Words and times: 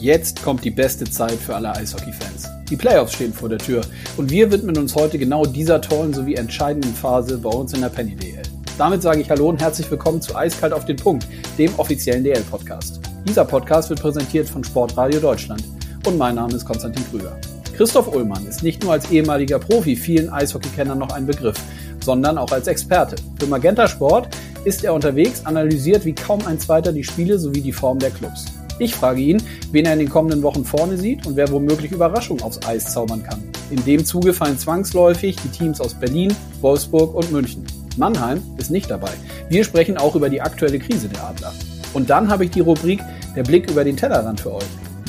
Jetzt 0.00 0.44
kommt 0.44 0.64
die 0.64 0.70
beste 0.70 1.04
Zeit 1.10 1.32
für 1.32 1.56
alle 1.56 1.74
Eishockey-Fans. 1.74 2.48
Die 2.70 2.76
Playoffs 2.76 3.14
stehen 3.14 3.32
vor 3.32 3.48
der 3.48 3.58
Tür 3.58 3.80
und 4.16 4.30
wir 4.30 4.48
widmen 4.52 4.78
uns 4.78 4.94
heute 4.94 5.18
genau 5.18 5.44
dieser 5.44 5.80
tollen 5.80 6.14
sowie 6.14 6.36
entscheidenden 6.36 6.94
Phase 6.94 7.36
bei 7.36 7.50
uns 7.50 7.72
in 7.72 7.80
der 7.80 7.88
Penny 7.88 8.14
DL. 8.14 8.42
Damit 8.78 9.02
sage 9.02 9.22
ich 9.22 9.28
Hallo 9.28 9.48
und 9.48 9.60
herzlich 9.60 9.90
willkommen 9.90 10.22
zu 10.22 10.36
Eiskalt 10.36 10.72
auf 10.72 10.84
den 10.84 10.94
Punkt, 10.94 11.26
dem 11.58 11.76
offiziellen 11.78 12.22
DL-Podcast. 12.22 13.00
Dieser 13.26 13.44
Podcast 13.44 13.90
wird 13.90 14.00
präsentiert 14.00 14.48
von 14.48 14.62
Sportradio 14.62 15.18
Deutschland 15.18 15.64
und 16.06 16.16
mein 16.16 16.36
Name 16.36 16.54
ist 16.54 16.64
Konstantin 16.64 17.04
Krüger. 17.10 17.36
Christoph 17.76 18.14
Ullmann 18.14 18.46
ist 18.46 18.62
nicht 18.62 18.84
nur 18.84 18.92
als 18.92 19.10
ehemaliger 19.10 19.58
Profi 19.58 19.96
vielen 19.96 20.30
Eishockeykennern 20.30 20.98
noch 20.98 21.10
ein 21.10 21.26
Begriff, 21.26 21.56
sondern 22.04 22.38
auch 22.38 22.52
als 22.52 22.68
Experte. 22.68 23.16
Für 23.40 23.46
Magenta 23.46 23.88
Sport 23.88 24.28
ist 24.64 24.84
er 24.84 24.94
unterwegs, 24.94 25.44
analysiert 25.44 26.04
wie 26.04 26.14
kaum 26.14 26.46
ein 26.46 26.60
zweiter 26.60 26.92
die 26.92 27.02
Spiele 27.02 27.36
sowie 27.40 27.62
die 27.62 27.72
Form 27.72 27.98
der 27.98 28.10
Clubs. 28.10 28.46
Ich 28.78 28.94
frage 28.94 29.20
ihn, 29.20 29.42
wen 29.72 29.84
er 29.84 29.94
in 29.94 29.98
den 29.98 30.08
kommenden 30.08 30.42
Wochen 30.42 30.64
vorne 30.64 30.96
sieht 30.96 31.26
und 31.26 31.36
wer 31.36 31.50
womöglich 31.50 31.92
Überraschungen 31.92 32.42
aufs 32.42 32.64
Eis 32.66 32.92
zaubern 32.92 33.22
kann. 33.22 33.42
In 33.70 33.84
dem 33.84 34.04
Zuge 34.04 34.32
fallen 34.32 34.58
zwangsläufig 34.58 35.36
die 35.36 35.48
Teams 35.48 35.80
aus 35.80 35.94
Berlin, 35.94 36.34
Wolfsburg 36.60 37.14
und 37.14 37.32
München. 37.32 37.64
Mannheim 37.96 38.40
ist 38.56 38.70
nicht 38.70 38.90
dabei. 38.90 39.10
Wir 39.48 39.64
sprechen 39.64 39.98
auch 39.98 40.14
über 40.14 40.28
die 40.28 40.40
aktuelle 40.40 40.78
Krise 40.78 41.08
der 41.08 41.24
Adler. 41.24 41.52
Und 41.92 42.08
dann 42.08 42.30
habe 42.30 42.44
ich 42.44 42.50
die 42.50 42.60
Rubrik 42.60 43.00
Der 43.34 43.42
Blick 43.42 43.70
über 43.70 43.84
den 43.84 43.96
Tellerrand 43.96 44.40
für 44.40 44.54
euch. 44.54 44.64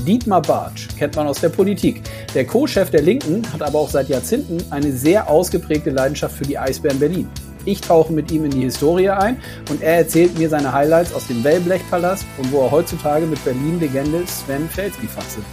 Dietmar 0.05 0.41
Bartsch 0.41 0.88
kennt 0.97 1.16
man 1.16 1.27
aus 1.27 1.39
der 1.39 1.49
Politik. 1.49 2.02
Der 2.33 2.45
Co-Chef 2.45 2.89
der 2.89 3.02
Linken 3.02 3.41
hat 3.53 3.61
aber 3.61 3.80
auch 3.80 3.89
seit 3.89 4.09
Jahrzehnten 4.09 4.58
eine 4.72 4.91
sehr 4.91 5.30
ausgeprägte 5.30 5.91
Leidenschaft 5.91 6.36
für 6.36 6.45
die 6.45 6.58
Eisbären 6.58 6.99
Berlin. 6.99 7.27
Ich 7.66 7.81
tauche 7.81 8.13
mit 8.13 8.31
ihm 8.31 8.45
in 8.45 8.52
die 8.52 8.62
Historie 8.62 9.09
ein 9.09 9.38
und 9.70 9.81
er 9.81 9.98
erzählt 9.98 10.38
mir 10.38 10.50
seine 10.50 10.72
Highlights 10.72 11.13
aus 11.13 11.27
dem 11.27 11.44
Wellblechpalast 11.44 12.26
und 12.38 12.52
wo 12.52 12.62
er 12.63 12.72
heutzutage 12.72 13.26
mit 13.26 13.44
Berlin-Legende 13.44 14.26
Sven 14.27 14.70
Felski 14.70 15.08
fachsimpelt. 15.08 15.45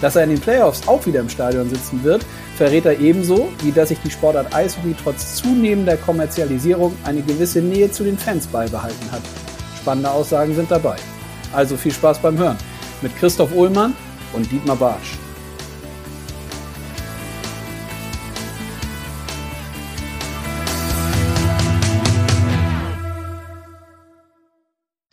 Dass 0.00 0.16
er 0.16 0.24
in 0.24 0.30
den 0.30 0.40
Playoffs 0.40 0.86
auch 0.86 1.04
wieder 1.06 1.20
im 1.20 1.28
Stadion 1.28 1.70
sitzen 1.70 2.02
wird, 2.04 2.24
verrät 2.56 2.84
er 2.84 2.98
ebenso, 3.00 3.48
wie 3.62 3.72
dass 3.72 3.88
sich 3.88 3.98
die 4.04 4.10
Sportart 4.10 4.54
Eishockey 4.54 4.94
trotz 5.02 5.36
zunehmender 5.36 5.96
Kommerzialisierung 5.96 6.94
eine 7.04 7.22
gewisse 7.22 7.60
Nähe 7.60 7.90
zu 7.90 8.04
den 8.04 8.18
Fans 8.18 8.46
beibehalten 8.46 9.10
hat. 9.10 9.22
Spannende 9.80 10.10
Aussagen 10.10 10.54
sind 10.54 10.70
dabei. 10.70 10.96
Also 11.52 11.76
viel 11.76 11.92
Spaß 11.92 12.18
beim 12.18 12.36
Hören 12.36 12.58
mit 13.02 13.16
Christoph 13.18 13.54
Ullmann 13.54 13.94
und 14.32 14.50
Dietmar 14.50 14.76
Barsch. 14.76 15.18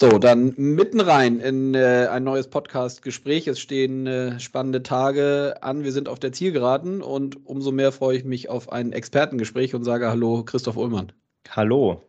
So, 0.04 0.18
dann 0.18 0.54
mitten 0.58 1.00
rein 1.00 1.40
in 1.40 1.76
äh, 1.76 2.10
ein 2.12 2.26
neues 2.26 2.50
Podcast-Gespräch. 2.50 3.48
Es 3.48 3.62
stehen 3.62 4.06
äh, 4.06 4.38
spannende 4.38 4.84
Tage 4.84 5.56
an. 5.62 5.86
Wir 5.86 5.94
sind 5.94 6.10
auf 6.10 6.20
der 6.20 6.34
Zielgeraden 6.34 7.02
und 7.02 7.48
umso 7.48 7.72
mehr 7.72 7.94
freue 7.94 8.18
ich 8.18 8.26
mich 8.26 8.50
auf 8.50 8.70
ein 8.70 8.92
Expertengespräch 8.92 9.74
und 9.74 9.86
sage 9.86 10.10
Hallo, 10.10 10.44
Christoph 10.44 10.76
Ullmann. 10.76 11.14
Hallo. 11.50 12.04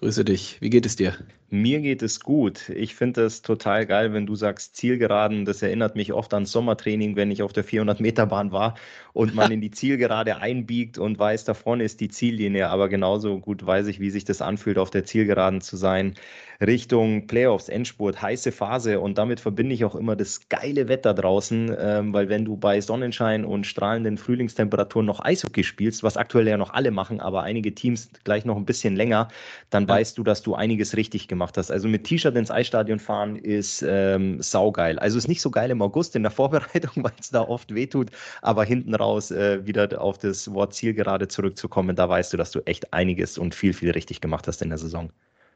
Grüße 0.00 0.26
dich. 0.26 0.58
Wie 0.60 0.68
geht 0.68 0.84
es 0.84 0.96
dir? 0.96 1.14
Mir 1.48 1.80
geht 1.80 2.02
es 2.02 2.20
gut. 2.20 2.68
Ich 2.68 2.94
finde 2.94 3.22
es 3.24 3.40
total 3.40 3.86
geil, 3.86 4.12
wenn 4.12 4.26
du 4.26 4.34
sagst 4.34 4.76
Zielgeraden. 4.76 5.46
Das 5.46 5.62
erinnert 5.62 5.96
mich 5.96 6.12
oft 6.12 6.34
an 6.34 6.44
Sommertraining, 6.44 7.16
wenn 7.16 7.30
ich 7.30 7.42
auf 7.42 7.54
der 7.54 7.64
400-Meter-Bahn 7.64 8.52
war 8.52 8.74
und 9.14 9.34
man 9.34 9.50
in 9.52 9.62
die 9.62 9.70
Zielgerade 9.70 10.36
einbiegt 10.36 10.98
und 10.98 11.18
weiß, 11.18 11.44
da 11.44 11.54
vorne 11.54 11.84
ist 11.84 12.00
die 12.00 12.08
Ziellinie. 12.08 12.68
Aber 12.68 12.90
genauso 12.90 13.38
gut 13.38 13.64
weiß 13.64 13.86
ich, 13.86 13.98
wie 13.98 14.10
sich 14.10 14.26
das 14.26 14.42
anfühlt, 14.42 14.76
auf 14.76 14.90
der 14.90 15.06
Zielgeraden 15.06 15.62
zu 15.62 15.78
sein. 15.78 16.14
Richtung 16.60 17.26
Playoffs, 17.26 17.68
Endspurt, 17.68 18.20
heiße 18.20 18.50
Phase 18.52 19.00
und 19.00 19.18
damit 19.18 19.40
verbinde 19.40 19.74
ich 19.74 19.84
auch 19.84 19.94
immer 19.94 20.16
das 20.16 20.48
geile 20.48 20.88
Wetter 20.88 21.12
draußen, 21.12 21.74
ähm, 21.78 22.12
weil 22.12 22.28
wenn 22.28 22.44
du 22.44 22.56
bei 22.56 22.80
Sonnenschein 22.80 23.44
und 23.44 23.66
strahlenden 23.66 24.16
Frühlingstemperaturen 24.16 25.06
noch 25.06 25.20
Eishockey 25.20 25.64
spielst, 25.64 26.02
was 26.02 26.16
aktuell 26.16 26.48
ja 26.48 26.56
noch 26.56 26.72
alle 26.72 26.90
machen, 26.90 27.20
aber 27.20 27.42
einige 27.42 27.74
Teams 27.74 28.10
gleich 28.24 28.44
noch 28.44 28.56
ein 28.56 28.64
bisschen 28.64 28.96
länger, 28.96 29.28
dann 29.70 29.85
ja. 29.86 29.94
weißt 29.94 30.18
du, 30.18 30.22
dass 30.22 30.42
du 30.42 30.54
einiges 30.54 30.96
richtig 30.96 31.28
gemacht 31.28 31.56
hast. 31.56 31.70
Also 31.70 31.88
mit 31.88 32.04
T-Shirt 32.04 32.36
ins 32.36 32.50
Eisstadion 32.50 32.98
fahren 32.98 33.36
ist 33.36 33.84
ähm, 33.86 34.40
saugeil. 34.42 34.98
Also 34.98 35.18
ist 35.18 35.28
nicht 35.28 35.40
so 35.40 35.50
geil 35.50 35.70
im 35.70 35.82
August 35.82 36.16
in 36.16 36.22
der 36.22 36.30
Vorbereitung, 36.32 37.04
weil 37.04 37.12
es 37.18 37.30
da 37.30 37.42
oft 37.42 37.74
wehtut, 37.74 38.10
aber 38.42 38.64
hinten 38.64 38.94
raus 38.94 39.30
äh, 39.30 39.66
wieder 39.66 40.00
auf 40.00 40.18
das 40.18 40.52
Wort 40.52 40.74
Zielgerade 40.74 41.28
zurückzukommen, 41.28 41.96
da 41.96 42.08
weißt 42.08 42.32
du, 42.32 42.36
dass 42.36 42.50
du 42.50 42.60
echt 42.66 42.92
einiges 42.92 43.38
und 43.38 43.54
viel, 43.54 43.72
viel 43.72 43.90
richtig 43.90 44.20
gemacht 44.20 44.46
hast 44.46 44.62
in 44.62 44.68
der 44.68 44.78
Saison. 44.78 45.10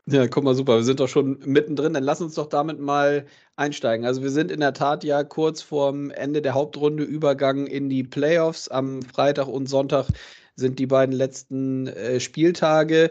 Ja, 0.06 0.26
guck 0.26 0.44
mal, 0.44 0.54
super. 0.54 0.76
Wir 0.76 0.82
sind 0.84 0.98
doch 0.98 1.08
schon 1.08 1.38
mittendrin. 1.44 1.92
Dann 1.92 2.02
lass 2.02 2.20
uns 2.20 2.34
doch 2.34 2.48
damit 2.48 2.80
mal 2.80 3.26
einsteigen. 3.56 4.06
Also 4.06 4.22
wir 4.22 4.30
sind 4.30 4.50
in 4.50 4.60
der 4.60 4.72
Tat 4.72 5.04
ja 5.04 5.22
kurz 5.22 5.62
vorm 5.62 6.10
Ende 6.10 6.42
der 6.42 6.54
Hauptrunde 6.54 7.04
Übergang 7.04 7.66
in 7.66 7.88
die 7.88 8.02
Playoffs. 8.02 8.68
Am 8.68 9.02
Freitag 9.02 9.46
und 9.46 9.68
Sonntag 9.68 10.08
sind 10.56 10.78
die 10.78 10.86
beiden 10.86 11.14
letzten 11.14 11.86
äh, 11.88 12.18
Spieltage. 12.20 13.10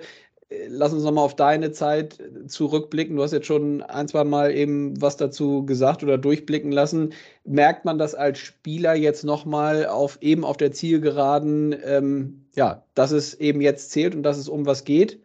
Lass 0.67 0.93
uns 0.93 1.03
nochmal 1.03 1.25
auf 1.25 1.35
deine 1.35 1.71
Zeit 1.71 2.17
zurückblicken. 2.47 3.15
Du 3.15 3.21
hast 3.21 3.33
jetzt 3.33 3.45
schon 3.45 3.83
ein, 3.83 4.07
zwei 4.07 4.23
Mal 4.23 4.51
eben 4.51 4.99
was 4.99 5.15
dazu 5.15 5.63
gesagt 5.63 6.01
oder 6.01 6.17
durchblicken 6.17 6.71
lassen. 6.71 7.13
Merkt 7.43 7.85
man 7.85 7.99
das 7.99 8.15
als 8.15 8.39
Spieler 8.39 8.95
jetzt 8.95 9.23
nochmal 9.23 9.85
auf 9.85 10.17
eben 10.21 10.43
auf 10.43 10.57
der 10.57 10.71
Zielgeraden, 10.71 11.75
ähm, 11.85 12.45
ja, 12.55 12.83
dass 12.95 13.11
es 13.11 13.35
eben 13.35 13.61
jetzt 13.61 13.91
zählt 13.91 14.15
und 14.15 14.23
dass 14.23 14.37
es 14.37 14.49
um 14.49 14.65
was 14.65 14.85
geht? 14.85 15.19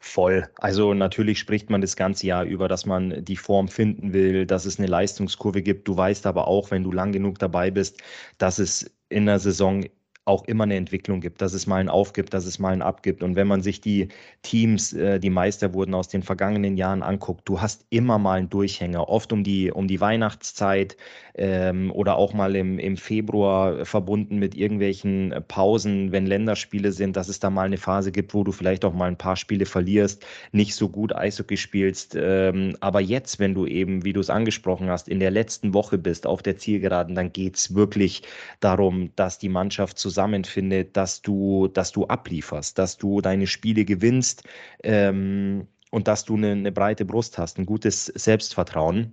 Voll. 0.00 0.48
Also 0.56 0.94
natürlich 0.94 1.38
spricht 1.38 1.70
man 1.70 1.80
das 1.80 1.96
ganze 1.96 2.26
Jahr 2.26 2.44
über, 2.44 2.66
dass 2.66 2.86
man 2.86 3.24
die 3.24 3.36
Form 3.36 3.68
finden 3.68 4.12
will, 4.12 4.46
dass 4.46 4.64
es 4.64 4.78
eine 4.78 4.88
Leistungskurve 4.88 5.62
gibt. 5.62 5.86
Du 5.86 5.96
weißt 5.96 6.26
aber 6.26 6.48
auch, 6.48 6.72
wenn 6.72 6.82
du 6.84 6.90
lang 6.90 7.12
genug 7.12 7.38
dabei 7.38 7.70
bist, 7.70 8.02
dass 8.38 8.58
es 8.58 8.90
in 9.08 9.26
der 9.26 9.38
Saison 9.38 9.84
auch 10.26 10.44
immer 10.46 10.64
eine 10.64 10.74
Entwicklung 10.74 11.20
gibt, 11.20 11.40
dass 11.40 11.54
es 11.54 11.68
mal 11.68 11.76
ein 11.76 11.88
Auf 11.88 12.12
gibt, 12.12 12.34
dass 12.34 12.46
es 12.46 12.58
mal 12.58 12.72
ein 12.72 12.82
Ab 12.82 13.04
gibt. 13.04 13.22
Und 13.22 13.36
wenn 13.36 13.46
man 13.46 13.62
sich 13.62 13.80
die 13.80 14.08
Teams, 14.42 14.92
äh, 14.92 15.20
die 15.20 15.30
Meister 15.30 15.72
wurden 15.72 15.94
aus 15.94 16.08
den 16.08 16.24
vergangenen 16.24 16.76
Jahren 16.76 17.04
anguckt, 17.04 17.48
du 17.48 17.60
hast 17.60 17.86
immer 17.90 18.18
mal 18.18 18.38
einen 18.38 18.50
Durchhänger, 18.50 19.08
oft 19.08 19.32
um 19.32 19.44
die, 19.44 19.70
um 19.70 19.86
die 19.86 20.00
Weihnachtszeit 20.00 20.96
ähm, 21.36 21.92
oder 21.92 22.16
auch 22.16 22.34
mal 22.34 22.56
im, 22.56 22.80
im 22.80 22.96
Februar 22.96 23.84
verbunden 23.84 24.38
mit 24.38 24.56
irgendwelchen 24.56 25.32
Pausen, 25.46 26.10
wenn 26.10 26.26
Länderspiele 26.26 26.90
sind, 26.90 27.16
dass 27.16 27.28
es 27.28 27.38
da 27.38 27.48
mal 27.48 27.66
eine 27.66 27.78
Phase 27.78 28.10
gibt, 28.10 28.34
wo 28.34 28.42
du 28.42 28.50
vielleicht 28.50 28.84
auch 28.84 28.94
mal 28.94 29.06
ein 29.06 29.18
paar 29.18 29.36
Spiele 29.36 29.64
verlierst, 29.64 30.26
nicht 30.50 30.74
so 30.74 30.88
gut 30.88 31.14
Eishockey 31.14 31.56
spielst. 31.56 32.16
Ähm, 32.20 32.76
aber 32.80 33.00
jetzt, 33.00 33.38
wenn 33.38 33.54
du 33.54 33.64
eben, 33.64 34.04
wie 34.04 34.12
du 34.12 34.18
es 34.18 34.30
angesprochen 34.30 34.90
hast, 34.90 35.08
in 35.08 35.20
der 35.20 35.30
letzten 35.30 35.72
Woche 35.72 35.98
bist, 35.98 36.26
auf 36.26 36.42
der 36.42 36.56
Zielgeraden, 36.56 37.14
dann 37.14 37.32
geht 37.32 37.54
es 37.54 37.76
wirklich 37.76 38.22
darum, 38.58 39.10
dass 39.14 39.38
die 39.38 39.48
Mannschaft 39.48 40.00
zusammen 40.00 40.15
zusammenfindet, 40.16 40.96
dass 40.96 41.20
du, 41.20 41.68
dass 41.68 41.92
du 41.92 42.06
ablieferst, 42.06 42.78
dass 42.78 42.96
du 42.96 43.20
deine 43.20 43.46
Spiele 43.46 43.84
gewinnst 43.84 44.44
ähm, 44.82 45.68
und 45.90 46.08
dass 46.08 46.24
du 46.24 46.36
eine, 46.36 46.52
eine 46.52 46.72
breite 46.72 47.04
Brust 47.04 47.36
hast, 47.38 47.58
ein 47.58 47.66
gutes 47.66 48.06
Selbstvertrauen. 48.06 49.12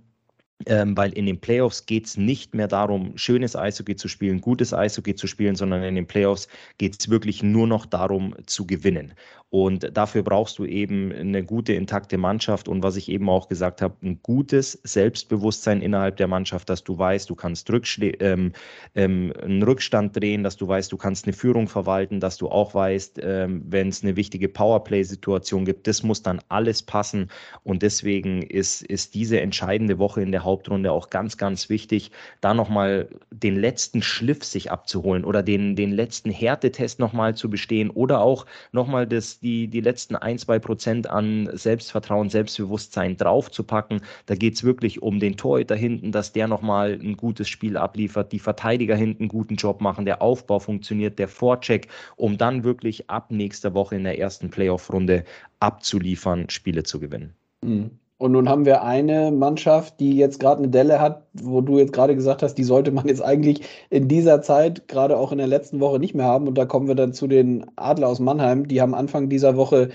Ähm, 0.66 0.96
weil 0.96 1.12
in 1.12 1.26
den 1.26 1.40
Playoffs 1.40 1.84
geht 1.84 2.06
es 2.06 2.16
nicht 2.16 2.54
mehr 2.54 2.68
darum, 2.68 3.18
schönes 3.18 3.56
Eishockey 3.56 3.96
zu 3.96 4.06
spielen, 4.06 4.40
gutes 4.40 4.72
Eishockey 4.72 5.14
zu 5.16 5.26
spielen, 5.26 5.56
sondern 5.56 5.82
in 5.82 5.96
den 5.96 6.06
Playoffs 6.06 6.46
geht 6.78 6.96
es 6.98 7.10
wirklich 7.10 7.42
nur 7.42 7.66
noch 7.66 7.86
darum 7.86 8.34
zu 8.46 8.64
gewinnen. 8.64 9.14
Und 9.54 9.96
dafür 9.96 10.24
brauchst 10.24 10.58
du 10.58 10.64
eben 10.64 11.12
eine 11.12 11.44
gute, 11.44 11.74
intakte 11.74 12.18
Mannschaft 12.18 12.66
und 12.66 12.82
was 12.82 12.96
ich 12.96 13.08
eben 13.08 13.30
auch 13.30 13.46
gesagt 13.46 13.82
habe, 13.82 13.94
ein 14.02 14.18
gutes 14.20 14.80
Selbstbewusstsein 14.82 15.80
innerhalb 15.80 16.16
der 16.16 16.26
Mannschaft, 16.26 16.68
dass 16.68 16.82
du 16.82 16.98
weißt, 16.98 17.30
du 17.30 17.36
kannst 17.36 17.70
ähm, 18.00 18.50
ähm, 18.96 19.32
einen 19.40 19.62
Rückstand 19.62 20.16
drehen, 20.16 20.42
dass 20.42 20.56
du 20.56 20.66
weißt, 20.66 20.90
du 20.90 20.96
kannst 20.96 21.26
eine 21.26 21.34
Führung 21.34 21.68
verwalten, 21.68 22.18
dass 22.18 22.36
du 22.36 22.48
auch 22.48 22.74
weißt, 22.74 23.20
ähm, 23.22 23.62
wenn 23.68 23.90
es 23.90 24.02
eine 24.02 24.16
wichtige 24.16 24.48
Powerplay-Situation 24.48 25.64
gibt, 25.64 25.86
das 25.86 26.02
muss 26.02 26.20
dann 26.20 26.40
alles 26.48 26.82
passen. 26.82 27.30
Und 27.62 27.82
deswegen 27.82 28.42
ist, 28.42 28.82
ist 28.82 29.14
diese 29.14 29.40
entscheidende 29.40 30.00
Woche 30.00 30.20
in 30.20 30.32
der 30.32 30.42
Hauptrunde 30.42 30.90
auch 30.90 31.10
ganz, 31.10 31.36
ganz 31.36 31.68
wichtig, 31.68 32.10
da 32.40 32.54
nochmal 32.54 33.08
den 33.30 33.54
letzten 33.54 34.02
Schliff 34.02 34.42
sich 34.42 34.72
abzuholen 34.72 35.24
oder 35.24 35.44
den, 35.44 35.76
den 35.76 35.92
letzten 35.92 36.32
Härtetest 36.32 36.98
nochmal 36.98 37.36
zu 37.36 37.48
bestehen 37.48 37.90
oder 37.90 38.20
auch 38.20 38.46
nochmal 38.72 39.06
das 39.06 39.43
die, 39.44 39.68
die 39.68 39.80
letzten 39.80 40.16
ein, 40.16 40.38
zwei 40.38 40.58
Prozent 40.58 41.08
an 41.08 41.48
Selbstvertrauen, 41.52 42.30
Selbstbewusstsein 42.30 43.16
draufzupacken. 43.16 44.00
Da 44.26 44.34
geht 44.34 44.54
es 44.54 44.64
wirklich 44.64 45.02
um 45.02 45.20
den 45.20 45.36
Torhüter 45.36 45.76
hinten, 45.76 46.10
dass 46.10 46.32
der 46.32 46.48
nochmal 46.48 46.98
ein 47.00 47.16
gutes 47.16 47.48
Spiel 47.48 47.76
abliefert, 47.76 48.32
die 48.32 48.38
Verteidiger 48.38 48.96
hinten 48.96 49.24
einen 49.24 49.28
guten 49.28 49.56
Job 49.56 49.80
machen, 49.80 50.04
der 50.06 50.22
Aufbau 50.22 50.58
funktioniert, 50.58 51.18
der 51.18 51.28
Vorcheck, 51.28 51.88
um 52.16 52.38
dann 52.38 52.64
wirklich 52.64 53.08
ab 53.10 53.30
nächster 53.30 53.74
Woche 53.74 53.96
in 53.96 54.04
der 54.04 54.18
ersten 54.18 54.50
Playoff-Runde 54.50 55.24
abzuliefern, 55.60 56.48
Spiele 56.50 56.82
zu 56.82 56.98
gewinnen. 56.98 57.34
Mhm. 57.62 57.90
Und 58.18 58.32
nun 58.32 58.48
haben 58.48 58.64
wir 58.64 58.82
eine 58.82 59.32
Mannschaft, 59.32 59.98
die 59.98 60.16
jetzt 60.16 60.38
gerade 60.38 60.58
eine 60.58 60.68
Delle 60.68 61.00
hat, 61.00 61.26
wo 61.34 61.60
du 61.60 61.78
jetzt 61.78 61.92
gerade 61.92 62.14
gesagt 62.14 62.42
hast, 62.42 62.54
die 62.54 62.64
sollte 62.64 62.92
man 62.92 63.08
jetzt 63.08 63.22
eigentlich 63.22 63.62
in 63.90 64.08
dieser 64.08 64.40
Zeit, 64.40 64.86
gerade 64.88 65.16
auch 65.16 65.32
in 65.32 65.38
der 65.38 65.48
letzten 65.48 65.80
Woche, 65.80 65.98
nicht 65.98 66.14
mehr 66.14 66.26
haben. 66.26 66.46
Und 66.46 66.56
da 66.56 66.64
kommen 66.64 66.86
wir 66.86 66.94
dann 66.94 67.12
zu 67.12 67.26
den 67.26 67.66
Adler 67.76 68.08
aus 68.08 68.20
Mannheim. 68.20 68.68
Die 68.68 68.80
haben 68.80 68.94
Anfang 68.94 69.28
dieser 69.28 69.56
Woche 69.56 69.90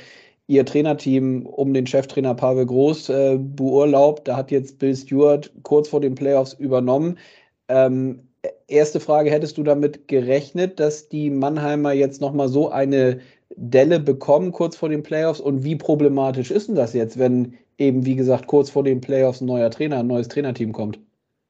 ihr 0.48 0.66
Trainerteam 0.66 1.46
um 1.46 1.74
den 1.74 1.88
Cheftrainer 1.88 2.34
Pavel 2.36 2.66
Groß 2.66 3.10
äh, 3.10 3.38
beurlaubt. 3.40 4.28
Da 4.28 4.36
hat 4.36 4.52
jetzt 4.52 4.80
Bill 4.80 4.96
Stewart 4.96 5.52
kurz 5.64 5.88
vor 5.90 6.02
den 6.02 6.16
Playoffs 6.16 6.54
übernommen. 6.54 7.20
Ähm, 7.68 8.28
erste 8.68 9.00
Frage, 9.00 9.32
hättest 9.32 9.58
du 9.58 9.64
damit 9.64 10.08
gerechnet, 10.08 10.80
dass 10.80 11.08
die 11.08 11.30
Mannheimer 11.30 11.94
jetzt 11.94 12.20
nochmal 12.20 12.50
so 12.50 12.70
eine 12.70 13.20
Delle 13.56 14.00
bekommen 14.00 14.52
kurz 14.52 14.76
vor 14.76 14.90
den 14.90 15.04
Playoffs? 15.04 15.40
Und 15.40 15.64
wie 15.64 15.76
problematisch 15.76 16.52
ist 16.52 16.68
denn 16.68 16.76
das 16.76 16.94
jetzt, 16.94 17.20
wenn 17.20 17.54
eben, 17.80 18.06
wie 18.06 18.16
gesagt, 18.16 18.48
kurz 18.48 18.70
vor 18.70 18.84
den 18.84 19.02
Playoffs 19.02 19.42
ein 19.42 19.46
neuer 19.46 19.72
Trainer, 19.72 20.00
ein 20.00 20.08
neues 20.08 20.28
Trainerteam 20.28 20.72
kommt? 20.72 21.00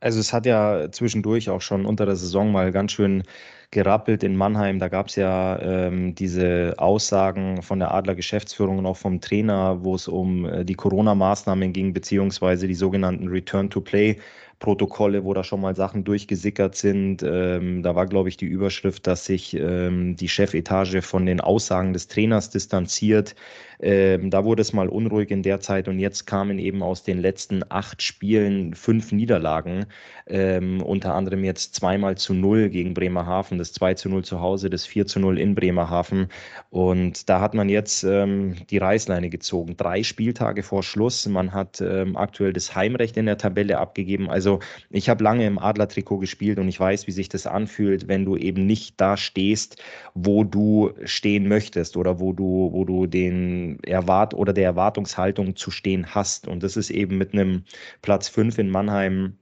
Also 0.02 0.20
es 0.20 0.32
hat 0.32 0.46
ja 0.46 0.90
zwischendurch 0.92 1.50
auch 1.50 1.62
schon 1.62 1.86
unter 1.86 2.06
der 2.06 2.16
Saison 2.16 2.52
mal 2.54 2.72
ganz 2.72 2.94
schön 2.94 3.24
gerappelt 3.72 4.24
in 4.24 4.36
Mannheim. 4.36 4.80
Da 4.80 4.88
gab 4.88 5.08
es 5.08 5.18
ja 5.18 5.60
ähm, 5.62 6.16
diese 6.16 6.76
Aussagen 6.78 7.62
von 7.62 7.80
der 7.80 7.94
Adler 7.94 8.16
Geschäftsführung 8.16 8.80
und 8.80 8.86
auch 8.86 8.98
vom 8.98 9.20
Trainer, 9.20 9.84
wo 9.84 9.96
es 9.96 10.08
um 10.08 10.46
äh, 10.46 10.64
die 10.64 10.76
Corona-Maßnahmen 10.76 11.74
ging, 11.74 11.92
beziehungsweise 11.92 12.68
die 12.68 12.76
sogenannten 12.76 13.28
Return 13.28 13.70
to 13.70 13.82
Play 13.82 14.18
Protokolle, 14.60 15.24
wo 15.24 15.34
da 15.34 15.44
schon 15.44 15.62
mal 15.62 15.76
Sachen 15.76 16.04
durchgesickert 16.04 16.76
sind. 16.76 17.24
Ähm, 17.24 17.82
da 17.82 17.96
war, 17.96 18.06
glaube 18.06 18.30
ich, 18.30 18.38
die 18.38 18.46
Überschrift, 18.46 19.08
dass 19.08 19.26
sich 19.26 19.56
ähm, 19.56 20.16
die 20.18 20.28
Chefetage 20.28 21.02
von 21.02 21.26
den 21.26 21.40
Aussagen 21.40 21.94
des 21.94 22.08
Trainers 22.08 22.50
distanziert. 22.50 23.36
Ähm, 23.80 24.30
da 24.30 24.44
wurde 24.44 24.62
es 24.62 24.74
mal 24.74 24.90
unruhig 24.90 25.32
in 25.32 25.42
der 25.42 25.62
Zeit 25.62 25.88
und 25.88 26.00
jetzt 26.00 26.26
kamen 26.26 26.60
eben 26.60 26.84
aus 26.84 27.04
den 27.04 27.20
letzten 27.20 27.62
acht 27.70 28.02
Spielen 28.02 28.74
fünf 28.74 29.14
Niederlagen, 29.14 29.86
ähm, 30.28 30.82
unter 30.82 31.14
anderem 31.14 31.44
jetzt 31.46 31.76
zweimal 31.76 32.18
zu 32.18 32.34
null 32.34 32.70
gegen 32.70 32.94
Bremerhaven, 32.94 33.58
das 33.58 33.72
2 33.72 33.94
zu 33.94 34.10
0 34.10 34.24
zu 34.26 34.42
Hause, 34.42 34.70
das 34.70 34.86
4 34.86 35.08
zu 35.08 35.20
0 35.22 35.40
in 35.40 35.56
Bremerhaven. 35.56 36.28
Und 36.70 37.30
da 37.30 37.40
hat 37.40 37.54
man 37.54 37.70
jetzt 37.70 38.04
ähm, 38.04 38.56
die 38.70 38.78
Reißleine 38.78 39.30
gezogen. 39.30 39.78
Drei 39.78 40.04
Spieltage 40.04 40.64
vor 40.64 40.84
Schluss. 40.84 41.28
Man 41.28 41.54
hat 41.54 41.82
ähm, 41.82 42.18
aktuell 42.18 42.52
das 42.52 42.76
Heimrecht 42.76 43.16
in 43.16 43.26
der 43.26 43.38
Tabelle 43.38 43.78
abgegeben. 43.78 44.30
Also 44.30 44.50
also 44.50 44.60
ich 44.90 45.10
habe 45.10 45.24
lange 45.24 45.46
im 45.46 45.60
Adler-Trikot 45.60 46.18
gespielt 46.18 46.58
und 46.58 46.68
ich 46.68 46.80
weiß, 46.80 47.06
wie 47.06 47.12
sich 47.12 47.30
das 47.30 47.46
anfühlt, 47.46 48.08
wenn 48.08 48.26
du 48.26 48.36
eben 48.36 48.66
nicht 48.66 49.00
da 49.00 49.16
stehst, 49.16 49.82
wo 50.16 50.44
du 50.44 50.92
stehen 51.04 51.48
möchtest 51.48 51.98
oder 51.98 52.20
wo 52.20 52.34
du, 52.34 52.70
wo 52.72 52.84
du 52.84 53.06
den 53.06 53.69
Erwart 53.84 54.34
oder 54.34 54.54
der 54.54 54.66
Erwartungshaltung 54.66 55.56
zu 55.56 55.72
stehen 55.72 56.16
hast. 56.16 56.48
Und 56.48 56.64
das 56.64 56.78
ist 56.78 56.90
eben 56.90 57.18
mit 57.18 57.34
einem 57.34 57.64
Platz 58.02 58.30
5 58.30 58.58
in 58.58 58.70
Mannheim 58.70 59.38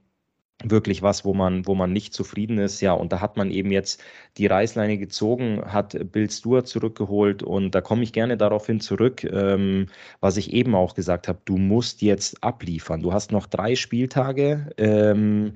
wirklich 0.64 1.02
was, 1.02 1.24
wo 1.24 1.34
man, 1.34 1.66
wo 1.66 1.74
man 1.74 1.92
nicht 1.92 2.12
zufrieden 2.14 2.58
ist. 2.58 2.80
Ja, 2.80 2.92
und 2.92 3.12
da 3.12 3.20
hat 3.20 3.36
man 3.36 3.50
eben 3.50 3.70
jetzt 3.70 4.02
die 4.36 4.46
Reißleine 4.46 4.98
gezogen, 4.98 5.62
hat 5.64 5.96
Bill 6.12 6.28
Stewart 6.30 6.66
zurückgeholt 6.66 7.42
und 7.42 7.74
da 7.74 7.80
komme 7.80 8.02
ich 8.02 8.12
gerne 8.12 8.36
darauf 8.36 8.66
hin 8.66 8.80
zurück, 8.80 9.24
ähm, 9.24 9.86
was 10.20 10.36
ich 10.36 10.52
eben 10.52 10.74
auch 10.74 10.94
gesagt 10.94 11.28
habe. 11.28 11.40
Du 11.44 11.58
musst 11.58 12.02
jetzt 12.02 12.42
abliefern. 12.42 13.02
Du 13.02 13.12
hast 13.12 13.30
noch 13.30 13.46
drei 13.46 13.76
Spieltage. 13.76 14.70
Ähm, 14.76 15.54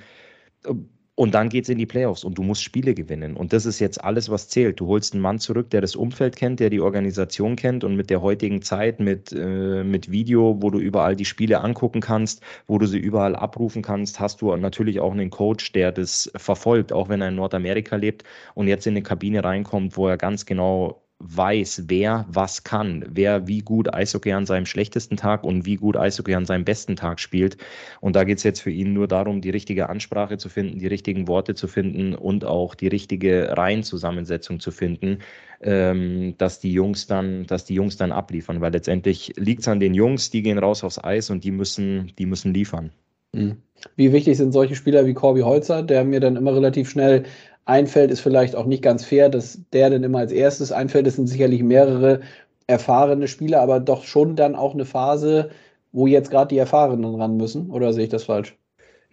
und 1.14 1.34
dann 1.34 1.50
geht 1.50 1.64
es 1.64 1.68
in 1.68 1.76
die 1.76 1.86
Playoffs 1.86 2.24
und 2.24 2.38
du 2.38 2.42
musst 2.42 2.62
Spiele 2.62 2.94
gewinnen. 2.94 3.36
Und 3.36 3.52
das 3.52 3.66
ist 3.66 3.80
jetzt 3.80 4.02
alles, 4.02 4.30
was 4.30 4.48
zählt. 4.48 4.80
Du 4.80 4.86
holst 4.86 5.12
einen 5.12 5.20
Mann 5.20 5.38
zurück, 5.38 5.68
der 5.70 5.82
das 5.82 5.94
Umfeld 5.94 6.36
kennt, 6.36 6.58
der 6.58 6.70
die 6.70 6.80
Organisation 6.80 7.54
kennt 7.54 7.84
und 7.84 7.96
mit 7.96 8.08
der 8.08 8.22
heutigen 8.22 8.62
Zeit, 8.62 8.98
mit, 8.98 9.30
äh, 9.32 9.84
mit 9.84 10.10
Video, 10.10 10.56
wo 10.62 10.70
du 10.70 10.78
überall 10.78 11.14
die 11.14 11.26
Spiele 11.26 11.60
angucken 11.60 12.00
kannst, 12.00 12.42
wo 12.66 12.78
du 12.78 12.86
sie 12.86 12.98
überall 12.98 13.36
abrufen 13.36 13.82
kannst, 13.82 14.20
hast 14.20 14.40
du 14.40 14.56
natürlich 14.56 15.00
auch 15.00 15.12
einen 15.12 15.28
Coach, 15.30 15.72
der 15.72 15.92
das 15.92 16.30
verfolgt, 16.36 16.92
auch 16.94 17.10
wenn 17.10 17.20
er 17.20 17.28
in 17.28 17.34
Nordamerika 17.34 17.96
lebt 17.96 18.24
und 18.54 18.68
jetzt 18.68 18.86
in 18.86 18.94
eine 18.94 19.02
Kabine 19.02 19.44
reinkommt, 19.44 19.96
wo 19.98 20.08
er 20.08 20.16
ganz 20.16 20.46
genau 20.46 21.01
weiß, 21.22 21.84
wer 21.86 22.26
was 22.28 22.64
kann, 22.64 23.04
wer 23.08 23.46
wie 23.46 23.60
gut 23.60 23.92
Eishockey 23.92 24.32
an 24.32 24.46
seinem 24.46 24.66
schlechtesten 24.66 25.16
Tag 25.16 25.44
und 25.44 25.64
wie 25.64 25.76
gut 25.76 25.96
Eishockey 25.96 26.34
an 26.34 26.44
seinem 26.44 26.64
besten 26.64 26.96
Tag 26.96 27.20
spielt. 27.20 27.56
Und 28.00 28.16
da 28.16 28.24
geht 28.24 28.38
es 28.38 28.44
jetzt 28.44 28.60
für 28.60 28.70
ihn 28.70 28.92
nur 28.92 29.08
darum, 29.08 29.40
die 29.40 29.50
richtige 29.50 29.88
Ansprache 29.88 30.38
zu 30.38 30.48
finden, 30.48 30.78
die 30.78 30.86
richtigen 30.86 31.28
Worte 31.28 31.54
zu 31.54 31.68
finden 31.68 32.14
und 32.14 32.44
auch 32.44 32.74
die 32.74 32.88
richtige 32.88 33.56
Reihenzusammensetzung 33.56 34.60
zu 34.60 34.70
finden, 34.70 35.18
ähm, 35.60 36.34
dass 36.38 36.58
die 36.58 36.72
Jungs 36.72 37.06
dann, 37.06 37.46
dass 37.46 37.64
die 37.64 37.74
Jungs 37.74 37.96
dann 37.96 38.12
abliefern, 38.12 38.60
weil 38.60 38.72
letztendlich 38.72 39.32
liegt 39.36 39.60
es 39.62 39.68
an 39.68 39.80
den 39.80 39.94
Jungs, 39.94 40.30
die 40.30 40.42
gehen 40.42 40.58
raus 40.58 40.82
aufs 40.82 41.02
Eis 41.02 41.30
und 41.30 41.44
die 41.44 41.52
müssen, 41.52 42.12
die 42.18 42.26
müssen 42.26 42.52
liefern. 42.52 42.90
Mhm. 43.32 43.58
Wie 43.96 44.12
wichtig 44.12 44.36
sind 44.36 44.52
solche 44.52 44.76
Spieler 44.76 45.06
wie 45.06 45.14
Corby 45.14 45.40
Holzer, 45.40 45.82
der 45.82 46.04
mir 46.04 46.20
dann 46.20 46.36
immer 46.36 46.54
relativ 46.54 46.90
schnell 46.90 47.24
einfällt, 47.64 48.10
ist 48.10 48.20
vielleicht 48.20 48.56
auch 48.56 48.66
nicht 48.66 48.82
ganz 48.82 49.04
fair, 49.04 49.28
dass 49.28 49.60
der 49.72 49.90
dann 49.90 50.04
immer 50.04 50.18
als 50.18 50.32
erstes 50.32 50.72
einfällt. 50.72 51.06
Es 51.06 51.16
sind 51.16 51.28
sicherlich 51.28 51.62
mehrere 51.62 52.20
erfahrene 52.66 53.28
Spieler, 53.28 53.60
aber 53.60 53.80
doch 53.80 54.04
schon 54.04 54.36
dann 54.36 54.54
auch 54.56 54.74
eine 54.74 54.84
Phase, 54.84 55.50
wo 55.92 56.06
jetzt 56.06 56.30
gerade 56.30 56.48
die 56.48 56.58
Erfahrenen 56.58 57.14
ran 57.16 57.36
müssen. 57.36 57.70
Oder 57.70 57.92
sehe 57.92 58.04
ich 58.04 58.10
das 58.10 58.24
falsch? 58.24 58.56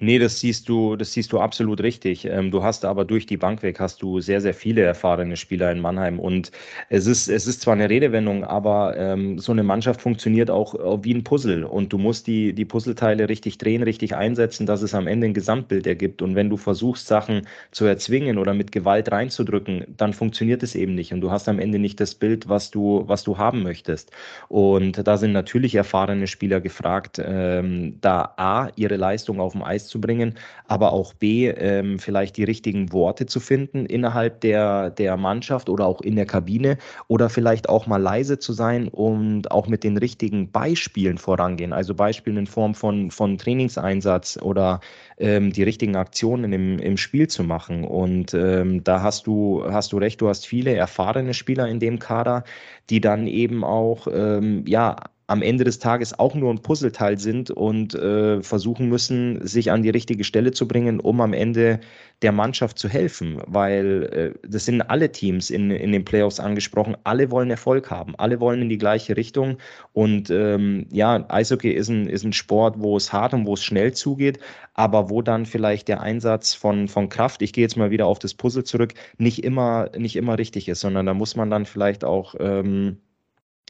Nee, 0.02 0.18
das 0.18 0.40
siehst 0.40 0.70
du, 0.70 0.96
das 0.96 1.12
siehst 1.12 1.34
du 1.34 1.40
absolut 1.42 1.82
richtig. 1.82 2.24
Ähm, 2.24 2.52
du 2.52 2.64
hast 2.64 2.86
aber 2.86 3.04
durch 3.04 3.26
die 3.26 3.36
Bank 3.36 3.64
weg 3.64 3.82
hast 3.82 4.02
du 4.02 4.22
sehr, 4.22 4.40
sehr 4.40 4.54
viele 4.54 4.82
erfahrene 4.82 5.36
Spieler 5.36 5.70
in 5.74 5.82
Mannheim. 5.82 6.20
Und 6.20 6.52
es 6.88 7.06
ist, 7.06 7.28
es 7.28 7.48
ist 7.48 7.60
zwar 7.60 7.74
eine 7.74 7.90
Redewendung, 7.90 8.46
aber 8.46 8.96
ähm, 8.96 9.40
so 9.40 9.52
eine 9.52 9.64
Mannschaft 9.64 10.02
funktioniert 10.02 10.50
auch 10.50 10.74
äh, 10.76 11.04
wie 11.04 11.14
ein 11.14 11.26
Puzzle. 11.26 11.66
Und 11.66 11.92
du 11.92 11.98
musst 11.98 12.28
die, 12.28 12.54
die 12.54 12.64
Puzzleteile 12.64 13.28
richtig 13.28 13.58
drehen, 13.58 13.84
richtig 13.84 14.16
einsetzen, 14.16 14.66
dass 14.66 14.82
es 14.82 14.94
am 14.94 15.06
Ende 15.06 15.28
ein 15.28 15.34
Gesamtbild 15.34 15.86
ergibt. 15.86 16.22
Und 16.22 16.34
wenn 16.34 16.50
du 16.50 16.56
versuchst, 16.56 17.08
Sachen 17.08 17.46
zu 17.72 17.84
erzwingen 17.84 18.38
oder 18.38 18.54
mit 18.54 18.72
Gewalt 18.72 19.12
reinzudrücken, 19.12 19.84
dann 19.98 20.14
funktioniert 20.14 20.64
es 20.64 20.76
eben 20.76 20.96
nicht. 20.96 21.12
Und 21.12 21.20
du 21.20 21.30
hast 21.30 21.50
am 21.50 21.60
Ende 21.60 21.78
nicht 21.78 22.00
das 22.00 22.16
Bild, 22.16 22.48
was 22.48 22.72
du, 22.72 23.04
was 23.08 23.26
du 23.26 23.38
haben 23.38 23.64
möchtest. 23.64 24.12
Und 24.48 25.06
da 25.06 25.18
sind 25.18 25.34
natürlich 25.34 25.76
erfahrene 25.76 26.28
Spieler 26.28 26.62
gefragt, 26.62 27.22
ähm, 27.22 27.98
da 28.00 28.34
A, 28.38 28.70
ihre 28.78 28.96
Leistung 28.96 29.42
auf 29.42 29.52
dem 29.52 29.62
Eis 29.64 29.89
zu 29.90 30.00
bringen, 30.00 30.36
aber 30.68 30.94
auch 30.94 31.14
B, 31.14 31.48
ähm, 31.48 32.00
vielleicht 32.00 32.38
die 32.38 32.44
richtigen 32.44 32.94
Worte 32.94 33.26
zu 33.26 33.40
finden 33.40 33.86
innerhalb 33.86 34.42
der, 34.42 34.92
der 34.92 35.18
Mannschaft 35.18 35.70
oder 35.70 35.86
auch 35.86 36.02
in 36.02 36.16
der 36.16 36.26
Kabine 36.26 36.78
oder 37.08 37.30
vielleicht 37.30 37.68
auch 37.68 37.88
mal 37.88 38.02
leise 38.02 38.40
zu 38.40 38.54
sein 38.54 38.88
und 38.88 39.52
auch 39.52 39.68
mit 39.68 39.84
den 39.84 39.98
richtigen 39.98 40.52
Beispielen 40.52 41.18
vorangehen. 41.18 41.74
Also 41.74 41.96
Beispielen 41.96 42.38
in 42.38 42.48
Form 42.48 42.76
von, 42.76 43.12
von 43.12 43.38
Trainingseinsatz 43.38 44.38
oder 44.42 44.80
ähm, 45.18 45.52
die 45.52 45.64
richtigen 45.64 45.96
Aktionen 45.96 46.54
im, 46.54 46.80
im 46.80 46.98
Spiel 46.98 47.28
zu 47.28 47.44
machen. 47.44 47.84
Und 47.84 48.34
ähm, 48.34 48.84
da 48.84 49.02
hast 49.02 49.28
du, 49.28 49.64
hast 49.70 49.92
du 49.92 49.98
recht, 49.98 50.22
du 50.22 50.30
hast 50.30 50.46
viele 50.46 50.74
erfahrene 50.74 51.34
Spieler 51.34 51.68
in 51.68 51.80
dem 51.80 52.00
Kader, 52.00 52.44
die 52.90 53.02
dann 53.02 53.28
eben 53.28 53.64
auch 53.64 54.08
ähm, 54.12 54.64
ja 54.68 54.96
am 55.30 55.44
Ende 55.44 55.64
des 55.64 55.78
Tages 55.78 56.18
auch 56.18 56.34
nur 56.34 56.52
ein 56.52 56.64
Puzzleteil 56.64 57.20
sind 57.20 57.52
und 57.52 57.94
äh, 57.94 58.42
versuchen 58.42 58.90
müssen, 58.90 59.46
sich 59.46 59.72
an 59.72 59.84
die 59.84 59.92
richtige 59.92 60.24
Stelle 60.24 60.52
zu 60.52 60.68
bringen, 60.68 61.00
um 61.00 61.22
am 61.22 61.34
Ende 61.34 61.80
der 62.24 62.32
Mannschaft 62.32 62.80
zu 62.80 62.90
helfen. 62.90 63.40
Weil 63.46 64.34
äh, 64.44 64.48
das 64.48 64.66
sind 64.66 64.82
alle 64.82 65.12
Teams 65.12 65.52
in, 65.52 65.70
in 65.70 65.92
den 65.92 66.04
Playoffs 66.04 66.40
angesprochen. 66.40 66.98
Alle 67.04 67.30
wollen 67.30 67.52
Erfolg 67.52 67.92
haben. 67.92 68.16
Alle 68.18 68.40
wollen 68.40 68.64
in 68.64 68.70
die 68.70 68.80
gleiche 68.80 69.16
Richtung. 69.16 69.60
Und 69.94 70.32
ähm, 70.32 70.88
ja, 70.92 71.24
Eishockey 71.30 71.74
ist 71.74 71.90
ein, 71.90 72.08
ist 72.08 72.24
ein 72.24 72.34
Sport, 72.34 72.78
wo 72.80 72.98
es 72.98 73.14
hart 73.14 73.36
und 73.36 73.46
wo 73.46 73.54
es 73.54 73.64
schnell 73.64 73.94
zugeht, 73.94 74.40
aber 74.74 75.12
wo 75.12 75.22
dann 75.22 75.46
vielleicht 75.46 75.90
der 75.90 76.02
Einsatz 76.02 76.56
von, 76.56 76.88
von 76.88 77.08
Kraft, 77.08 77.44
ich 77.44 77.54
gehe 77.54 77.64
jetzt 77.64 77.78
mal 77.78 77.92
wieder 77.92 78.08
auf 78.08 78.18
das 78.18 78.34
Puzzle 78.34 78.64
zurück, 78.64 78.96
nicht 79.20 79.44
immer, 79.44 79.92
nicht 79.96 80.16
immer 80.16 80.40
richtig 80.40 80.68
ist, 80.70 80.80
sondern 80.80 81.06
da 81.06 81.14
muss 81.14 81.36
man 81.36 81.52
dann 81.52 81.68
vielleicht 81.68 82.04
auch 82.04 82.34
ähm, 82.40 82.98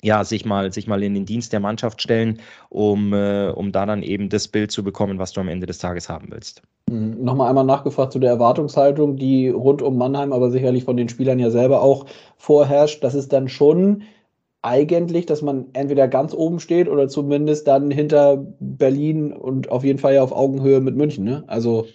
ja, 0.03 0.23
sich 0.23 0.45
mal, 0.45 0.71
sich 0.71 0.87
mal 0.87 1.03
in 1.03 1.13
den 1.13 1.25
Dienst 1.25 1.53
der 1.53 1.59
Mannschaft 1.59 2.01
stellen, 2.01 2.39
um, 2.69 3.13
äh, 3.13 3.49
um 3.49 3.71
da 3.71 3.85
dann 3.85 4.03
eben 4.03 4.29
das 4.29 4.47
Bild 4.47 4.71
zu 4.71 4.83
bekommen, 4.83 5.19
was 5.19 5.33
du 5.33 5.41
am 5.41 5.49
Ende 5.49 5.67
des 5.67 5.77
Tages 5.77 6.09
haben 6.09 6.27
willst. 6.31 6.61
Mhm. 6.89 7.23
Nochmal 7.23 7.49
einmal 7.49 7.65
nachgefragt 7.65 8.13
zu 8.13 8.19
der 8.19 8.31
Erwartungshaltung, 8.31 9.17
die 9.17 9.49
rund 9.49 9.81
um 9.81 9.97
Mannheim, 9.97 10.33
aber 10.33 10.51
sicherlich 10.51 10.83
von 10.83 10.97
den 10.97 11.09
Spielern 11.09 11.39
ja 11.39 11.51
selber 11.51 11.81
auch 11.81 12.05
vorherrscht. 12.37 13.03
Das 13.03 13.15
ist 13.15 13.33
dann 13.33 13.47
schon 13.47 14.03
eigentlich, 14.61 15.25
dass 15.25 15.41
man 15.41 15.67
entweder 15.73 16.07
ganz 16.07 16.33
oben 16.33 16.59
steht 16.59 16.89
oder 16.89 17.07
zumindest 17.07 17.67
dann 17.67 17.91
hinter 17.91 18.45
Berlin 18.59 19.31
und 19.31 19.71
auf 19.71 19.83
jeden 19.83 19.99
Fall 19.99 20.15
ja 20.15 20.23
auf 20.23 20.33
Augenhöhe 20.33 20.81
mit 20.81 20.95
München. 20.97 21.23
Ne? 21.23 21.43
Also 21.47 21.87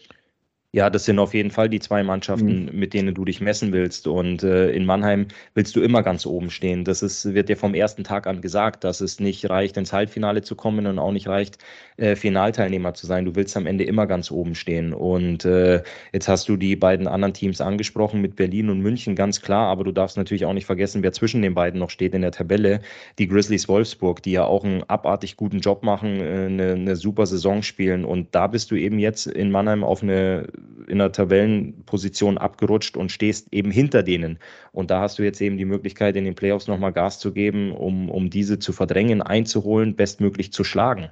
ja, 0.75 0.91
das 0.91 1.05
sind 1.05 1.21
auf 1.21 1.35
jeden 1.35 1.53
Fall 1.53 1.69
die 1.69 1.79
zwei 1.79 2.03
Mannschaften, 2.03 2.65
mhm. 2.65 2.77
mit 2.77 2.95
denen 2.95 3.15
du 3.15 3.25
dich 3.25 3.41
messen 3.41 3.73
willst. 3.73 4.09
Und 4.09 4.43
äh, 4.43 4.73
in 4.73 4.85
Mannheim 4.85 5.29
willst 5.55 5.77
du 5.77 5.81
immer 5.81 6.03
ganz 6.03 6.27
oben 6.27 6.51
stehen. 6.51 6.83
Das 6.83 7.01
ist, 7.01 7.33
wird 7.33 7.49
dir 7.49 7.57
vom 7.57 7.75
ersten 7.75 8.03
Tag 8.03 8.27
an 8.27 8.41
gesagt, 8.41 8.83
dass 8.83 9.01
es 9.01 9.21
nicht 9.21 9.49
reicht, 9.49 9.77
ins 9.77 9.93
Halbfinale 9.93 10.43
zu 10.43 10.57
kommen 10.57 10.89
und 10.89 10.99
auch 10.99 11.13
nicht 11.13 11.29
reicht, 11.29 11.59
äh, 11.97 12.17
Finalteilnehmer 12.17 12.93
zu 12.93 13.07
sein. 13.07 13.25
Du 13.25 13.37
willst 13.37 13.57
am 13.57 13.67
Ende 13.67 13.85
immer 13.85 14.09
ganz 14.09 14.33
oben 14.33 14.57
stehen. 14.57 14.93
Und 14.93 15.45
äh, 15.45 15.81
jetzt 16.13 16.27
hast 16.27 16.49
du 16.49 16.57
die 16.57 16.75
beiden 16.75 17.07
anderen 17.07 17.35
Teams 17.35 17.61
angesprochen 17.61 18.21
mit 18.21 18.35
Berlin 18.35 18.69
und 18.69 18.81
München, 18.81 19.15
ganz 19.15 19.43
klar. 19.43 19.69
Aber 19.69 19.85
du 19.85 19.93
darfst 19.93 20.17
natürlich 20.17 20.45
auch 20.45 20.55
nicht 20.55 20.67
vergessen, 20.67 21.05
wer 21.05 21.13
zwischen 21.13 21.41
den 21.41 21.55
beiden 21.55 21.79
noch 21.79 21.91
steht 21.91 22.15
in 22.15 22.23
der 22.23 22.33
Tabelle. 22.33 22.81
Die 23.21 23.29
Grizzlies 23.29 23.69
Wolfsburg, 23.69 24.25
die 24.25 24.33
ja 24.33 24.45
auch 24.45 24.65
einen 24.65 24.83
abartig 24.83 25.37
guten 25.37 25.61
Job 25.61 25.85
machen, 25.85 26.19
äh, 26.19 26.47
eine, 26.47 26.73
eine 26.73 26.97
super 26.97 27.27
Saison 27.27 27.63
spielen. 27.63 28.05
Und 28.05 28.35
da 28.35 28.49
bist 28.49 28.73
du 28.73 28.75
eben 28.75 28.99
jetzt 28.99 29.29
in 29.29 29.53
Mannheim 29.53 29.85
auf 29.85 30.03
eine 30.03 30.49
in 30.87 30.99
der 30.99 31.13
Tabellenposition 31.13 32.39
abgerutscht 32.39 32.97
und 32.97 33.13
stehst 33.13 33.53
eben 33.53 33.71
hinter 33.71 34.03
denen. 34.03 34.39
Und 34.73 34.91
da 34.91 35.01
hast 35.01 35.19
du 35.19 35.23
jetzt 35.23 35.41
eben 35.41 35.57
die 35.57 35.65
Möglichkeit, 35.65 36.17
in 36.17 36.25
den 36.25 36.35
Playoffs 36.35 36.67
nochmal 36.67 36.93
Gas 36.93 37.19
zu 37.19 37.33
geben, 37.33 37.73
um, 37.73 38.11
um 38.11 38.31
diese 38.31 38.59
zu 38.59 38.73
verdrängen, 38.73 39.23
einzuholen, 39.23 39.97
bestmöglich 39.97 40.53
zu 40.53 40.65
schlagen. 40.65 41.11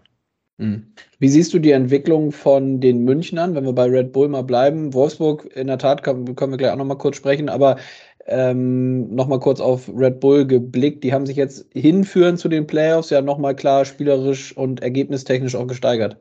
Mhm. 0.58 0.92
Wie 1.18 1.28
siehst 1.28 1.54
du 1.54 1.58
die 1.58 1.70
Entwicklung 1.72 2.32
von 2.32 2.80
den 2.80 3.04
Münchnern, 3.04 3.54
wenn 3.54 3.64
wir 3.64 3.72
bei 3.72 3.86
Red 3.86 4.12
Bull 4.12 4.28
mal 4.28 4.42
bleiben? 4.42 4.94
Wolfsburg, 4.94 5.48
in 5.54 5.66
der 5.66 5.78
Tat, 5.78 6.02
können, 6.02 6.26
wir 6.36 6.56
gleich 6.56 6.72
auch 6.72 6.76
nochmal 6.76 6.98
kurz 6.98 7.16
sprechen, 7.16 7.48
aber 7.48 7.76
ähm, 8.26 9.14
nochmal 9.14 9.40
kurz 9.40 9.60
auf 9.60 9.88
Red 9.88 10.20
Bull 10.20 10.46
geblickt. 10.46 11.04
Die 11.04 11.12
haben 11.12 11.26
sich 11.26 11.36
jetzt 11.36 11.66
hinführen 11.72 12.36
zu 12.36 12.48
den 12.48 12.66
Playoffs 12.66 13.10
ja 13.10 13.22
nochmal 13.22 13.56
klar 13.56 13.84
spielerisch 13.84 14.56
und 14.56 14.82
ergebnistechnisch 14.82 15.56
auch 15.56 15.66
gesteigert. 15.66 16.18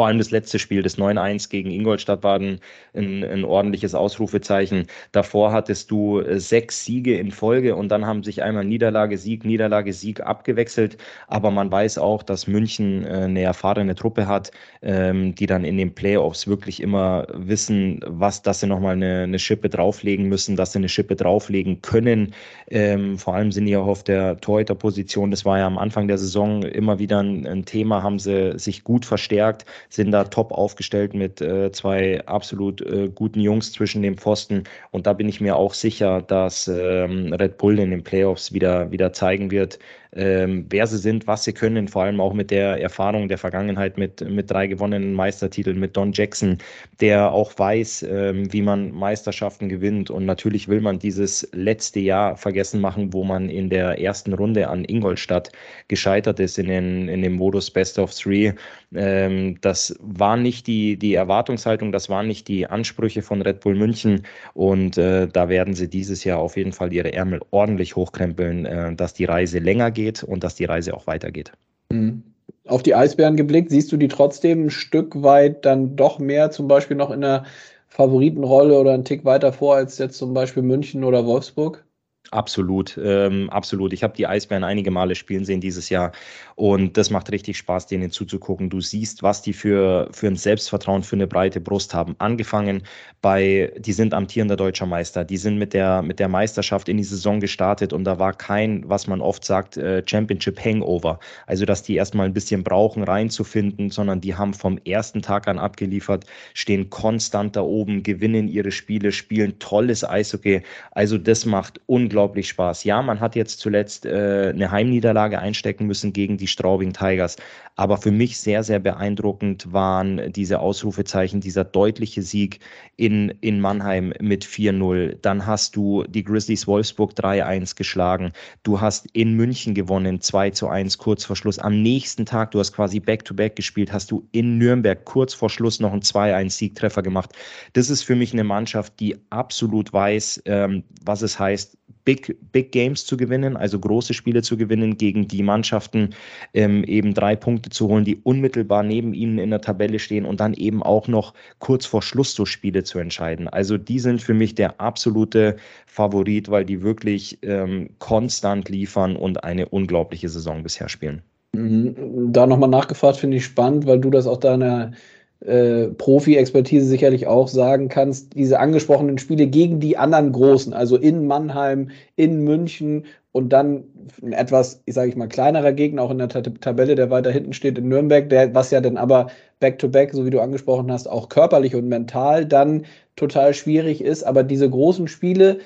Vor 0.00 0.06
allem 0.06 0.16
das 0.16 0.30
letzte 0.30 0.58
Spiel, 0.58 0.80
das 0.80 0.96
9-1 0.96 1.50
gegen 1.50 1.70
Ingolstadt, 1.70 2.22
war 2.22 2.36
ein, 2.36 2.58
ein, 2.94 3.22
ein, 3.22 3.44
ordentliches 3.44 3.94
Ausrufezeichen. 3.94 4.86
Davor 5.12 5.52
hattest 5.52 5.90
du 5.90 6.20
äh, 6.20 6.40
sechs 6.40 6.86
Siege 6.86 7.18
in 7.18 7.30
Folge 7.30 7.76
und 7.76 7.90
dann 7.90 8.06
haben 8.06 8.22
sich 8.22 8.42
einmal 8.42 8.64
Niederlage, 8.64 9.18
Sieg, 9.18 9.44
Niederlage, 9.44 9.92
Sieg 9.92 10.22
abgewechselt. 10.22 10.96
Aber 11.26 11.50
man 11.50 11.70
weiß 11.70 11.98
auch, 11.98 12.22
dass 12.22 12.46
München 12.46 13.04
äh, 13.04 13.08
eine 13.08 13.42
erfahrene 13.42 13.94
Truppe 13.94 14.26
hat, 14.26 14.52
ähm, 14.80 15.34
die 15.34 15.44
dann 15.44 15.66
in 15.66 15.76
den 15.76 15.94
Playoffs 15.94 16.46
wirklich 16.46 16.80
immer 16.80 17.26
wissen, 17.34 18.00
was, 18.06 18.40
dass 18.40 18.60
sie 18.60 18.68
nochmal 18.68 18.94
eine, 18.94 19.24
eine 19.24 19.38
Schippe 19.38 19.68
drauflegen 19.68 20.30
müssen, 20.30 20.56
dass 20.56 20.72
sie 20.72 20.78
eine 20.78 20.88
Schippe 20.88 21.14
drauflegen 21.14 21.82
können. 21.82 22.32
Ähm, 22.70 23.18
vor 23.18 23.34
allem 23.34 23.52
sind 23.52 23.66
die 23.66 23.76
auch 23.76 23.86
auf 23.86 24.02
der 24.02 24.38
Torhüterposition. 24.38 25.30
Das 25.30 25.44
war 25.44 25.58
ja 25.58 25.66
am 25.66 25.76
Anfang 25.76 26.08
der 26.08 26.16
Saison 26.16 26.62
immer 26.62 26.98
wieder 26.98 27.22
ein, 27.22 27.46
ein 27.46 27.66
Thema, 27.66 28.02
haben 28.02 28.18
sie 28.18 28.58
sich 28.58 28.82
gut 28.82 29.04
verstärkt 29.04 29.66
sind 29.90 30.12
da 30.12 30.24
top 30.24 30.52
aufgestellt 30.52 31.14
mit 31.14 31.40
äh, 31.40 31.70
zwei 31.72 32.24
absolut 32.26 32.80
äh, 32.80 33.08
guten 33.08 33.40
Jungs 33.40 33.72
zwischen 33.72 34.02
den 34.02 34.16
Pfosten. 34.16 34.64
Und 34.92 35.06
da 35.06 35.12
bin 35.12 35.28
ich 35.28 35.40
mir 35.40 35.56
auch 35.56 35.74
sicher, 35.74 36.22
dass 36.22 36.68
ähm, 36.68 37.32
Red 37.32 37.58
Bull 37.58 37.78
in 37.78 37.90
den 37.90 38.04
Playoffs 38.04 38.52
wieder, 38.52 38.90
wieder 38.92 39.12
zeigen 39.12 39.50
wird, 39.50 39.78
ähm, 40.12 40.66
wer 40.68 40.86
sie 40.86 40.98
sind, 40.98 41.26
was 41.26 41.44
sie 41.44 41.52
können, 41.52 41.86
vor 41.86 42.02
allem 42.02 42.20
auch 42.20 42.34
mit 42.34 42.50
der 42.50 42.80
Erfahrung 42.80 43.28
der 43.28 43.38
Vergangenheit 43.38 43.96
mit, 43.96 44.20
mit 44.28 44.50
drei 44.50 44.66
gewonnenen 44.66 45.14
Meistertiteln, 45.14 45.78
mit 45.78 45.96
Don 45.96 46.12
Jackson, 46.12 46.58
der 47.00 47.32
auch 47.32 47.56
weiß, 47.56 48.04
ähm, 48.10 48.52
wie 48.52 48.62
man 48.62 48.90
Meisterschaften 48.90 49.68
gewinnt. 49.68 50.10
Und 50.10 50.26
natürlich 50.26 50.66
will 50.66 50.80
man 50.80 50.98
dieses 50.98 51.48
letzte 51.52 52.00
Jahr 52.00 52.36
vergessen 52.36 52.80
machen, 52.80 53.12
wo 53.12 53.22
man 53.22 53.48
in 53.48 53.70
der 53.70 54.00
ersten 54.00 54.32
Runde 54.32 54.68
an 54.68 54.84
Ingolstadt 54.84 55.52
gescheitert 55.86 56.40
ist 56.40 56.58
in, 56.58 56.66
den, 56.66 57.08
in 57.08 57.22
dem 57.22 57.34
Modus 57.34 57.70
Best 57.70 57.98
of 57.98 58.12
Three. 58.12 58.52
Ähm, 58.92 59.58
das 59.60 59.94
war 60.00 60.36
nicht 60.36 60.66
die, 60.66 60.96
die 60.96 61.14
Erwartungshaltung, 61.14 61.92
das 61.92 62.08
waren 62.08 62.26
nicht 62.26 62.48
die 62.48 62.66
Ansprüche 62.66 63.22
von 63.22 63.42
Red 63.42 63.60
Bull 63.60 63.76
München. 63.76 64.22
Und 64.54 64.98
äh, 64.98 65.28
da 65.28 65.48
werden 65.48 65.74
sie 65.74 65.88
dieses 65.88 66.24
Jahr 66.24 66.40
auf 66.40 66.56
jeden 66.56 66.72
Fall 66.72 66.92
ihre 66.92 67.12
Ärmel 67.12 67.40
ordentlich 67.52 67.94
hochkrempeln, 67.94 68.66
äh, 68.66 68.94
dass 68.96 69.14
die 69.14 69.24
Reise 69.24 69.60
länger 69.60 69.92
geht 69.92 69.99
weitergeht 70.00 70.22
und 70.22 70.44
dass 70.44 70.54
die 70.54 70.64
Reise 70.64 70.94
auch 70.94 71.06
weitergeht. 71.06 71.52
Mhm. 71.90 72.22
Auf 72.66 72.82
die 72.82 72.94
Eisbären 72.94 73.36
geblickt, 73.36 73.70
siehst 73.70 73.90
du 73.92 73.96
die 73.96 74.08
trotzdem 74.08 74.66
ein 74.66 74.70
Stück 74.70 75.22
weit 75.22 75.64
dann 75.64 75.96
doch 75.96 76.18
mehr 76.18 76.50
zum 76.50 76.68
Beispiel 76.68 76.96
noch 76.96 77.10
in 77.10 77.20
der 77.20 77.44
Favoritenrolle 77.88 78.78
oder 78.78 78.92
einen 78.92 79.04
Tick 79.04 79.24
weiter 79.24 79.52
vor 79.52 79.76
als 79.76 79.98
jetzt 79.98 80.18
zum 80.18 80.34
Beispiel 80.34 80.62
München 80.62 81.04
oder 81.04 81.26
Wolfsburg? 81.26 81.84
Absolut, 82.32 82.96
ähm, 83.02 83.50
absolut. 83.50 83.92
Ich 83.92 84.04
habe 84.04 84.14
die 84.14 84.26
Eisbären 84.26 84.62
einige 84.62 84.92
Male 84.92 85.16
spielen 85.16 85.44
sehen 85.44 85.60
dieses 85.60 85.88
Jahr 85.88 86.12
und 86.54 86.96
das 86.96 87.10
macht 87.10 87.32
richtig 87.32 87.56
Spaß, 87.58 87.88
denen 87.88 88.12
zuzugucken. 88.12 88.70
Du 88.70 88.80
siehst, 88.80 89.24
was 89.24 89.42
die 89.42 89.52
für, 89.52 90.06
für 90.12 90.28
ein 90.28 90.36
Selbstvertrauen, 90.36 91.02
für 91.02 91.16
eine 91.16 91.26
breite 91.26 91.60
Brust 91.60 91.92
haben. 91.92 92.14
Angefangen 92.18 92.82
bei, 93.20 93.72
die 93.78 93.92
sind 93.92 94.14
amtierender 94.14 94.54
deutscher 94.56 94.86
Meister, 94.86 95.24
die 95.24 95.38
sind 95.38 95.58
mit 95.58 95.74
der, 95.74 96.02
mit 96.02 96.20
der 96.20 96.28
Meisterschaft 96.28 96.88
in 96.88 96.98
die 96.98 97.04
Saison 97.04 97.40
gestartet 97.40 97.92
und 97.92 98.04
da 98.04 98.20
war 98.20 98.32
kein, 98.32 98.88
was 98.88 99.08
man 99.08 99.20
oft 99.20 99.44
sagt, 99.44 99.76
äh, 99.76 100.04
Championship 100.06 100.64
Hangover. 100.64 101.18
Also, 101.46 101.64
dass 101.64 101.82
die 101.82 101.96
erstmal 101.96 102.26
ein 102.26 102.34
bisschen 102.34 102.62
brauchen, 102.62 103.02
reinzufinden, 103.02 103.90
sondern 103.90 104.20
die 104.20 104.36
haben 104.36 104.54
vom 104.54 104.78
ersten 104.84 105.20
Tag 105.22 105.48
an 105.48 105.58
abgeliefert, 105.58 106.26
stehen 106.54 106.90
konstant 106.90 107.56
da 107.56 107.62
oben, 107.62 108.04
gewinnen 108.04 108.46
ihre 108.46 108.70
Spiele, 108.70 109.10
spielen 109.10 109.58
tolles 109.58 110.04
Eishockey. 110.04 110.62
Also, 110.92 111.18
das 111.18 111.44
macht 111.44 111.80
unglaublich 111.86 112.09
unglaublich 112.10 112.48
Spaß. 112.48 112.82
Ja, 112.82 113.02
man 113.02 113.20
hat 113.20 113.36
jetzt 113.36 113.60
zuletzt 113.60 114.04
äh, 114.04 114.50
eine 114.52 114.72
Heimniederlage 114.72 115.38
einstecken 115.38 115.86
müssen 115.86 116.12
gegen 116.12 116.38
die 116.38 116.48
Straubing 116.48 116.92
Tigers, 116.92 117.36
aber 117.76 117.98
für 117.98 118.10
mich 118.10 118.36
sehr, 118.36 118.64
sehr 118.64 118.80
beeindruckend 118.80 119.72
waren 119.72 120.32
diese 120.32 120.58
Ausrufezeichen, 120.58 121.40
dieser 121.40 121.62
deutliche 121.64 122.22
Sieg 122.22 122.58
in, 122.96 123.32
in 123.40 123.60
Mannheim 123.60 124.12
mit 124.20 124.44
4-0. 124.44 125.18
Dann 125.22 125.46
hast 125.46 125.76
du 125.76 126.02
die 126.04 126.24
Grizzlies 126.24 126.66
Wolfsburg 126.66 127.12
3-1 127.12 127.76
geschlagen. 127.76 128.32
Du 128.64 128.80
hast 128.80 129.06
in 129.12 129.34
München 129.34 129.74
gewonnen 129.74 130.18
2-1 130.18 130.98
kurz 130.98 131.24
vor 131.24 131.36
Schluss. 131.36 131.60
Am 131.60 131.80
nächsten 131.80 132.26
Tag, 132.26 132.50
du 132.50 132.58
hast 132.58 132.72
quasi 132.72 132.98
Back-to-Back 132.98 133.52
-back 133.52 133.56
gespielt, 133.56 133.92
hast 133.92 134.10
du 134.10 134.28
in 134.32 134.58
Nürnberg 134.58 135.04
kurz 135.04 135.32
vor 135.32 135.48
Schluss 135.48 135.78
noch 135.78 135.92
einen 135.92 136.02
2-1-Siegtreffer 136.02 137.02
gemacht. 137.02 137.30
Das 137.74 137.88
ist 137.88 138.02
für 138.02 138.16
mich 138.16 138.32
eine 138.32 138.44
Mannschaft, 138.44 138.98
die 138.98 139.16
absolut 139.30 139.92
weiß, 139.92 140.42
ähm, 140.46 140.82
was 141.02 141.22
es 141.22 141.38
heißt, 141.38 141.78
Big, 142.04 142.36
Big 142.52 142.72
Games 142.72 143.06
zu 143.06 143.16
gewinnen, 143.16 143.56
also 143.56 143.78
große 143.78 144.14
Spiele 144.14 144.42
zu 144.42 144.56
gewinnen, 144.56 144.96
gegen 144.96 145.28
die 145.28 145.42
Mannschaften 145.42 146.10
ähm, 146.54 146.84
eben 146.84 147.14
drei 147.14 147.36
Punkte 147.36 147.70
zu 147.70 147.88
holen, 147.88 148.04
die 148.04 148.16
unmittelbar 148.16 148.82
neben 148.82 149.14
ihnen 149.14 149.38
in 149.38 149.50
der 149.50 149.60
Tabelle 149.60 149.98
stehen 149.98 150.24
und 150.24 150.40
dann 150.40 150.54
eben 150.54 150.82
auch 150.82 151.08
noch 151.08 151.34
kurz 151.58 151.86
vor 151.86 152.02
Schluss 152.02 152.34
so 152.34 152.44
Spiele 152.44 152.82
zu 152.84 152.98
entscheiden. 152.98 153.48
Also 153.48 153.78
die 153.78 153.98
sind 153.98 154.22
für 154.22 154.34
mich 154.34 154.54
der 154.54 154.80
absolute 154.80 155.56
Favorit, 155.86 156.50
weil 156.50 156.64
die 156.64 156.82
wirklich 156.82 157.38
ähm, 157.42 157.90
konstant 157.98 158.68
liefern 158.68 159.16
und 159.16 159.44
eine 159.44 159.68
unglaubliche 159.68 160.28
Saison 160.28 160.62
bisher 160.62 160.88
spielen. 160.88 161.22
Mhm. 161.52 162.32
Da 162.32 162.46
nochmal 162.46 162.68
nachgefragt, 162.68 163.16
finde 163.16 163.38
ich 163.38 163.44
spannend, 163.44 163.86
weil 163.86 163.98
du 163.98 164.10
das 164.10 164.26
auch 164.26 164.38
deiner 164.38 164.92
äh, 165.40 165.88
Profi-Expertise 165.88 166.86
sicherlich 166.86 167.26
auch 167.26 167.48
sagen 167.48 167.88
kannst, 167.88 168.34
diese 168.34 168.60
angesprochenen 168.60 169.18
Spiele 169.18 169.46
gegen 169.46 169.80
die 169.80 169.96
anderen 169.96 170.32
Großen, 170.32 170.72
also 170.74 170.96
in 170.96 171.26
Mannheim, 171.26 171.90
in 172.16 172.44
München 172.44 173.06
und 173.32 173.50
dann 173.50 173.84
ein 174.22 174.32
etwas, 174.32 174.82
ich 174.86 174.94
sage 174.94 175.08
ich 175.08 175.16
mal, 175.16 175.28
kleinerer 175.28 175.72
Gegner, 175.72 176.02
auch 176.02 176.10
in 176.10 176.18
der 176.18 176.28
Tabelle, 176.28 176.94
der 176.94 177.10
weiter 177.10 177.30
hinten 177.30 177.52
steht 177.52 177.78
in 177.78 177.88
Nürnberg, 177.88 178.28
der, 178.28 178.54
was 178.54 178.70
ja 178.70 178.80
dann 178.80 178.96
aber 178.96 179.28
back-to-back, 179.60 180.10
-back, 180.10 180.16
so 180.16 180.26
wie 180.26 180.30
du 180.30 180.40
angesprochen 180.40 180.90
hast, 180.90 181.08
auch 181.08 181.28
körperlich 181.28 181.74
und 181.74 181.88
mental 181.88 182.44
dann 182.44 182.84
total 183.16 183.54
schwierig 183.54 184.02
ist. 184.02 184.24
Aber 184.24 184.42
diese 184.42 184.68
großen 184.68 185.08
Spiele, 185.08 185.60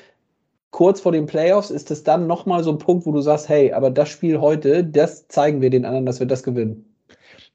kurz 0.70 1.00
vor 1.00 1.12
den 1.12 1.26
Playoffs, 1.26 1.70
ist 1.70 1.90
es 1.90 2.04
dann 2.04 2.26
nochmal 2.26 2.62
so 2.64 2.70
ein 2.70 2.78
Punkt, 2.78 3.06
wo 3.06 3.12
du 3.12 3.20
sagst, 3.22 3.48
hey, 3.48 3.72
aber 3.72 3.90
das 3.90 4.08
Spiel 4.08 4.40
heute, 4.40 4.84
das 4.84 5.28
zeigen 5.28 5.62
wir 5.62 5.70
den 5.70 5.84
anderen, 5.84 6.06
dass 6.06 6.20
wir 6.20 6.26
das 6.26 6.42
gewinnen. 6.42 6.93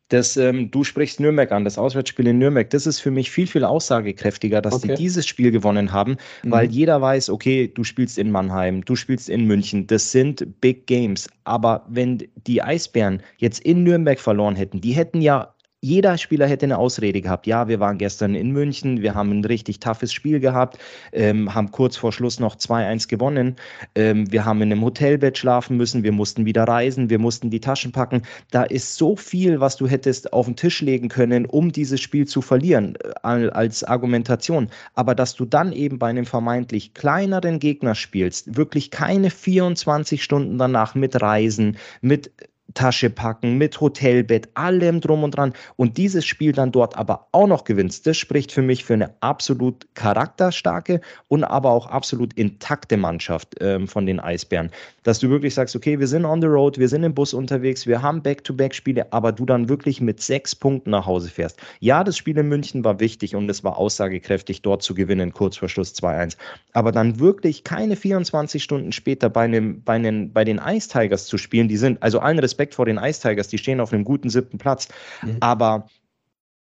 Das, 0.09 0.37
ähm, 0.37 0.71
du 0.71 0.83
sprichst 0.83 1.19
Nürnberg 1.19 1.51
an, 1.51 1.63
das 1.63 1.77
Auswärtsspiel 1.77 2.27
in 2.27 2.39
Nürnberg. 2.39 2.69
Das 2.69 2.87
ist 2.87 2.99
für 2.99 3.11
mich 3.11 3.31
viel, 3.31 3.47
viel 3.47 3.63
aussagekräftiger, 3.63 4.61
dass 4.61 4.73
okay. 4.73 4.89
die 4.89 4.95
dieses 4.95 5.27
Spiel 5.27 5.51
gewonnen 5.51 5.91
haben, 5.91 6.17
mhm. 6.43 6.51
weil 6.51 6.69
jeder 6.69 6.99
weiß, 6.99 7.29
okay, 7.29 7.71
du 7.73 7.83
spielst 7.83 8.17
in 8.17 8.31
Mannheim, 8.31 8.83
du 8.83 8.95
spielst 8.95 9.29
in 9.29 9.45
München. 9.45 9.87
Das 9.87 10.11
sind 10.11 10.59
Big 10.61 10.87
Games. 10.87 11.29
Aber 11.43 11.85
wenn 11.87 12.27
die 12.47 12.61
Eisbären 12.61 13.21
jetzt 13.37 13.59
in 13.61 13.83
Nürnberg 13.83 14.19
verloren 14.19 14.55
hätten, 14.55 14.81
die 14.81 14.91
hätten 14.91 15.21
ja 15.21 15.53
jeder 15.81 16.17
Spieler 16.17 16.47
hätte 16.47 16.65
eine 16.65 16.77
Ausrede 16.77 17.21
gehabt. 17.21 17.47
Ja, 17.47 17.69
wir 17.69 17.79
waren 17.79 17.97
gestern 17.97 18.35
in 18.35 18.51
München, 18.51 19.01
wir 19.01 19.15
haben 19.15 19.31
ein 19.31 19.45
richtig 19.45 19.79
toughes 19.79 20.11
Spiel 20.11 20.39
gehabt, 20.41 20.77
ähm, 21.13 21.53
haben 21.53 21.71
kurz 21.71 21.95
vor 21.95 22.11
Schluss 22.11 22.39
noch 22.39 22.57
2-1 22.57 23.07
gewonnen. 23.07 23.55
Ähm, 23.95 24.29
wir 24.29 24.43
haben 24.43 24.61
in 24.61 24.71
einem 24.71 24.83
Hotelbett 24.83 25.37
schlafen 25.37 25.77
müssen, 25.77 26.03
wir 26.03 26.11
mussten 26.11 26.45
wieder 26.45 26.65
reisen, 26.65 27.09
wir 27.09 27.19
mussten 27.19 27.49
die 27.49 27.61
Taschen 27.61 27.93
packen. 27.93 28.23
Da 28.51 28.63
ist 28.63 28.95
so 28.95 29.15
viel, 29.15 29.61
was 29.61 29.77
du 29.77 29.87
hättest 29.87 30.33
auf 30.33 30.47
den 30.47 30.57
Tisch 30.57 30.81
legen 30.81 31.07
können, 31.07 31.45
um 31.45 31.71
dieses 31.71 32.01
Spiel 32.01 32.27
zu 32.27 32.41
verlieren, 32.41 32.97
äh, 33.23 33.47
als 33.49 33.83
Argumentation. 33.85 34.69
Aber 34.95 35.15
dass 35.15 35.35
du 35.35 35.45
dann 35.45 35.71
eben 35.71 35.97
bei 35.97 36.09
einem 36.09 36.25
vermeintlich 36.25 36.93
kleineren 36.93 37.59
Gegner 37.59 37.95
spielst, 37.95 38.57
wirklich 38.57 38.91
keine 38.91 39.29
24 39.29 40.21
Stunden 40.21 40.57
danach 40.57 40.93
mit 40.93 41.21
Reisen, 41.21 41.77
mit 42.01 42.31
Tasche 42.73 43.09
packen, 43.09 43.57
mit 43.57 43.79
Hotelbett, 43.81 44.49
allem 44.53 45.01
drum 45.01 45.23
und 45.23 45.31
dran 45.31 45.53
und 45.75 45.97
dieses 45.97 46.25
Spiel 46.25 46.51
dann 46.51 46.71
dort 46.71 46.97
aber 46.97 47.27
auch 47.31 47.47
noch 47.47 47.63
gewinnst, 47.63 48.05
das 48.07 48.17
spricht 48.17 48.51
für 48.51 48.61
mich 48.61 48.83
für 48.83 48.93
eine 48.93 49.13
absolut 49.21 49.87
charakterstarke 49.95 51.01
und 51.27 51.43
aber 51.43 51.71
auch 51.71 51.87
absolut 51.87 52.33
intakte 52.33 52.97
Mannschaft 52.97 53.55
ähm, 53.59 53.87
von 53.87 54.05
den 54.05 54.19
Eisbären. 54.19 54.71
Dass 55.03 55.19
du 55.19 55.29
wirklich 55.29 55.53
sagst, 55.53 55.75
okay, 55.75 55.99
wir 55.99 56.07
sind 56.07 56.25
on 56.25 56.41
the 56.41 56.47
road, 56.47 56.77
wir 56.77 56.87
sind 56.87 57.03
im 57.03 57.13
Bus 57.13 57.33
unterwegs, 57.33 57.87
wir 57.87 58.01
haben 58.01 58.21
Back-to-Back-Spiele, 58.21 59.11
aber 59.11 59.31
du 59.31 59.45
dann 59.45 59.69
wirklich 59.69 60.01
mit 60.01 60.21
sechs 60.21 60.55
Punkten 60.55 60.91
nach 60.91 61.05
Hause 61.05 61.29
fährst. 61.29 61.59
Ja, 61.79 62.03
das 62.03 62.17
Spiel 62.17 62.37
in 62.37 62.47
München 62.47 62.83
war 62.83 62.99
wichtig 62.99 63.35
und 63.35 63.49
es 63.49 63.63
war 63.63 63.77
aussagekräftig, 63.77 64.61
dort 64.61 64.83
zu 64.83 64.93
gewinnen, 64.93 65.33
kurz 65.33 65.57
vor 65.57 65.69
Schluss 65.69 65.93
2-1. 65.95 66.37
Aber 66.73 66.91
dann 66.91 67.19
wirklich 67.19 67.63
keine 67.63 67.95
24 67.95 68.63
Stunden 68.63 68.91
später 68.91 69.29
bei, 69.29 69.45
einem, 69.45 69.81
bei, 69.83 69.93
einen, 69.93 70.31
bei 70.31 70.43
den 70.43 70.59
Ice 70.63 70.89
Tigers 70.89 71.25
zu 71.25 71.37
spielen, 71.37 71.67
die 71.67 71.77
sind, 71.77 72.01
also 72.03 72.19
allen 72.19 72.39
Respekt 72.39 72.58
Respekt 72.59 72.75
vor 72.75 72.85
den 72.85 72.97
Ice 72.97 73.21
Tigers, 73.21 73.47
die 73.47 73.57
stehen 73.57 73.79
auf 73.79 73.93
einem 73.93 74.03
guten 74.03 74.29
siebten 74.29 74.57
Platz. 74.57 74.89
Mhm. 75.21 75.37
Aber 75.39 75.87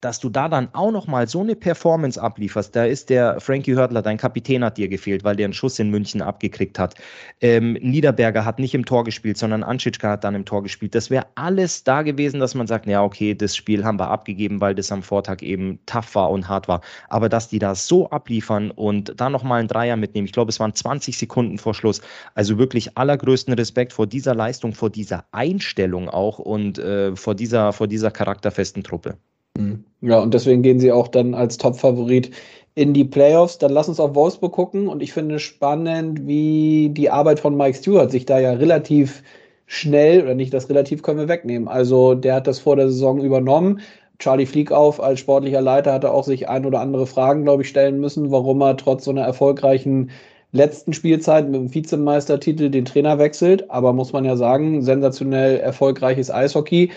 dass 0.02 0.20
du 0.20 0.30
da 0.30 0.48
dann 0.48 0.70
auch 0.74 0.92
noch 0.92 1.08
mal 1.08 1.28
so 1.28 1.42
eine 1.42 1.56
Performance 1.56 2.22
ablieferst. 2.22 2.76
Da 2.76 2.86
ist 2.86 3.10
der 3.10 3.40
Frankie 3.40 3.74
Hördler, 3.74 4.04
dein 4.04 4.18
Kapitän 4.18 4.64
hat 4.64 4.78
dir 4.78 4.88
gefehlt, 4.88 5.24
weil 5.24 5.36
der 5.36 5.46
einen 5.46 5.54
Schuss 5.54 5.80
in 5.80 5.90
München 5.90 6.22
abgekriegt 6.22 6.78
hat. 6.78 6.96
Ähm, 7.42 7.74
Niederberger 7.82 8.46
hat 8.46 8.60
nicht 8.60 8.76
im 8.76 8.86
Tor 8.86 9.04
gespielt, 9.04 9.38
sondern 9.38 9.64
Anschitschka 9.64 10.12
hat 10.12 10.24
dann 10.24 10.36
im 10.36 10.46
Tor 10.46 10.62
gespielt. 10.62 10.94
Das 10.94 11.10
wäre 11.10 11.26
alles 11.34 11.84
da 11.84 12.04
gewesen, 12.04 12.40
dass 12.40 12.54
man 12.54 12.68
sagt, 12.68 12.86
ja, 12.86 13.04
okay, 13.04 13.34
das 13.34 13.56
Spiel 13.56 13.84
haben 13.84 14.00
wir 14.00 14.10
abgegeben, 14.10 14.62
weil 14.62 14.76
das 14.76 14.92
am 14.92 15.02
Vortag 15.02 15.42
eben 15.42 15.80
tough 15.88 16.14
war 16.14 16.30
und 16.30 16.48
hart 16.48 16.68
war. 16.68 16.82
Aber 17.10 17.28
dass 17.28 17.50
die 17.50 17.60
das 17.60 17.88
so 17.88 18.10
abliefern 18.12 18.70
und 18.70 19.20
da 19.20 19.32
noch 19.32 19.44
mal 19.44 19.60
einen 19.60 19.68
Dreier 19.68 19.96
mitnehmen, 19.98 20.26
ich 20.26 20.34
glaube, 20.34 20.50
es 20.50 20.60
waren 20.60 20.76
20 20.76 21.18
Sekunden 21.18 21.58
vor 21.58 21.74
Schluss. 21.74 22.02
Also 22.36 22.60
wirklich 22.60 22.98
allergrößten 22.98 23.54
Respekt 23.56 23.94
vor 23.94 24.06
dieser 24.06 24.36
Leistung, 24.36 24.74
vor 24.74 24.92
dieser 24.92 25.26
Einstellung 25.32 26.08
auch 26.08 26.38
und 26.38 26.78
äh, 26.78 27.16
vor 27.16 27.34
dieser, 27.34 27.74
vor 27.74 27.88
dieser 27.88 28.12
charakterfesten 28.12 28.84
Truppe. 28.84 29.18
Mhm. 29.58 29.84
Ja, 30.02 30.20
und 30.20 30.34
deswegen 30.34 30.62
gehen 30.62 30.80
sie 30.80 30.92
auch 30.92 31.08
dann 31.08 31.34
als 31.34 31.58
Top-Favorit 31.58 32.32
in 32.76 32.94
die 32.94 33.04
Playoffs. 33.06 33.58
Dann 33.58 33.72
lass 33.72 33.90
uns 33.90 34.00
auf 34.00 34.16
Wolfsburg 34.16 34.54
gucken. 34.54 34.88
Und 34.88 35.02
ich 35.02 35.14
finde 35.14 35.40
spannend, 35.40 36.28
wie 36.28 36.90
die 36.90 37.10
Arbeit 37.10 37.40
von 37.40 37.58
Mike 37.58 37.78
Stewart 37.78 38.12
sich 38.12 38.26
da 38.26 38.40
ja 38.40 38.54
relativ 38.54 39.24
schnell, 39.66 40.22
oder 40.24 40.36
nicht 40.36 40.54
das 40.54 40.70
relativ 40.70 41.02
können 41.02 41.20
wir 41.20 41.28
wegnehmen. 41.28 41.68
Also 41.68 42.14
der 42.14 42.36
hat 42.36 42.48
das 42.48 42.60
vor 42.60 42.76
der 42.76 42.90
Saison 42.90 43.20
übernommen. 43.20 43.82
Charlie 44.20 44.46
Fliekauf 44.46 45.02
als 45.02 45.20
sportlicher 45.20 45.62
Leiter 45.62 45.94
hatte 45.94 46.12
auch 46.12 46.24
sich 46.24 46.50
ein 46.50 46.66
oder 46.66 46.80
andere 46.80 47.06
Fragen, 47.06 47.44
glaube 47.44 47.64
ich, 47.64 47.70
stellen 47.70 48.00
müssen, 48.00 48.32
warum 48.32 48.62
er 48.62 48.78
trotz 48.78 49.06
so 49.06 49.12
einer 49.12 49.24
erfolgreichen 49.24 50.12
letzten 50.54 50.94
Spielzeit 50.94 51.46
mit 51.50 51.56
dem 51.56 51.74
Vizemeistertitel 51.74 52.70
den 52.70 52.86
Trainer 52.86 53.20
wechselt. 53.20 53.70
Aber 53.70 53.94
muss 53.94 54.14
man 54.14 54.26
ja 54.26 54.36
sagen, 54.36 54.82
sensationell 54.82 55.58
erfolgreiches 55.58 56.32
Eishockey 56.32 56.92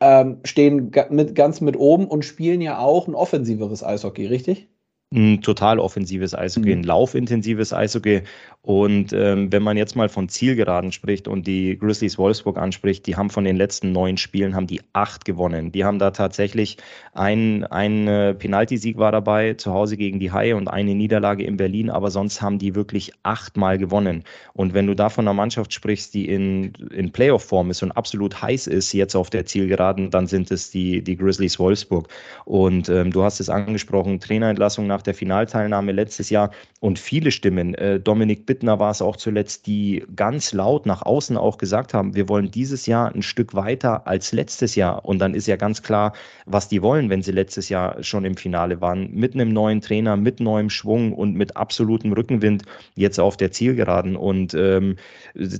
ähm, 0.00 0.38
stehen 0.44 0.90
mit, 1.10 1.34
ganz 1.34 1.60
mit 1.60 1.76
oben 1.76 2.06
und 2.06 2.24
spielen 2.24 2.60
ja 2.60 2.78
auch 2.78 3.08
ein 3.08 3.14
offensiveres 3.14 3.82
Eishockey, 3.82 4.26
richtig? 4.26 4.68
Ein 5.14 5.40
total 5.40 5.78
offensives 5.78 6.34
Eishockey, 6.34 6.74
mhm. 6.74 6.80
ein 6.80 6.84
laufintensives 6.84 7.72
Eishockey. 7.72 8.22
Und 8.66 9.12
ähm, 9.12 9.52
wenn 9.52 9.62
man 9.62 9.76
jetzt 9.76 9.94
mal 9.94 10.08
von 10.08 10.28
Zielgeraden 10.28 10.90
spricht 10.90 11.28
und 11.28 11.46
die 11.46 11.78
Grizzlies 11.78 12.18
Wolfsburg 12.18 12.58
anspricht, 12.58 13.06
die 13.06 13.14
haben 13.14 13.30
von 13.30 13.44
den 13.44 13.54
letzten 13.54 13.92
neun 13.92 14.16
Spielen 14.16 14.56
haben 14.56 14.66
die 14.66 14.80
acht 14.92 15.24
gewonnen. 15.24 15.70
Die 15.70 15.84
haben 15.84 16.00
da 16.00 16.10
tatsächlich 16.10 16.76
ein, 17.12 17.62
ein 17.66 18.08
äh, 18.08 18.34
Penaltysieg 18.34 18.98
war 18.98 19.12
dabei, 19.12 19.54
zu 19.54 19.72
Hause 19.72 19.96
gegen 19.96 20.18
die 20.18 20.32
Haie 20.32 20.56
und 20.56 20.66
eine 20.66 20.96
Niederlage 20.96 21.44
in 21.44 21.56
Berlin, 21.56 21.90
aber 21.90 22.10
sonst 22.10 22.42
haben 22.42 22.58
die 22.58 22.74
wirklich 22.74 23.12
achtmal 23.22 23.78
gewonnen. 23.78 24.24
Und 24.52 24.74
wenn 24.74 24.88
du 24.88 24.94
da 24.94 25.10
von 25.10 25.28
einer 25.28 25.34
Mannschaft 25.34 25.72
sprichst, 25.72 26.12
die 26.12 26.28
in, 26.28 26.72
in 26.92 27.12
Playoff-Form 27.12 27.70
ist 27.70 27.84
und 27.84 27.92
absolut 27.92 28.42
heiß 28.42 28.66
ist 28.66 28.92
jetzt 28.92 29.14
auf 29.14 29.30
der 29.30 29.46
Zielgeraden, 29.46 30.10
dann 30.10 30.26
sind 30.26 30.50
es 30.50 30.72
die, 30.72 31.04
die 31.04 31.16
Grizzlies 31.16 31.60
Wolfsburg. 31.60 32.08
Und 32.46 32.88
ähm, 32.88 33.12
du 33.12 33.22
hast 33.22 33.38
es 33.38 33.48
angesprochen, 33.48 34.18
Trainerentlassung 34.18 34.88
nach 34.88 35.02
der 35.02 35.14
Finalteilnahme 35.14 35.92
letztes 35.92 36.30
Jahr 36.30 36.50
und 36.80 36.98
viele 36.98 37.30
Stimmen, 37.30 37.76
äh, 37.76 38.00
Dominik 38.00 38.44
Bitt 38.44 38.55
Bittner 38.56 38.78
war 38.78 38.90
es 38.90 39.02
auch 39.02 39.16
zuletzt, 39.16 39.66
die 39.66 40.02
ganz 40.16 40.54
laut 40.54 40.86
nach 40.86 41.02
außen 41.02 41.36
auch 41.36 41.58
gesagt 41.58 41.92
haben, 41.92 42.14
wir 42.14 42.26
wollen 42.30 42.50
dieses 42.50 42.86
Jahr 42.86 43.14
ein 43.14 43.20
Stück 43.20 43.52
weiter 43.52 44.06
als 44.06 44.32
letztes 44.32 44.76
Jahr. 44.76 45.04
Und 45.04 45.18
dann 45.18 45.34
ist 45.34 45.46
ja 45.46 45.56
ganz 45.56 45.82
klar, 45.82 46.14
was 46.46 46.66
die 46.66 46.80
wollen, 46.80 47.10
wenn 47.10 47.20
sie 47.20 47.32
letztes 47.32 47.68
Jahr 47.68 48.02
schon 48.02 48.24
im 48.24 48.34
Finale 48.34 48.80
waren. 48.80 49.12
Mit 49.12 49.34
einem 49.34 49.50
neuen 49.50 49.82
Trainer, 49.82 50.16
mit 50.16 50.40
neuem 50.40 50.70
Schwung 50.70 51.12
und 51.12 51.34
mit 51.34 51.54
absolutem 51.54 52.14
Rückenwind 52.14 52.62
jetzt 52.94 53.20
auf 53.20 53.36
der 53.36 53.52
Zielgeraden. 53.52 54.16
Und 54.16 54.54
ähm, 54.54 54.96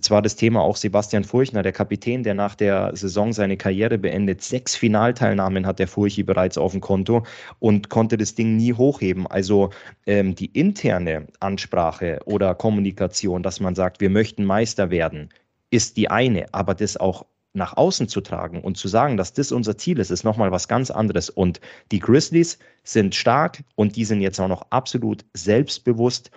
zwar 0.00 0.22
das 0.22 0.36
Thema 0.36 0.62
auch 0.62 0.76
Sebastian 0.76 1.24
Furchner, 1.24 1.62
der 1.62 1.72
Kapitän, 1.72 2.22
der 2.22 2.32
nach 2.32 2.54
der 2.54 2.96
Saison 2.96 3.34
seine 3.34 3.58
Karriere 3.58 3.98
beendet. 3.98 4.40
Sechs 4.40 4.74
Finalteilnahmen 4.74 5.66
hat 5.66 5.80
der 5.80 5.88
Furchi 5.88 6.22
bereits 6.22 6.56
auf 6.56 6.72
dem 6.72 6.80
Konto 6.80 7.26
und 7.58 7.90
konnte 7.90 8.16
das 8.16 8.34
Ding 8.34 8.56
nie 8.56 8.72
hochheben. 8.72 9.26
Also 9.26 9.68
ähm, 10.06 10.34
die 10.34 10.46
interne 10.46 11.26
Ansprache 11.40 12.20
oder 12.24 12.54
Kommunikation, 12.54 12.85
Kommunikation, 12.86 13.42
dass 13.42 13.60
man 13.60 13.74
sagt, 13.74 14.00
wir 14.00 14.10
möchten 14.10 14.44
Meister 14.44 14.90
werden, 14.90 15.30
ist 15.70 15.96
die 15.96 16.08
eine, 16.10 16.46
aber 16.52 16.74
das 16.74 16.96
auch 16.96 17.26
nach 17.54 17.76
außen 17.76 18.08
zu 18.08 18.20
tragen 18.20 18.60
und 18.60 18.76
zu 18.76 18.86
sagen, 18.88 19.16
dass 19.16 19.32
das 19.32 19.50
unser 19.50 19.78
Ziel 19.78 19.98
ist, 19.98 20.10
ist 20.10 20.24
nochmal 20.24 20.52
was 20.52 20.68
ganz 20.68 20.90
anderes. 20.90 21.30
Und 21.30 21.60
die 21.90 22.00
Grizzlies 22.00 22.58
sind 22.84 23.14
stark 23.14 23.64
und 23.76 23.96
die 23.96 24.04
sind 24.04 24.20
jetzt 24.20 24.38
auch 24.40 24.48
noch 24.48 24.66
absolut 24.70 25.24
selbstbewusst 25.34 26.30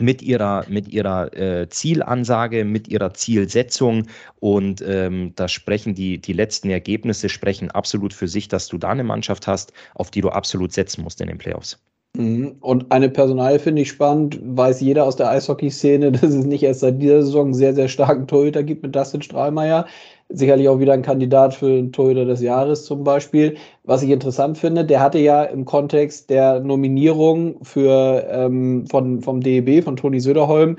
mit 0.00 0.22
ihrer, 0.22 0.64
mit 0.68 0.88
ihrer 0.88 1.36
äh, 1.36 1.68
Zielansage, 1.68 2.64
mit 2.64 2.86
ihrer 2.86 3.12
Zielsetzung. 3.14 4.06
Und 4.38 4.80
ähm, 4.80 5.32
da 5.34 5.48
sprechen 5.48 5.94
die, 5.94 6.18
die 6.18 6.34
letzten 6.34 6.70
Ergebnisse 6.70 7.28
sprechen 7.28 7.70
absolut 7.72 8.14
für 8.14 8.28
sich, 8.28 8.46
dass 8.46 8.68
du 8.68 8.78
da 8.78 8.90
eine 8.90 9.04
Mannschaft 9.04 9.48
hast, 9.48 9.72
auf 9.94 10.10
die 10.12 10.20
du 10.20 10.30
absolut 10.30 10.72
setzen 10.72 11.02
musst 11.02 11.20
in 11.20 11.26
den 11.26 11.38
Playoffs. 11.38 11.78
Mhm. 12.16 12.56
Und 12.60 12.90
eine 12.90 13.08
Personal 13.08 13.58
finde 13.58 13.82
ich 13.82 13.88
spannend, 13.90 14.40
weiß 14.42 14.80
jeder 14.80 15.04
aus 15.04 15.16
der 15.16 15.30
Eishockey-Szene, 15.30 16.12
dass 16.12 16.34
es 16.34 16.44
nicht 16.44 16.62
erst 16.62 16.80
seit 16.80 17.00
dieser 17.00 17.22
Saison 17.22 17.46
einen 17.46 17.54
sehr, 17.54 17.74
sehr 17.74 17.88
starken 17.88 18.26
Torhüter 18.26 18.62
gibt 18.62 18.82
mit 18.82 18.94
Dustin 18.94 19.22
Strahlmeier. 19.22 19.86
Sicherlich 20.30 20.68
auch 20.68 20.78
wieder 20.78 20.92
ein 20.92 21.02
Kandidat 21.02 21.54
für 21.54 21.68
den 21.68 21.92
Torhüter 21.92 22.26
des 22.26 22.42
Jahres 22.42 22.84
zum 22.84 23.02
Beispiel. 23.02 23.56
Was 23.84 24.02
ich 24.02 24.10
interessant 24.10 24.58
finde, 24.58 24.84
der 24.84 25.00
hatte 25.00 25.18
ja 25.18 25.44
im 25.44 25.64
Kontext 25.64 26.28
der 26.28 26.60
Nominierung 26.60 27.64
für, 27.64 28.26
ähm, 28.30 28.86
von, 28.86 29.22
vom 29.22 29.40
DEB, 29.40 29.82
von 29.82 29.96
Toni 29.96 30.20
Söderholm, 30.20 30.76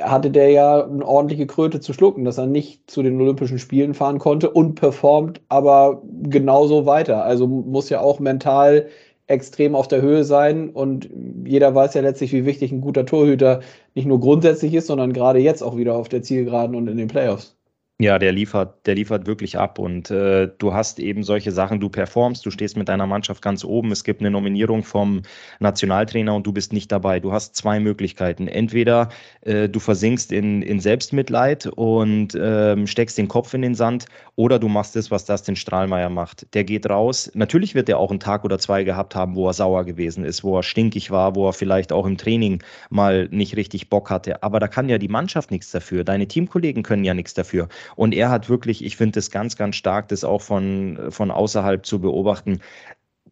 hatte 0.00 0.30
der 0.30 0.50
ja 0.50 0.84
eine 0.84 1.06
ordentliche 1.06 1.46
Kröte 1.46 1.80
zu 1.80 1.92
schlucken, 1.92 2.24
dass 2.24 2.38
er 2.38 2.46
nicht 2.46 2.90
zu 2.90 3.02
den 3.02 3.20
Olympischen 3.20 3.58
Spielen 3.58 3.94
fahren 3.94 4.18
konnte 4.18 4.50
und 4.50 4.74
performt 4.74 5.40
aber 5.48 6.02
genauso 6.22 6.86
weiter. 6.86 7.24
Also 7.24 7.46
muss 7.46 7.90
ja 7.90 8.00
auch 8.00 8.20
mental 8.20 8.88
extrem 9.28 9.74
auf 9.74 9.88
der 9.88 10.02
Höhe 10.02 10.24
sein. 10.24 10.70
Und 10.70 11.08
jeder 11.44 11.74
weiß 11.74 11.94
ja 11.94 12.02
letztlich, 12.02 12.32
wie 12.32 12.46
wichtig 12.46 12.72
ein 12.72 12.80
guter 12.80 13.06
Torhüter 13.06 13.60
nicht 13.94 14.06
nur 14.06 14.20
grundsätzlich 14.20 14.74
ist, 14.74 14.88
sondern 14.88 15.12
gerade 15.12 15.38
jetzt 15.38 15.62
auch 15.62 15.76
wieder 15.76 15.94
auf 15.96 16.08
der 16.08 16.22
Zielgeraden 16.22 16.74
und 16.76 16.88
in 16.88 16.96
den 16.96 17.08
Playoffs. 17.08 17.57
Ja, 18.00 18.20
der 18.20 18.30
liefert, 18.30 18.86
der 18.86 18.94
liefert 18.94 19.26
wirklich 19.26 19.58
ab 19.58 19.80
und 19.80 20.08
äh, 20.12 20.48
du 20.58 20.72
hast 20.72 21.00
eben 21.00 21.24
solche 21.24 21.50
Sachen, 21.50 21.80
du 21.80 21.88
performst, 21.88 22.46
du 22.46 22.52
stehst 22.52 22.76
mit 22.76 22.88
deiner 22.88 23.08
Mannschaft 23.08 23.42
ganz 23.42 23.64
oben, 23.64 23.90
es 23.90 24.04
gibt 24.04 24.20
eine 24.20 24.30
Nominierung 24.30 24.84
vom 24.84 25.22
Nationaltrainer 25.58 26.32
und 26.32 26.46
du 26.46 26.52
bist 26.52 26.72
nicht 26.72 26.92
dabei. 26.92 27.18
Du 27.18 27.32
hast 27.32 27.56
zwei 27.56 27.80
Möglichkeiten. 27.80 28.46
Entweder 28.46 29.08
äh, 29.40 29.68
du 29.68 29.80
versinkst 29.80 30.30
in, 30.30 30.62
in 30.62 30.78
Selbstmitleid 30.78 31.66
und 31.66 32.38
ähm, 32.40 32.86
steckst 32.86 33.18
den 33.18 33.26
Kopf 33.26 33.52
in 33.52 33.62
den 33.62 33.74
Sand 33.74 34.04
oder 34.36 34.60
du 34.60 34.68
machst 34.68 34.94
das, 34.94 35.10
was 35.10 35.24
das 35.24 35.42
den 35.42 35.56
Strahlmeier 35.56 36.08
macht. 36.08 36.54
Der 36.54 36.62
geht 36.62 36.88
raus. 36.88 37.28
Natürlich 37.34 37.74
wird 37.74 37.88
er 37.88 37.98
auch 37.98 38.10
einen 38.10 38.20
Tag 38.20 38.44
oder 38.44 38.60
zwei 38.60 38.84
gehabt 38.84 39.16
haben, 39.16 39.34
wo 39.34 39.48
er 39.48 39.54
sauer 39.54 39.84
gewesen 39.84 40.24
ist, 40.24 40.44
wo 40.44 40.56
er 40.56 40.62
stinkig 40.62 41.10
war, 41.10 41.34
wo 41.34 41.48
er 41.48 41.52
vielleicht 41.52 41.90
auch 41.92 42.06
im 42.06 42.16
Training 42.16 42.62
mal 42.90 43.26
nicht 43.32 43.56
richtig 43.56 43.90
Bock 43.90 44.08
hatte. 44.08 44.44
Aber 44.44 44.60
da 44.60 44.68
kann 44.68 44.88
ja 44.88 44.98
die 44.98 45.08
Mannschaft 45.08 45.50
nichts 45.50 45.72
dafür. 45.72 46.04
Deine 46.04 46.28
Teamkollegen 46.28 46.84
können 46.84 47.02
ja 47.02 47.12
nichts 47.14 47.34
dafür. 47.34 47.66
Und 47.96 48.14
er 48.14 48.30
hat 48.30 48.48
wirklich, 48.48 48.84
ich 48.84 48.96
finde 48.96 49.12
das 49.12 49.30
ganz, 49.30 49.56
ganz 49.56 49.76
stark, 49.76 50.08
das 50.08 50.24
auch 50.24 50.42
von, 50.42 51.10
von 51.10 51.30
außerhalb 51.30 51.84
zu 51.84 52.00
beobachten. 52.00 52.60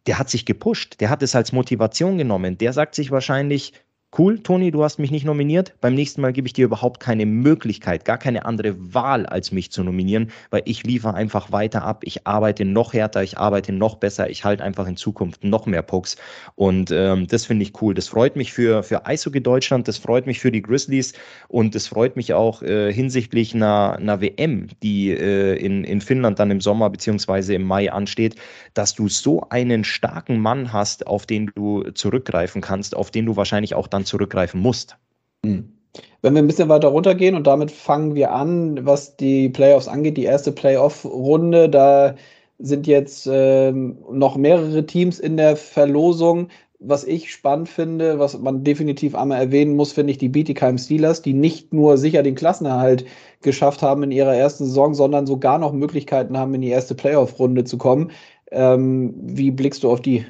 Der 0.05 0.19
hat 0.19 0.29
sich 0.29 0.45
gepusht, 0.45 0.99
der 1.01 1.09
hat 1.09 1.21
es 1.23 1.35
als 1.35 1.51
Motivation 1.51 2.17
genommen. 2.17 2.57
Der 2.57 2.73
sagt 2.73 2.95
sich 2.95 3.11
wahrscheinlich, 3.11 3.73
cool, 4.17 4.39
Toni, 4.39 4.71
du 4.71 4.83
hast 4.83 4.99
mich 4.99 5.11
nicht 5.11 5.25
nominiert. 5.25 5.73
Beim 5.81 5.93
nächsten 5.93 6.21
Mal 6.21 6.33
gebe 6.33 6.47
ich 6.47 6.53
dir 6.53 6.65
überhaupt 6.65 6.99
keine 6.99 7.25
Möglichkeit, 7.25 8.05
gar 8.05 8.17
keine 8.17 8.45
andere 8.45 8.75
Wahl, 8.93 9.25
als 9.25 9.51
mich 9.51 9.71
zu 9.71 9.83
nominieren, 9.83 10.31
weil 10.49 10.61
ich 10.65 10.83
liefere 10.83 11.13
einfach 11.13 11.51
weiter 11.51 11.83
ab. 11.83 12.01
Ich 12.03 12.25
arbeite 12.25 12.65
noch 12.65 12.93
härter, 12.93 13.21
ich 13.21 13.37
arbeite 13.37 13.73
noch 13.73 13.95
besser, 13.95 14.29
ich 14.29 14.43
halte 14.43 14.63
einfach 14.63 14.87
in 14.87 14.97
Zukunft 14.97 15.43
noch 15.43 15.65
mehr 15.65 15.81
Pucks. 15.81 16.15
Und 16.55 16.89
ähm, 16.91 17.27
das 17.27 17.45
finde 17.45 17.63
ich 17.63 17.81
cool. 17.81 17.93
Das 17.93 18.07
freut 18.07 18.35
mich 18.35 18.53
für, 18.53 18.81
für 18.81 19.05
Eishockey 19.05 19.41
Deutschland, 19.41 19.87
das 19.87 19.97
freut 19.97 20.25
mich 20.25 20.39
für 20.39 20.51
die 20.51 20.61
Grizzlies 20.61 21.13
und 21.47 21.75
das 21.75 21.87
freut 21.87 22.15
mich 22.15 22.33
auch 22.33 22.61
äh, 22.61 22.91
hinsichtlich 22.91 23.53
einer, 23.53 23.97
einer 23.99 24.21
WM, 24.21 24.67
die 24.81 25.11
äh, 25.11 25.55
in, 25.57 25.83
in 25.83 26.01
Finnland 26.01 26.39
dann 26.39 26.49
im 26.49 26.61
Sommer 26.61 26.89
beziehungsweise 26.89 27.53
im 27.53 27.63
Mai 27.63 27.91
ansteht, 27.91 28.35
dass 28.73 28.95
du 28.95 29.09
so 29.09 29.41
einen 29.49 29.83
starken 29.83 30.39
Mann 30.39 30.71
hast, 30.71 31.07
auf 31.07 31.25
den 31.25 31.51
du 31.55 31.83
zurückgreifen 31.91 32.61
kannst, 32.61 32.95
auf 32.95 33.11
den 33.11 33.25
du 33.25 33.35
wahrscheinlich 33.35 33.75
auch 33.75 33.87
dann 33.87 33.96
dann 33.97 34.05
zurückgreifen 34.05 34.61
musst. 34.61 34.97
Hm. 35.43 35.73
Wenn 36.21 36.33
wir 36.33 36.41
ein 36.41 36.47
bisschen 36.47 36.69
weiter 36.69 36.89
runtergehen 36.89 37.35
und 37.35 37.47
damit 37.47 37.71
fangen 37.71 38.15
wir 38.15 38.31
an, 38.31 38.85
was 38.85 39.17
die 39.17 39.49
Playoffs 39.49 39.87
angeht, 39.87 40.17
die 40.17 40.23
erste 40.23 40.51
Playoff-Runde, 40.51 41.69
da 41.69 42.15
sind 42.59 42.87
jetzt 42.87 43.27
ähm, 43.31 43.97
noch 44.11 44.35
mehrere 44.35 44.85
Teams 44.85 45.19
in 45.19 45.37
der 45.37 45.55
Verlosung. 45.55 46.49
Was 46.79 47.03
ich 47.03 47.31
spannend 47.31 47.69
finde, 47.69 48.19
was 48.19 48.37
man 48.37 48.63
definitiv 48.63 49.15
einmal 49.15 49.39
erwähnen 49.39 49.75
muss, 49.75 49.93
finde 49.93 50.11
ich 50.11 50.19
die 50.19 50.29
Bietigheim 50.29 50.77
Steelers, 50.77 51.23
die 51.23 51.33
nicht 51.33 51.73
nur 51.73 51.97
sicher 51.97 52.21
den 52.21 52.35
Klassenerhalt 52.35 53.05
geschafft 53.41 53.81
haben 53.81 54.03
in 54.03 54.11
ihrer 54.11 54.35
ersten 54.35 54.65
Saison, 54.65 54.93
sondern 54.93 55.25
sogar 55.25 55.57
noch 55.57 55.73
Möglichkeiten 55.73 56.37
haben, 56.37 56.53
in 56.53 56.61
die 56.61 56.69
erste 56.69 56.93
Playoff-Runde 56.93 57.63
zu 57.63 57.79
kommen. 57.79 58.11
Ähm, 58.51 59.13
wie 59.17 59.49
blickst 59.49 59.83
du 59.83 59.91
auf 59.91 60.01
die? 60.01 60.25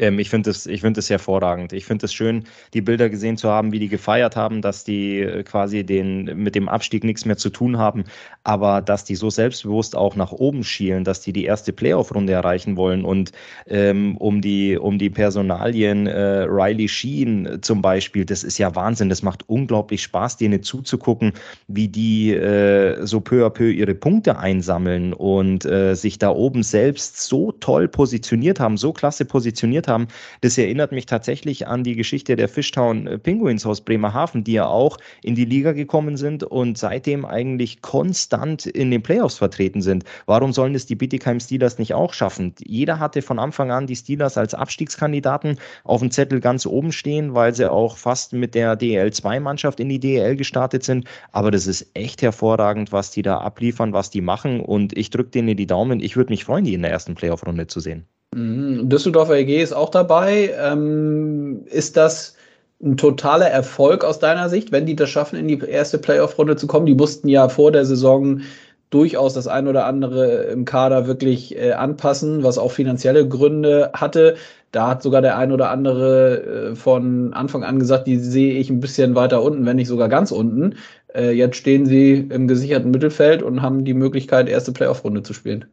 Ähm, 0.00 0.18
ich 0.18 0.30
finde 0.30 0.50
es 0.50 0.64
find 0.64 0.96
hervorragend. 0.96 1.72
Ich 1.72 1.84
finde 1.84 2.06
es 2.06 2.14
schön, 2.14 2.44
die 2.74 2.80
Bilder 2.80 3.08
gesehen 3.08 3.36
zu 3.36 3.48
haben, 3.48 3.70
wie 3.70 3.78
die 3.78 3.88
gefeiert 3.88 4.34
haben, 4.34 4.62
dass 4.62 4.82
die 4.82 5.20
äh, 5.20 5.42
quasi 5.44 5.84
den, 5.84 6.24
mit 6.42 6.54
dem 6.54 6.68
Abstieg 6.68 7.04
nichts 7.04 7.24
mehr 7.24 7.36
zu 7.36 7.50
tun 7.50 7.78
haben, 7.78 8.04
aber 8.42 8.80
dass 8.80 9.04
die 9.04 9.14
so 9.14 9.30
selbstbewusst 9.30 9.94
auch 9.94 10.16
nach 10.16 10.32
oben 10.32 10.64
schielen, 10.64 11.04
dass 11.04 11.20
die 11.20 11.32
die 11.32 11.44
erste 11.44 11.72
Playoff-Runde 11.72 12.32
erreichen 12.32 12.76
wollen 12.76 13.04
und 13.04 13.32
ähm, 13.66 14.16
um, 14.16 14.40
die, 14.40 14.78
um 14.78 14.98
die 14.98 15.10
Personalien 15.10 16.06
äh, 16.06 16.46
Riley 16.48 16.88
Sheen 16.88 17.58
zum 17.60 17.82
Beispiel, 17.82 18.24
das 18.24 18.42
ist 18.42 18.58
ja 18.58 18.74
Wahnsinn. 18.74 19.10
Das 19.10 19.22
macht 19.22 19.48
unglaublich 19.48 20.02
Spaß, 20.02 20.38
denen 20.38 20.62
zuzugucken, 20.62 21.32
wie 21.68 21.88
die 21.88 22.32
äh, 22.32 23.04
so 23.06 23.20
peu 23.20 23.44
à 23.46 23.50
peu 23.50 23.70
ihre 23.70 23.94
Punkte 23.94 24.38
einsammeln 24.38 25.12
und 25.12 25.66
äh, 25.66 25.94
sich 25.94 26.18
da 26.18 26.30
oben 26.30 26.62
selbst 26.62 27.20
so 27.20 27.52
toll 27.52 27.86
positioniert 27.86 28.60
haben, 28.60 28.78
so 28.78 28.92
klasse 28.92 29.26
positioniert 29.26 29.88
haben 29.88 29.89
haben. 29.90 30.08
Das 30.40 30.56
erinnert 30.56 30.92
mich 30.92 31.04
tatsächlich 31.04 31.66
an 31.66 31.84
die 31.84 31.96
Geschichte 31.96 32.36
der 32.36 32.48
Fishtown 32.48 33.06
äh, 33.06 33.18
Penguins 33.18 33.66
aus 33.66 33.82
Bremerhaven, 33.82 34.44
die 34.44 34.52
ja 34.52 34.66
auch 34.66 34.96
in 35.22 35.34
die 35.34 35.44
Liga 35.44 35.72
gekommen 35.72 36.16
sind 36.16 36.42
und 36.44 36.78
seitdem 36.78 37.26
eigentlich 37.26 37.82
konstant 37.82 38.64
in 38.64 38.90
den 38.90 39.02
Playoffs 39.02 39.36
vertreten 39.36 39.82
sind. 39.82 40.04
Warum 40.24 40.54
sollen 40.54 40.74
es 40.74 40.86
die 40.86 40.94
Bittigheim 40.94 41.40
Steelers 41.40 41.78
nicht 41.78 41.92
auch 41.92 42.14
schaffen? 42.14 42.54
Jeder 42.64 42.98
hatte 42.98 43.20
von 43.20 43.38
Anfang 43.38 43.70
an 43.70 43.86
die 43.86 43.96
Steelers 43.96 44.38
als 44.38 44.54
Abstiegskandidaten 44.54 45.58
auf 45.84 46.00
dem 46.00 46.10
Zettel 46.10 46.40
ganz 46.40 46.64
oben 46.64 46.92
stehen, 46.92 47.34
weil 47.34 47.54
sie 47.54 47.70
auch 47.70 47.96
fast 47.96 48.32
mit 48.32 48.54
der 48.54 48.78
DL2-Mannschaft 48.78 49.80
in 49.80 49.88
die 49.88 50.00
DL 50.00 50.36
gestartet 50.36 50.84
sind. 50.84 51.06
Aber 51.32 51.50
das 51.50 51.66
ist 51.66 51.90
echt 51.94 52.22
hervorragend, 52.22 52.92
was 52.92 53.10
die 53.10 53.22
da 53.22 53.38
abliefern, 53.38 53.92
was 53.92 54.10
die 54.10 54.20
machen. 54.20 54.60
Und 54.60 54.96
ich 54.96 55.10
drücke 55.10 55.30
denen 55.30 55.56
die 55.56 55.66
Daumen. 55.66 56.00
Ich 56.00 56.16
würde 56.16 56.32
mich 56.32 56.44
freuen, 56.44 56.64
die 56.64 56.74
in 56.74 56.82
der 56.82 56.90
ersten 56.90 57.14
Playoff-Runde 57.14 57.66
zu 57.66 57.80
sehen. 57.80 58.06
Mhm. 58.34 58.88
Düsseldorfer 58.88 59.36
EG 59.38 59.62
ist 59.62 59.72
auch 59.72 59.90
dabei. 59.90 60.54
Ähm, 60.58 61.64
ist 61.66 61.96
das 61.96 62.36
ein 62.82 62.96
totaler 62.96 63.48
Erfolg 63.48 64.04
aus 64.04 64.18
deiner 64.18 64.48
Sicht, 64.48 64.72
wenn 64.72 64.86
die 64.86 64.96
das 64.96 65.10
schaffen, 65.10 65.36
in 65.38 65.48
die 65.48 65.58
erste 65.58 65.98
Playoff-Runde 65.98 66.56
zu 66.56 66.66
kommen? 66.66 66.86
Die 66.86 66.94
mussten 66.94 67.28
ja 67.28 67.48
vor 67.48 67.72
der 67.72 67.84
Saison 67.84 68.42
durchaus 68.90 69.34
das 69.34 69.46
ein 69.46 69.68
oder 69.68 69.84
andere 69.86 70.44
im 70.44 70.64
Kader 70.64 71.06
wirklich 71.06 71.56
äh, 71.56 71.72
anpassen, 71.72 72.42
was 72.42 72.58
auch 72.58 72.72
finanzielle 72.72 73.28
Gründe 73.28 73.90
hatte. 73.94 74.36
Da 74.72 74.88
hat 74.88 75.02
sogar 75.02 75.22
der 75.22 75.36
ein 75.36 75.52
oder 75.52 75.70
andere 75.70 76.70
äh, 76.72 76.74
von 76.76 77.32
Anfang 77.34 77.64
an 77.64 77.78
gesagt, 77.78 78.06
die 78.06 78.18
sehe 78.18 78.54
ich 78.54 78.70
ein 78.70 78.80
bisschen 78.80 79.14
weiter 79.14 79.42
unten, 79.42 79.66
wenn 79.66 79.76
nicht 79.76 79.88
sogar 79.88 80.08
ganz 80.08 80.32
unten. 80.32 80.76
Äh, 81.14 81.32
jetzt 81.32 81.56
stehen 81.56 81.86
sie 81.86 82.14
im 82.30 82.48
gesicherten 82.48 82.90
Mittelfeld 82.90 83.42
und 83.42 83.62
haben 83.62 83.84
die 83.84 83.94
Möglichkeit, 83.94 84.48
erste 84.48 84.72
Playoff-Runde 84.72 85.22
zu 85.22 85.34
spielen. 85.34 85.66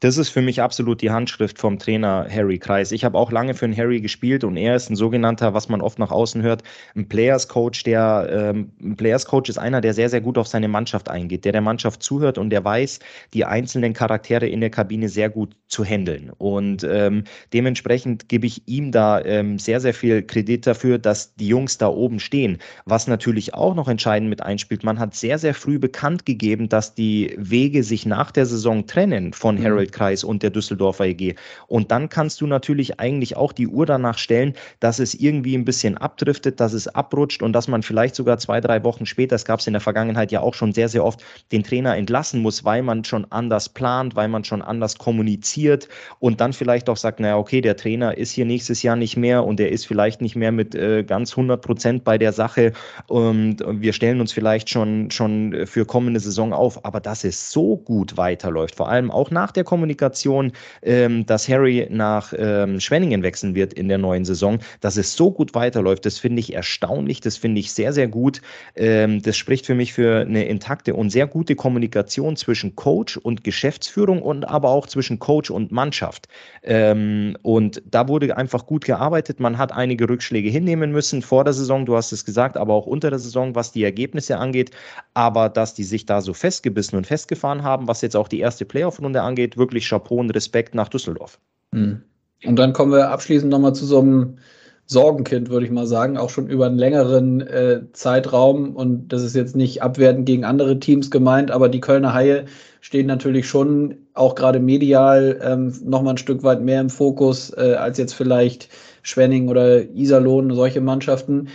Das 0.00 0.16
ist 0.16 0.30
für 0.30 0.40
mich 0.40 0.62
absolut 0.62 1.02
die 1.02 1.10
Handschrift 1.10 1.58
vom 1.58 1.78
Trainer 1.78 2.26
Harry 2.30 2.58
Kreis. 2.58 2.90
Ich 2.90 3.04
habe 3.04 3.18
auch 3.18 3.30
lange 3.30 3.52
für 3.52 3.66
einen 3.66 3.76
Harry 3.76 4.00
gespielt 4.00 4.44
und 4.44 4.56
er 4.56 4.74
ist 4.74 4.88
ein 4.88 4.96
sogenannter, 4.96 5.52
was 5.52 5.68
man 5.68 5.82
oft 5.82 5.98
nach 5.98 6.10
außen 6.10 6.40
hört, 6.40 6.62
ein 6.96 7.06
Players 7.06 7.48
Coach, 7.48 7.82
der 7.82 8.28
ähm, 8.32 8.72
ein 8.82 8.96
Players 8.96 9.26
Coach 9.26 9.50
ist 9.50 9.58
einer, 9.58 9.82
der 9.82 9.92
sehr, 9.92 10.08
sehr 10.08 10.22
gut 10.22 10.38
auf 10.38 10.46
seine 10.46 10.68
Mannschaft 10.68 11.10
eingeht, 11.10 11.44
der 11.44 11.52
der 11.52 11.60
Mannschaft 11.60 12.02
zuhört 12.02 12.38
und 12.38 12.48
der 12.48 12.64
weiß, 12.64 13.00
die 13.34 13.44
einzelnen 13.44 13.92
Charaktere 13.92 14.46
in 14.46 14.60
der 14.60 14.70
Kabine 14.70 15.10
sehr 15.10 15.28
gut 15.28 15.54
zu 15.68 15.84
handeln. 15.84 16.30
Und 16.38 16.82
ähm, 16.82 17.24
dementsprechend 17.52 18.30
gebe 18.30 18.46
ich 18.46 18.66
ihm 18.66 18.92
da 18.92 19.20
ähm, 19.20 19.58
sehr, 19.58 19.80
sehr 19.80 19.92
viel 19.92 20.22
Kredit 20.22 20.66
dafür, 20.66 20.98
dass 20.98 21.34
die 21.34 21.48
Jungs 21.48 21.76
da 21.76 21.88
oben 21.88 22.20
stehen. 22.20 22.56
Was 22.86 23.06
natürlich 23.06 23.52
auch 23.52 23.74
noch 23.74 23.86
entscheidend 23.86 24.30
mit 24.30 24.42
einspielt, 24.42 24.82
man 24.82 24.98
hat 24.98 25.14
sehr, 25.14 25.38
sehr 25.38 25.52
früh 25.52 25.78
bekannt 25.78 26.24
gegeben, 26.24 26.70
dass 26.70 26.94
die 26.94 27.34
Wege 27.36 27.82
sich 27.82 28.06
nach 28.06 28.30
der 28.30 28.46
Saison 28.46 28.86
trennen 28.86 29.34
von 29.34 29.56
mhm. 29.56 29.64
Harold 29.64 29.89
Umweltkreis 29.90 30.24
und 30.24 30.42
der 30.42 30.50
Düsseldorfer 30.50 31.06
EG. 31.06 31.34
Und 31.66 31.90
dann 31.90 32.08
kannst 32.08 32.40
du 32.40 32.46
natürlich 32.46 33.00
eigentlich 33.00 33.36
auch 33.36 33.52
die 33.52 33.66
Uhr 33.66 33.86
danach 33.86 34.18
stellen, 34.18 34.54
dass 34.80 34.98
es 34.98 35.14
irgendwie 35.14 35.56
ein 35.56 35.64
bisschen 35.64 35.96
abdriftet, 35.96 36.60
dass 36.60 36.72
es 36.72 36.88
abrutscht 36.88 37.42
und 37.42 37.52
dass 37.52 37.68
man 37.68 37.82
vielleicht 37.82 38.14
sogar 38.14 38.38
zwei, 38.38 38.60
drei 38.60 38.82
Wochen 38.84 39.06
später, 39.06 39.34
das 39.34 39.44
gab 39.44 39.60
es 39.60 39.66
in 39.66 39.72
der 39.72 39.80
Vergangenheit 39.80 40.32
ja 40.32 40.40
auch 40.40 40.54
schon 40.54 40.72
sehr, 40.72 40.88
sehr 40.88 41.04
oft, 41.04 41.20
den 41.52 41.62
Trainer 41.62 41.96
entlassen 41.96 42.40
muss, 42.42 42.64
weil 42.64 42.82
man 42.82 43.04
schon 43.04 43.26
anders 43.30 43.68
plant, 43.68 44.16
weil 44.16 44.28
man 44.28 44.44
schon 44.44 44.62
anders 44.62 44.98
kommuniziert 44.98 45.88
und 46.18 46.40
dann 46.40 46.52
vielleicht 46.52 46.88
auch 46.88 46.96
sagt, 46.96 47.20
naja, 47.20 47.36
okay, 47.36 47.60
der 47.60 47.76
Trainer 47.76 48.16
ist 48.16 48.32
hier 48.32 48.44
nächstes 48.44 48.82
Jahr 48.82 48.96
nicht 48.96 49.16
mehr 49.16 49.44
und 49.44 49.60
er 49.60 49.70
ist 49.70 49.86
vielleicht 49.86 50.20
nicht 50.20 50.36
mehr 50.36 50.52
mit 50.52 50.74
äh, 50.74 51.02
ganz 51.04 51.32
100 51.32 51.60
Prozent 51.60 52.04
bei 52.04 52.18
der 52.18 52.32
Sache 52.32 52.72
und 53.06 53.58
wir 53.66 53.92
stellen 53.92 54.20
uns 54.20 54.32
vielleicht 54.32 54.70
schon, 54.70 55.10
schon 55.10 55.66
für 55.66 55.84
kommende 55.84 56.20
Saison 56.20 56.52
auf, 56.52 56.84
aber 56.84 57.00
dass 57.00 57.24
es 57.24 57.50
so 57.50 57.76
gut 57.76 58.16
weiterläuft, 58.16 58.76
vor 58.76 58.88
allem 58.88 59.10
auch 59.10 59.30
nach 59.30 59.52
der 59.52 59.64
Kommunikation, 59.64 59.79
Kommunikation, 59.80 60.52
ähm, 60.82 61.24
dass 61.24 61.48
Harry 61.48 61.86
nach 61.90 62.34
ähm, 62.36 62.80
Schwenningen 62.80 63.22
wechseln 63.22 63.54
wird 63.54 63.72
in 63.72 63.88
der 63.88 63.96
neuen 63.96 64.26
Saison, 64.26 64.58
dass 64.82 64.98
es 64.98 65.14
so 65.14 65.30
gut 65.30 65.54
weiterläuft, 65.54 66.04
das 66.04 66.18
finde 66.18 66.40
ich 66.40 66.52
erstaunlich, 66.52 67.20
das 67.20 67.38
finde 67.38 67.60
ich 67.60 67.72
sehr, 67.72 67.94
sehr 67.94 68.06
gut. 68.06 68.42
Ähm, 68.76 69.22
das 69.22 69.38
spricht 69.38 69.64
für 69.64 69.74
mich 69.74 69.94
für 69.94 70.20
eine 70.20 70.44
intakte 70.44 70.94
und 70.94 71.08
sehr 71.08 71.26
gute 71.26 71.54
Kommunikation 71.54 72.36
zwischen 72.36 72.76
Coach 72.76 73.16
und 73.16 73.42
Geschäftsführung 73.42 74.20
und 74.20 74.46
aber 74.46 74.68
auch 74.68 74.86
zwischen 74.86 75.18
Coach 75.18 75.50
und 75.50 75.72
Mannschaft. 75.72 76.28
Ähm, 76.62 77.38
und 77.40 77.82
da 77.90 78.06
wurde 78.06 78.36
einfach 78.36 78.66
gut 78.66 78.84
gearbeitet. 78.84 79.40
Man 79.40 79.56
hat 79.56 79.72
einige 79.72 80.10
Rückschläge 80.10 80.50
hinnehmen 80.50 80.92
müssen 80.92 81.22
vor 81.22 81.44
der 81.44 81.54
Saison, 81.54 81.86
du 81.86 81.96
hast 81.96 82.12
es 82.12 82.26
gesagt, 82.26 82.58
aber 82.58 82.74
auch 82.74 82.86
unter 82.86 83.08
der 83.08 83.18
Saison, 83.18 83.54
was 83.54 83.72
die 83.72 83.84
Ergebnisse 83.84 84.36
angeht. 84.36 84.72
Aber 85.14 85.48
dass 85.48 85.72
die 85.72 85.84
sich 85.84 86.04
da 86.04 86.20
so 86.20 86.34
festgebissen 86.34 86.98
und 86.98 87.06
festgefahren 87.06 87.62
haben, 87.62 87.88
was 87.88 88.02
jetzt 88.02 88.14
auch 88.16 88.28
die 88.28 88.40
erste 88.40 88.66
Playoff-Runde 88.66 89.22
angeht, 89.22 89.56
wirklich 89.56 89.69
wirklich 89.70 89.88
Chapeau 89.88 90.16
und 90.16 90.30
Respekt 90.30 90.74
nach 90.74 90.88
Düsseldorf. 90.88 91.38
Hm. 91.72 92.02
Und 92.44 92.56
dann 92.56 92.72
kommen 92.72 92.92
wir 92.92 93.10
abschließend 93.10 93.50
nochmal 93.50 93.74
zu 93.74 93.86
so 93.86 94.00
einem 94.00 94.38
Sorgenkind, 94.86 95.50
würde 95.50 95.66
ich 95.66 95.70
mal 95.70 95.86
sagen, 95.86 96.16
auch 96.16 96.30
schon 96.30 96.48
über 96.48 96.66
einen 96.66 96.78
längeren 96.78 97.42
äh, 97.42 97.82
Zeitraum. 97.92 98.74
Und 98.74 99.08
das 99.12 99.22
ist 99.22 99.36
jetzt 99.36 99.54
nicht 99.54 99.82
abwertend 99.82 100.26
gegen 100.26 100.44
andere 100.44 100.80
Teams 100.80 101.12
gemeint, 101.12 101.52
aber 101.52 101.68
die 101.68 101.80
Kölner 101.80 102.12
Haie 102.12 102.46
stehen 102.80 103.06
natürlich 103.06 103.46
schon 103.48 103.98
auch 104.14 104.34
gerade 104.34 104.58
medial 104.58 105.38
ähm, 105.42 105.72
nochmal 105.84 106.14
ein 106.14 106.18
Stück 106.18 106.42
weit 106.42 106.62
mehr 106.62 106.80
im 106.80 106.90
Fokus 106.90 107.50
äh, 107.56 107.74
als 107.74 107.98
jetzt 107.98 108.14
vielleicht 108.14 108.68
Schwenning 109.02 109.48
oder 109.48 109.88
Iserlohn, 109.90 110.52
solche 110.54 110.80
Mannschaften. 110.80 111.48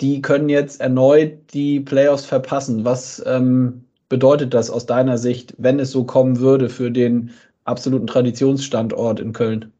Die 0.00 0.22
können 0.22 0.48
jetzt 0.48 0.80
erneut 0.80 1.32
die 1.52 1.80
Playoffs 1.80 2.24
verpassen. 2.24 2.84
Was 2.84 3.22
ähm, 3.26 3.84
bedeutet 4.08 4.54
das 4.54 4.70
aus 4.70 4.86
deiner 4.86 5.18
Sicht, 5.18 5.54
wenn 5.58 5.78
es 5.78 5.90
so 5.90 6.04
kommen 6.04 6.38
würde 6.38 6.68
für 6.68 6.90
den 6.90 7.30
absoluten 7.68 8.06
Traditionsstandort 8.06 9.20
in 9.20 9.32
Köln. 9.32 9.72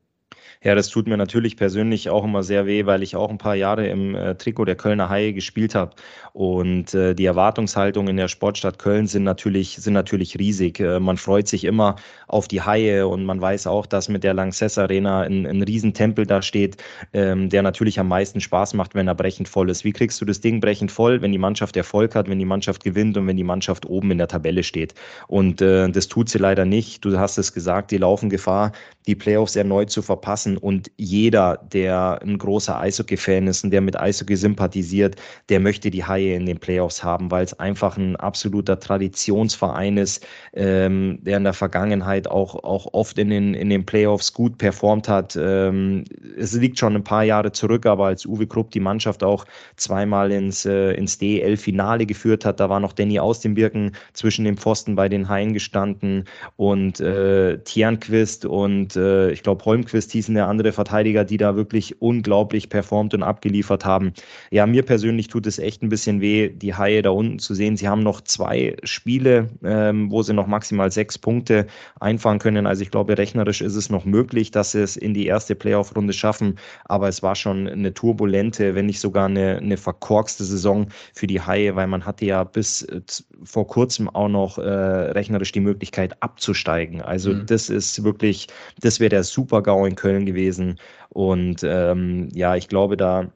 Ja, 0.65 0.75
das 0.75 0.89
tut 0.89 1.07
mir 1.07 1.17
natürlich 1.17 1.57
persönlich 1.57 2.11
auch 2.11 2.25
immer 2.25 2.43
sehr 2.43 2.67
weh, 2.67 2.85
weil 2.85 3.05
ich 3.05 3.15
auch 3.15 3.31
ein 3.31 3.39
paar 3.39 3.55
Jahre 3.55 3.87
im 3.87 4.17
äh, 4.17 4.35
Trikot 4.35 4.65
der 4.65 4.75
Kölner 4.75 5.09
Haie 5.09 5.33
gespielt 5.33 5.77
habe. 5.77 5.95
Und 6.33 6.95
äh, 6.95 7.15
die 7.15 7.27
Erwartungshaltungen 7.27 8.11
in 8.11 8.17
der 8.17 8.27
Sportstadt 8.27 8.79
Köln 8.79 9.07
sind 9.07 9.23
natürlich, 9.23 9.77
sind 9.77 9.93
natürlich 9.93 10.37
riesig. 10.39 10.81
Äh, 10.81 10.99
man 10.99 11.17
freut 11.17 11.47
sich 11.47 11.63
immer 11.65 11.95
auf 12.27 12.49
die 12.49 12.61
Haie 12.63 13.07
und 13.07 13.25
man 13.25 13.41
weiß 13.41 13.69
auch, 13.69 13.87
dass 13.87 14.09
mit 14.09 14.25
der 14.25 14.35
Lanxess 14.35 14.79
Arena 14.79 15.23
ein, 15.23 15.47
ein 15.47 15.63
Riesentempel 15.63 16.27
da 16.27 16.43
steht, 16.43 16.77
ähm, 17.13 17.49
der 17.51 17.63
natürlich 17.63 18.01
am 18.01 18.09
meisten 18.09 18.41
Spaß 18.41 18.75
macht, 18.75 18.97
wenn 18.97 19.07
er 19.07 19.15
brechend 19.15 19.49
voll 19.49 19.71
ist. 19.71 19.85
Wie 19.85 19.93
kriegst 19.93 20.21
du 20.21 20.25
das 20.25 20.41
Ding 20.41 20.61
brechend 20.61 20.91
voll, 20.91 21.23
wenn 21.23 21.33
die 21.33 21.39
Mannschaft 21.39 21.77
Erfolg 21.77 22.17
hat, 22.17 22.29
wenn 22.29 22.39
die 22.41 22.45
Mannschaft 22.45 22.83
gewinnt 22.83 23.17
und 23.17 23.29
wenn 23.29 23.37
die 23.37 23.45
Mannschaft 23.45 23.87
oben 23.87 24.11
in 24.11 24.19
der 24.19 24.29
Tabelle 24.29 24.65
steht? 24.65 24.95
Und 25.29 25.63
äh, 25.63 25.89
das 25.89 26.09
tut 26.09 26.29
sie 26.29 26.39
leider 26.39 26.65
nicht. 26.65 27.05
Du 27.05 27.17
hast 27.17 27.39
es 27.39 27.53
gesagt, 27.53 27.93
die 27.93 27.99
laufen 27.99 28.29
Gefahr, 28.29 28.73
die 29.07 29.15
Playoffs 29.15 29.57
erneut 29.57 29.91
zu 29.91 30.03
verpassen. 30.03 30.48
Und 30.57 30.91
jeder, 30.97 31.59
der 31.73 32.21
ein 32.23 32.39
großer 32.39 32.79
Eishockey-Fan 32.81 33.47
ist 33.47 33.65
und 33.65 33.71
der 33.71 33.81
mit 33.81 33.99
Eishockey 33.99 34.37
sympathisiert, 34.37 35.17
der 35.49 35.61
möchte 35.61 35.91
die 35.91 36.05
Haie 36.05 36.35
in 36.35 36.47
den 36.47 36.59
Playoffs 36.59 37.03
haben, 37.03 37.31
weil 37.31 37.45
es 37.45 37.59
einfach 37.59 37.97
ein 37.97 38.17
absoluter 38.17 38.81
Traditionsverein 38.81 39.99
ist, 39.99 40.27
ähm, 40.55 41.19
der 41.23 41.37
in 41.37 41.45
der 41.45 41.53
Vergangenheit 41.53 42.29
auch, 42.29 42.55
auch 42.65 42.93
oft 42.93 43.19
in 43.19 43.31
den, 43.31 43.55
in 43.55 43.71
den 43.71 43.85
Playoffs 43.85 44.33
gut 44.33 44.59
performt 44.59 45.09
hat. 45.09 45.37
Ähm, 45.41 46.05
es 46.39 46.55
liegt 46.55 46.79
schon 46.79 46.97
ein 46.97 47.05
paar 47.05 47.25
Jahre 47.25 47.53
zurück, 47.53 47.87
aber 47.87 48.07
als 48.07 48.25
Uwe 48.25 48.47
Krupp 48.47 48.71
die 48.71 48.81
Mannschaft 48.81 49.23
auch 49.23 49.45
zweimal 49.77 50.33
ins, 50.33 50.65
äh, 50.65 50.93
ins 50.93 51.19
DEL-Finale 51.19 52.07
geführt 52.07 52.45
hat, 52.45 52.61
da 52.61 52.71
war 52.71 52.81
noch 52.81 52.93
Danny 52.93 53.19
aus 53.19 53.41
dem 53.41 53.55
Birken 53.55 53.93
zwischen 54.13 54.45
den 54.45 54.57
Pfosten 54.57 54.95
bei 54.95 55.09
den 55.09 55.29
Haien 55.29 55.53
gestanden 55.53 56.25
und 56.57 57.01
äh, 57.01 57.59
Tjernquist 57.59 58.45
und 58.45 58.97
äh, 58.97 59.31
ich 59.31 59.43
glaube 59.43 59.65
Holmquist 59.65 60.13
hießen 60.13 60.35
der 60.39 60.49
andere 60.49 60.73
Verteidiger, 60.73 61.25
die 61.25 61.37
da 61.37 61.57
wirklich 61.57 62.01
unglaublich 62.01 62.69
performt 62.69 63.13
und 63.15 63.23
abgeliefert 63.23 63.85
haben. 63.85 64.13
Ja, 64.51 64.67
mir 64.67 64.83
persönlich 64.83 65.29
tut 65.29 65.47
es 65.47 65.59
echt 65.59 65.83
ein 65.83 65.89
bisschen 65.89 66.21
weh, 66.21 66.49
die 66.49 66.75
Haie 66.75 67.03
da 67.03 67.11
unten 67.11 67.39
zu 67.39 67.55
sehen. 67.55 67.77
Sie 67.77 67.89
haben 67.89 68.03
noch 68.03 68.21
zwei 68.21 68.77
Spiele, 68.85 69.49
ähm, 69.65 70.11
wo 70.11 70.23
sie 70.23 70.33
noch 70.33 70.47
maximal 70.47 70.91
sechs 70.91 71.19
Punkte 71.19 71.67
einfahren 72.01 72.39
können. 72.39 72.67
Also 72.67 72.83
ich 72.83 72.91
glaube, 72.91 73.19
rechnerisch 73.19 73.61
ist 73.61 73.75
es 73.75 73.91
noch 73.91 74.05
möglich, 74.05 74.51
dass 74.51 74.73
sie 74.73 74.81
es 74.81 74.97
in 74.97 75.13
die 75.13 75.27
erste 75.27 75.55
Playoff-Runde 75.55 76.13
schaffen. 76.13 76.59
Aber 76.85 77.09
es 77.09 77.23
war 77.23 77.35
schon 77.35 77.69
eine 77.69 77.93
turbulente, 77.93 78.75
wenn 78.75 78.87
nicht 78.87 79.01
sogar 79.01 79.27
eine, 79.27 79.59
eine 79.59 79.77
verkorkste 79.77 80.45
Saison 80.45 80.89
für 81.15 81.27
die 81.27 81.41
Haie, 81.41 81.75
weil 81.77 81.89
man 81.89 82.07
hatte 82.07 82.25
ja 82.25 82.45
bis 82.45 82.83
äh, 82.83 83.01
vor 83.43 83.67
kurzem 83.67 84.09
auch 84.09 84.29
noch 84.29 84.59
äh, 84.59 84.63
rechnerisch 84.63 85.53
die 85.53 85.61
Möglichkeit 85.61 86.23
abzusteigen. 86.23 87.03
Also 87.03 87.33
mhm. 87.33 87.47
das 87.47 87.69
ist 87.71 88.05
wirklich, 88.05 88.47
das 88.81 89.01
wäre 89.01 89.11
der 89.11 89.25
Super-GAU 89.25 89.87
in 89.87 89.97
Köln 89.97 90.27
gewesen. 90.29 90.79
Und 91.11 91.63
ähm, 91.65 92.29
ja, 92.33 92.57
ich 92.57 92.69
glaube, 92.69 92.97
da 92.97 93.33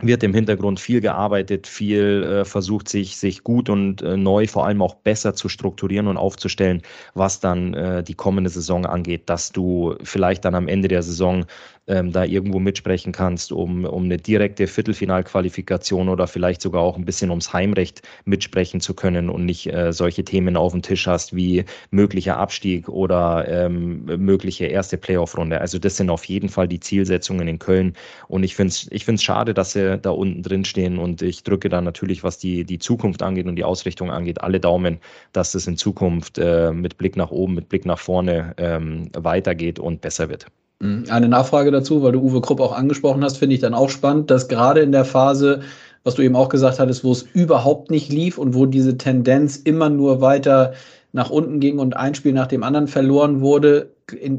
wird 0.00 0.22
im 0.22 0.34
Hintergrund 0.34 0.78
viel 0.78 1.00
gearbeitet, 1.00 1.66
viel 1.66 2.22
äh, 2.22 2.44
versucht 2.44 2.88
sich, 2.88 3.16
sich 3.16 3.42
gut 3.42 3.70
und 3.70 4.02
äh, 4.02 4.16
neu, 4.16 4.46
vor 4.46 4.66
allem 4.66 4.82
auch 4.82 4.94
besser 4.96 5.34
zu 5.34 5.48
strukturieren 5.48 6.06
und 6.06 6.18
aufzustellen, 6.18 6.82
was 7.14 7.40
dann 7.40 7.72
äh, 7.72 8.02
die 8.02 8.14
kommende 8.14 8.50
Saison 8.50 8.84
angeht, 8.84 9.30
dass 9.30 9.52
du 9.52 9.94
vielleicht 10.02 10.44
dann 10.44 10.54
am 10.54 10.68
Ende 10.68 10.88
der 10.88 11.02
Saison 11.02 11.46
ähm, 11.86 12.12
da 12.12 12.24
irgendwo 12.24 12.58
mitsprechen 12.58 13.12
kannst, 13.12 13.52
um, 13.52 13.84
um 13.84 14.04
eine 14.04 14.16
direkte 14.16 14.66
Viertelfinalqualifikation 14.66 16.08
oder 16.08 16.26
vielleicht 16.26 16.60
sogar 16.60 16.82
auch 16.82 16.96
ein 16.96 17.04
bisschen 17.04 17.30
ums 17.30 17.52
Heimrecht 17.52 18.02
mitsprechen 18.24 18.80
zu 18.80 18.94
können 18.94 19.30
und 19.30 19.44
nicht 19.44 19.72
äh, 19.72 19.92
solche 19.92 20.24
Themen 20.24 20.56
auf 20.56 20.72
dem 20.72 20.82
Tisch 20.82 21.06
hast 21.06 21.34
wie 21.34 21.64
möglicher 21.90 22.36
Abstieg 22.36 22.88
oder 22.88 23.46
ähm, 23.48 24.04
mögliche 24.04 24.66
erste 24.66 24.98
Playoff-Runde. 24.98 25.60
Also 25.60 25.78
das 25.78 25.96
sind 25.96 26.10
auf 26.10 26.24
jeden 26.24 26.48
Fall 26.48 26.68
die 26.68 26.80
Zielsetzungen 26.80 27.48
in 27.48 27.58
Köln 27.58 27.94
und 28.28 28.42
ich 28.42 28.56
finde 28.56 28.70
es 28.70 28.88
ich 28.90 29.04
find's 29.04 29.22
schade, 29.22 29.54
dass 29.54 29.72
sie 29.72 29.98
da 29.98 30.10
unten 30.10 30.42
drin 30.42 30.64
stehen 30.64 30.98
und 30.98 31.22
ich 31.22 31.42
drücke 31.42 31.68
da 31.68 31.80
natürlich, 31.80 32.24
was 32.24 32.38
die, 32.38 32.64
die 32.64 32.78
Zukunft 32.78 33.22
angeht 33.22 33.46
und 33.46 33.56
die 33.56 33.64
Ausrichtung 33.64 34.10
angeht, 34.10 34.40
alle 34.40 34.60
Daumen, 34.60 34.98
dass 35.32 35.52
das 35.52 35.66
in 35.66 35.76
Zukunft 35.76 36.38
äh, 36.38 36.72
mit 36.72 36.98
Blick 36.98 37.16
nach 37.16 37.30
oben, 37.30 37.54
mit 37.54 37.68
Blick 37.68 37.84
nach 37.86 37.98
vorne 37.98 38.54
ähm, 38.58 39.10
weitergeht 39.14 39.78
und 39.78 40.00
besser 40.00 40.28
wird. 40.28 40.46
Mhm. 40.80 41.04
Eine 41.08 41.28
Nachfrage 41.28 41.70
dazu, 41.70 42.02
weil 42.02 42.12
du 42.12 42.20
Uwe 42.20 42.40
Krupp 42.40 42.60
auch 42.60 42.72
angesprochen 42.72 43.24
hast, 43.24 43.38
finde 43.38 43.54
ich 43.54 43.60
dann 43.60 43.74
auch 43.74 43.90
spannend, 43.90 44.30
dass 44.30 44.48
gerade 44.48 44.80
in 44.80 44.92
der 44.92 45.04
Phase, 45.04 45.60
was 46.04 46.14
du 46.14 46.22
eben 46.22 46.36
auch 46.36 46.48
gesagt 46.48 46.78
hattest, 46.78 47.04
wo 47.04 47.12
es 47.12 47.22
überhaupt 47.22 47.90
nicht 47.90 48.12
lief 48.12 48.38
und 48.38 48.54
wo 48.54 48.66
diese 48.66 48.96
Tendenz 48.98 49.56
immer 49.56 49.88
nur 49.88 50.20
weiter 50.20 50.74
nach 51.12 51.30
unten 51.30 51.60
ging 51.60 51.78
und 51.78 51.96
ein 51.96 52.14
Spiel 52.14 52.34
nach 52.34 52.46
dem 52.46 52.62
anderen 52.62 52.88
verloren 52.88 53.40
wurde, 53.40 53.90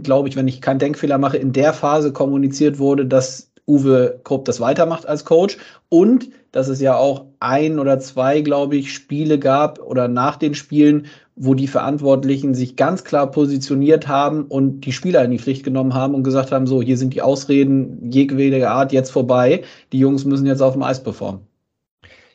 glaube 0.04 0.30
ich, 0.30 0.36
wenn 0.36 0.48
ich 0.48 0.62
keinen 0.62 0.80
Denkfehler 0.80 1.18
mache, 1.18 1.38
in 1.38 1.52
der 1.52 1.74
Phase 1.74 2.14
kommuniziert 2.14 2.78
wurde, 2.78 3.06
dass 3.06 3.52
Uwe 3.68 4.22
Krupp 4.24 4.46
das 4.46 4.60
weitermacht 4.60 5.08
als 5.08 5.26
Coach 5.26 5.58
und 5.90 6.30
dass 6.52 6.70
es 6.70 6.80
ja 6.80 6.96
auch 6.96 7.26
ein 7.40 7.80
oder 7.80 8.00
zwei, 8.00 8.42
glaube 8.42 8.78
ich, 8.78 8.94
Spiele 8.94 9.40
gab 9.40 9.80
oder 9.80 10.08
nach 10.08 10.38
den 10.38 10.56
Spielen, 10.56 11.08
wo 11.38 11.54
die 11.54 11.68
Verantwortlichen 11.68 12.56
sich 12.56 12.76
ganz 12.76 13.04
klar 13.04 13.30
positioniert 13.30 14.08
haben 14.08 14.46
und 14.46 14.82
die 14.82 14.92
Spieler 14.92 15.24
in 15.24 15.32
die 15.32 15.40
Pflicht 15.40 15.64
genommen 15.64 15.94
haben 15.94 16.16
und 16.16 16.24
gesagt 16.24 16.52
haben, 16.52 16.68
so, 16.68 16.82
hier 16.82 16.98
sind 16.98 17.14
die 17.14 17.22
Ausreden 17.22 18.12
jeglicher 18.12 18.72
Art 18.72 18.92
jetzt 18.92 19.12
vorbei, 19.12 19.64
die 19.92 20.00
Jungs 20.00 20.26
müssen 20.26 20.48
jetzt 20.48 20.62
auf 20.62 20.74
dem 20.74 20.84
Eis 20.84 21.02
performen. 21.02 21.42